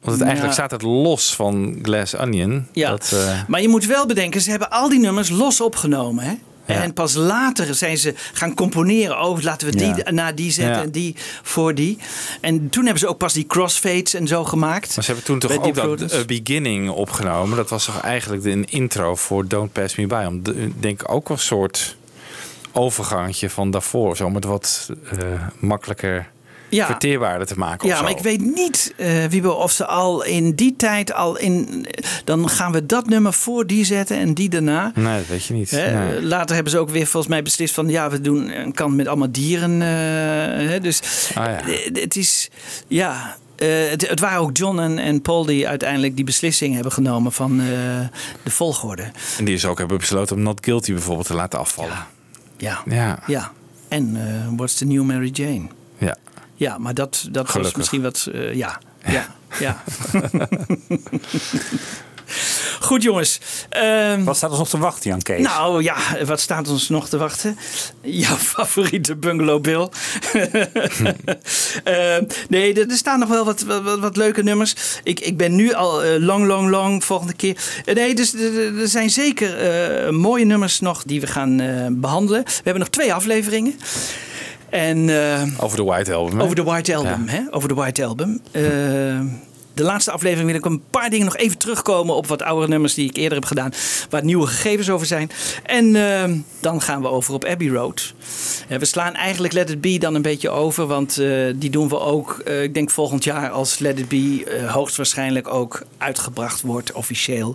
Want 0.00 0.16
het, 0.18 0.26
eigenlijk 0.26 0.56
Ja. 0.56 0.66
staat 0.66 0.70
het 0.70 0.82
los 0.82 1.34
van 1.34 1.78
Glass 1.82 2.16
Onion. 2.16 2.66
Ja. 2.72 2.90
Dat, 2.90 3.10
eh, 3.14 3.40
Maar 3.48 3.60
je 3.62 3.68
moet 3.68 3.86
wel 3.86 4.06
bedenken, 4.06 4.40
ze 4.40 4.50
hebben 4.50 4.70
al 4.70 4.88
die 4.88 4.98
nummers 5.00 5.28
los 5.28 5.60
opgenomen. 5.60 6.24
Hè? 6.24 6.34
Ja. 6.74 6.82
En 6.82 6.92
pas 6.92 7.14
later 7.14 7.74
zijn 7.74 7.98
ze 7.98 8.14
gaan 8.32 8.54
componeren. 8.54 9.20
Oh, 9.22 9.40
laten 9.42 9.70
we 9.70 9.76
die 9.76 9.94
Ja. 9.94 10.10
naar 10.10 10.34
die 10.34 10.50
zetten 10.50 10.74
Ja. 10.76 10.82
en 10.82 10.90
die 10.90 11.16
voor 11.42 11.74
die. 11.74 11.98
En 12.40 12.68
toen 12.70 12.82
hebben 12.82 13.00
ze 13.00 13.08
ook 13.08 13.18
pas 13.18 13.32
die 13.32 13.46
crossfades 13.46 14.14
en 14.14 14.26
zo 14.28 14.44
gemaakt. 14.44 14.94
Maar 14.94 15.04
ze 15.04 15.10
hebben 15.10 15.24
toen 15.24 15.38
toch 15.38 15.56
ook 15.58 15.74
dat 15.74 16.00
eh, 16.12 16.24
beginning 16.26 16.90
opgenomen. 16.90 17.56
Dat 17.56 17.70
was 17.70 17.84
toch 17.84 18.00
eigenlijk 18.00 18.42
de 18.42 18.50
een 18.50 18.64
intro 18.70 19.14
voor 19.14 19.48
Don't 19.48 19.72
Pass 19.72 19.96
Me 19.96 20.06
By. 20.06 20.24
Om 20.28 20.42
de- 20.42 20.70
denk 20.80 21.00
ik 21.02 21.12
ook 21.12 21.28
een 21.28 21.38
soort 21.38 21.96
overgangetje 22.72 23.50
van 23.50 23.70
daarvoor. 23.70 24.16
Zo 24.16 24.24
om 24.26 24.34
het 24.34 24.44
wat 24.44 24.90
eh, 25.18 25.18
makkelijker 25.58 26.30
Ja. 26.70 26.86
verteerbaarder 26.86 27.46
te 27.46 27.58
maken. 27.58 27.88
Ja, 27.88 28.00
maar 28.02 28.10
zo. 28.10 28.16
ik 28.16 28.22
weet 28.22 28.40
niet, 28.54 28.94
Wiebe, 29.30 29.52
of 29.52 29.72
ze 29.72 29.86
al 29.86 30.24
in 30.24 30.52
die 30.54 30.76
tijd 30.76 31.12
al 31.12 31.38
in. 31.38 31.86
Dan 32.24 32.48
gaan 32.48 32.72
we 32.72 32.86
dat 32.86 33.06
nummer 33.08 33.32
voor 33.32 33.66
die 33.66 33.84
zetten 33.84 34.16
en 34.18 34.34
die 34.34 34.48
daarna. 34.48 34.92
Nee, 34.94 35.16
dat 35.18 35.26
weet 35.26 35.44
je 35.44 35.54
niet. 35.54 35.70
Hè, 35.70 36.04
Nee. 36.08 36.22
Later 36.22 36.54
hebben 36.54 36.72
ze 36.72 36.78
ook 36.78 36.90
weer 36.90 37.06
volgens 37.06 37.32
mij 37.32 37.42
beslist 37.42 37.74
van 37.74 37.88
ja, 37.88 38.10
we 38.10 38.20
doen 38.20 38.58
een 38.58 38.72
kant 38.72 38.96
met 38.96 39.06
allemaal 39.06 39.30
dieren. 39.30 39.82
eh, 39.82 39.88
hè, 40.68 40.80
dus 40.80 41.00
Ah, 41.34 41.44
ja. 41.44 41.60
het 41.92 42.16
is 42.16 42.50
ja. 42.88 43.36
eh, 43.56 43.68
het, 43.90 44.08
het 44.08 44.20
waren 44.20 44.40
ook 44.40 44.56
John 44.56 44.78
en, 44.78 44.98
en 44.98 45.22
Paul 45.22 45.44
die 45.44 45.68
uiteindelijk 45.68 46.16
die 46.16 46.24
beslissing 46.24 46.74
hebben 46.74 46.92
genomen 46.92 47.32
van 47.32 47.56
de 48.42 48.50
volgorde. 48.50 49.10
En 49.38 49.44
die 49.44 49.54
is 49.54 49.64
ook 49.66 49.78
hebben 49.78 49.98
besloten 49.98 50.36
om 50.36 50.42
Not 50.42 50.64
Guilty 50.64 50.92
bijvoorbeeld 50.92 51.26
te 51.26 51.34
laten 51.34 51.58
afvallen. 51.58 52.06
Ja. 52.56 52.82
Ja. 52.86 53.18
Ja. 53.26 53.52
En 53.88 54.16
eh, 54.16 54.56
What's 54.56 54.74
the 54.74 54.84
New 54.84 55.02
Mary 55.04 55.30
Jane? 55.32 55.62
Ja. 56.60 56.78
Maar 56.78 56.94
dat, 56.94 57.26
dat 57.30 57.52
was 57.52 57.74
misschien 57.74 58.02
wat. 58.02 58.28
eh, 58.32 58.54
ja. 58.54 58.78
Ja. 59.06 59.34
ja. 59.58 59.82
Goed, 62.80 63.02
jongens. 63.02 63.40
Ehm, 63.68 64.24
Wat 64.24 64.36
staat 64.36 64.50
ons 64.50 64.58
nog 64.58 64.68
te 64.68 64.78
wachten, 64.78 65.10
Jan 65.10 65.22
Kees? 65.22 65.42
nou 65.42 65.82
ja, 65.82 65.96
wat 66.24 66.40
staat 66.40 66.68
ons 66.68 66.88
nog 66.88 67.08
te 67.08 67.16
wachten? 67.16 67.56
Jouw 68.02 68.36
favoriete 68.54 69.16
Bungalow 69.16 69.60
Bill. 69.62 69.88
Ehm, 71.84 72.24
nee, 72.48 72.74
er, 72.74 72.90
er 72.90 72.96
staan 72.96 73.18
nog 73.18 73.28
wel 73.28 73.44
wat, 73.44 73.60
wat, 73.62 73.98
wat, 73.98 74.16
leuke 74.16 74.42
nummers. 74.42 74.74
Ik, 75.02 75.20
ik 75.20 75.36
ben 75.36 75.54
nu 75.54 75.72
al 75.72 76.02
eh, 76.04 76.18
lang, 76.18 76.46
lang, 76.46 76.68
lang 76.70 77.04
volgende 77.04 77.32
keer. 77.34 77.56
Eh, 77.84 77.94
nee, 77.94 78.14
dus 78.14 78.34
er, 78.34 78.88
zijn 78.88 79.10
zeker 79.10 79.56
eh, 79.58 80.10
mooie 80.10 80.44
nummers 80.44 80.80
nog 80.80 81.02
die 81.02 81.20
we 81.20 81.26
gaan 81.26 81.60
eh, 81.60 81.86
behandelen. 81.90 82.42
We 82.44 82.50
hebben 82.54 82.78
nog 82.82 82.88
twee 82.90 83.14
afleveringen. 83.14 83.78
En, 84.70 85.08
eh, 85.08 85.42
Over 85.58 85.76
de 85.76 85.84
White 85.84 86.12
Album. 86.12 86.40
over 86.40 86.56
de 86.56 86.62
White 86.62 86.94
Album, 86.94 87.28
hè? 87.28 87.40
Over 87.50 87.68
de 87.68 87.74
White 87.74 88.04
Album. 88.04 88.40
De 89.80 89.86
laatste 89.86 90.10
aflevering 90.10 90.46
wil 90.46 90.58
ik 90.58 90.64
een 90.64 90.82
paar 90.90 91.10
dingen 91.10 91.24
nog 91.24 91.36
even 91.36 91.58
terugkomen 91.58 92.14
op 92.14 92.26
wat 92.26 92.42
oudere 92.42 92.68
nummers 92.68 92.94
die 92.94 93.08
ik 93.08 93.16
eerder 93.16 93.38
heb 93.38 93.46
gedaan, 93.46 93.72
waar 94.10 94.24
nieuwe 94.24 94.46
gegevens 94.46 94.90
over 94.90 95.06
zijn. 95.06 95.30
En 95.62 95.96
eh, 95.96 96.30
dan 96.60 96.80
gaan 96.80 97.02
we 97.02 97.08
over 97.08 97.34
op 97.34 97.44
Abbey 97.44 97.68
Road. 97.68 98.14
We 98.78 98.84
slaan 98.84 99.14
eigenlijk 99.14 99.52
Let 99.52 99.70
It 99.70 99.80
Be 99.80 99.98
dan 99.98 100.14
een 100.14 100.22
beetje 100.22 100.50
over, 100.50 100.86
want 100.86 101.18
eh, 101.18 101.28
die 101.54 101.70
doen 101.70 101.88
we 101.88 102.00
ook, 102.00 102.42
eh, 102.44 102.62
ik 102.62 102.74
denk 102.74 102.90
volgend 102.90 103.24
jaar 103.24 103.50
als 103.50 103.78
Let 103.78 103.98
It 103.98 104.08
Be 104.08 104.44
eh, 104.44 104.72
hoogstwaarschijnlijk 104.72 105.48
ook 105.48 105.82
uitgebracht 105.98 106.60
wordt, 106.60 106.92
officieel. 106.92 107.54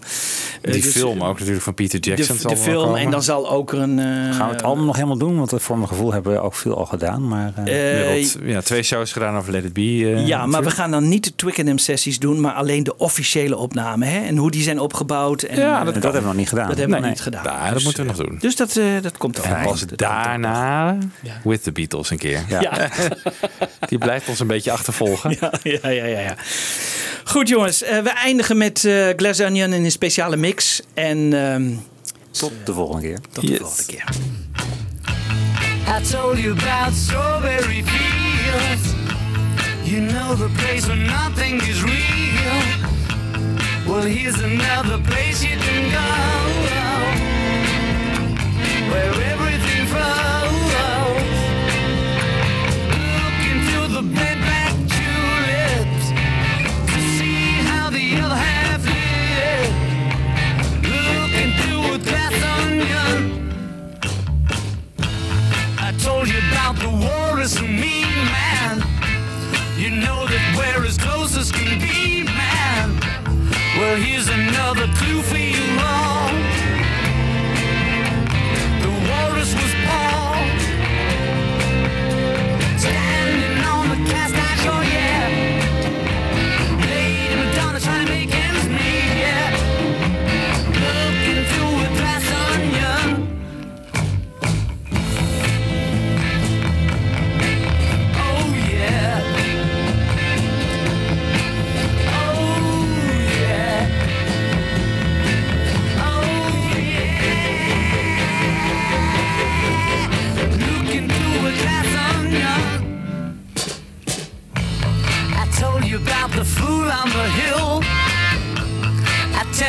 Die 0.61 0.81
dus, 0.81 0.91
film 0.91 1.23
ook 1.23 1.37
natuurlijk 1.37 1.63
van 1.63 1.73
Peter 1.73 1.99
Jackson. 1.99 2.37
De, 2.37 2.57
film 2.57 2.83
komen. 2.83 2.99
en 2.99 3.11
dan 3.11 3.23
zal 3.23 3.49
ook 3.49 3.71
er 3.71 3.79
een... 3.79 3.99
Gaan 4.33 4.47
we 4.47 4.53
het 4.53 4.63
album 4.63 4.85
nog 4.85 4.95
helemaal 4.95 5.17
doen? 5.17 5.37
Want 5.37 5.53
voor 5.55 5.77
mijn 5.77 5.87
gevoel 5.87 6.13
hebben 6.13 6.33
we 6.33 6.39
ook 6.39 6.55
veel 6.55 6.77
al 6.77 6.85
gedaan. 6.85 7.27
Maar, 7.27 7.53
ja, 8.43 8.61
twee 8.61 8.83
shows 8.83 9.11
gedaan 9.11 9.37
over 9.37 9.51
Let 9.51 9.63
It 9.63 9.73
Be. 9.73 9.81
ja, 10.25 10.45
maar 10.45 10.63
we 10.63 10.71
gaan 10.71 10.91
dan 10.91 11.09
niet 11.09 11.23
de 11.23 11.35
Twickenham 11.35 11.77
sessies 11.77 12.14
doen, 12.19 12.39
maar 12.39 12.53
alleen 12.53 12.83
de 12.83 12.97
officiële 12.97 13.57
opname. 13.57 14.05
Hè? 14.05 14.25
En 14.25 14.37
hoe 14.37 14.51
die 14.51 14.61
zijn 14.63 14.79
opgebouwd. 14.79 15.41
En, 15.41 15.57
Ja, 15.59 15.79
eh, 15.79 15.85
dat, 15.85 15.93
dat 15.93 16.03
hebben 16.03 16.21
we 16.21 16.27
nog 16.27 16.35
niet 16.35 16.49
gedaan. 16.49 16.67
Dat 16.67 16.77
hebben 16.77 16.95
we 16.95 17.01
Nee. 17.01 17.11
niet 17.11 17.21
gedaan. 17.21 17.43
Ja, 17.43 17.65
dat 17.65 17.73
Dus, 17.73 17.83
moeten 17.83 18.03
we 18.05 18.09
nog 18.09 18.17
doen. 18.17 18.37
Dus 18.39 18.55
dat, 18.55 18.75
eh, 18.75 18.85
dat 19.01 19.17
komt 19.17 19.39
ook. 19.39 19.45
En 19.45 19.63
pas 19.63 19.85
daarna 19.85 20.97
With 21.43 21.63
the 21.63 21.71
Beatles 21.71 22.09
een 22.09 22.17
keer. 22.17 22.43
Ja. 22.49 22.89
Die 23.89 23.97
blijft 23.97 24.29
ons 24.29 24.39
een 24.39 24.47
beetje 24.47 24.71
achtervolgen. 24.71 25.37
Ja, 25.39 25.51
ja, 25.63 25.89
ja, 25.89 26.05
ja, 26.05 26.19
ja. 26.19 26.35
Goed 27.23 27.47
jongens, 27.49 27.81
eh, 27.83 27.99
we 27.99 28.09
eindigen 28.09 28.57
met 28.57 28.85
eh, 28.85 29.07
Glass 29.15 29.41
Onion 29.41 29.73
in 29.73 29.83
een 29.83 29.91
speciale 29.91 30.35
mix. 30.37 30.81
En 30.93 31.33
ehm, 31.33 31.71
Tot 32.31 32.51
de 32.63 32.73
volgende 32.73 33.01
keer. 33.07 33.19
tot 33.31 33.47
de 33.47 33.57
volgende 33.57 33.85
keer. 33.85 34.03
I 35.99 36.01
told 36.11 36.37
you 36.39 36.51
about 36.59 36.95
strawberry 36.95 37.83
fields. 37.85 38.94
You 39.85 40.01
know 40.01 40.33
the 40.33 40.49
place 40.57 40.87
where 40.87 40.97
nothing 40.97 41.57
is 41.57 41.83
real. 41.83 41.93
Well, 43.87 44.01
here's 44.01 44.39
another 44.39 44.97
place 45.03 45.43
you 45.43 45.57
can 45.57 45.91
go. 45.91 46.09
Where 48.91 49.34
man. 71.53 72.99
Well, 73.77 73.97
here's 73.97 74.29
another 74.29 74.87
clue 74.95 75.21
for 75.21 75.37
you 75.37 75.54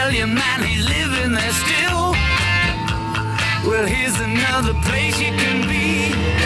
tell 0.06 0.14
you, 0.14 0.26
man, 0.26 0.62
he's 0.62 0.88
living 0.88 1.32
there 1.32 1.52
still. 1.52 2.12
Well, 3.68 3.86
here's 3.86 4.18
another 4.20 4.74
place 4.84 5.18
you 5.20 5.32
can 5.32 5.66
be. 5.68 6.45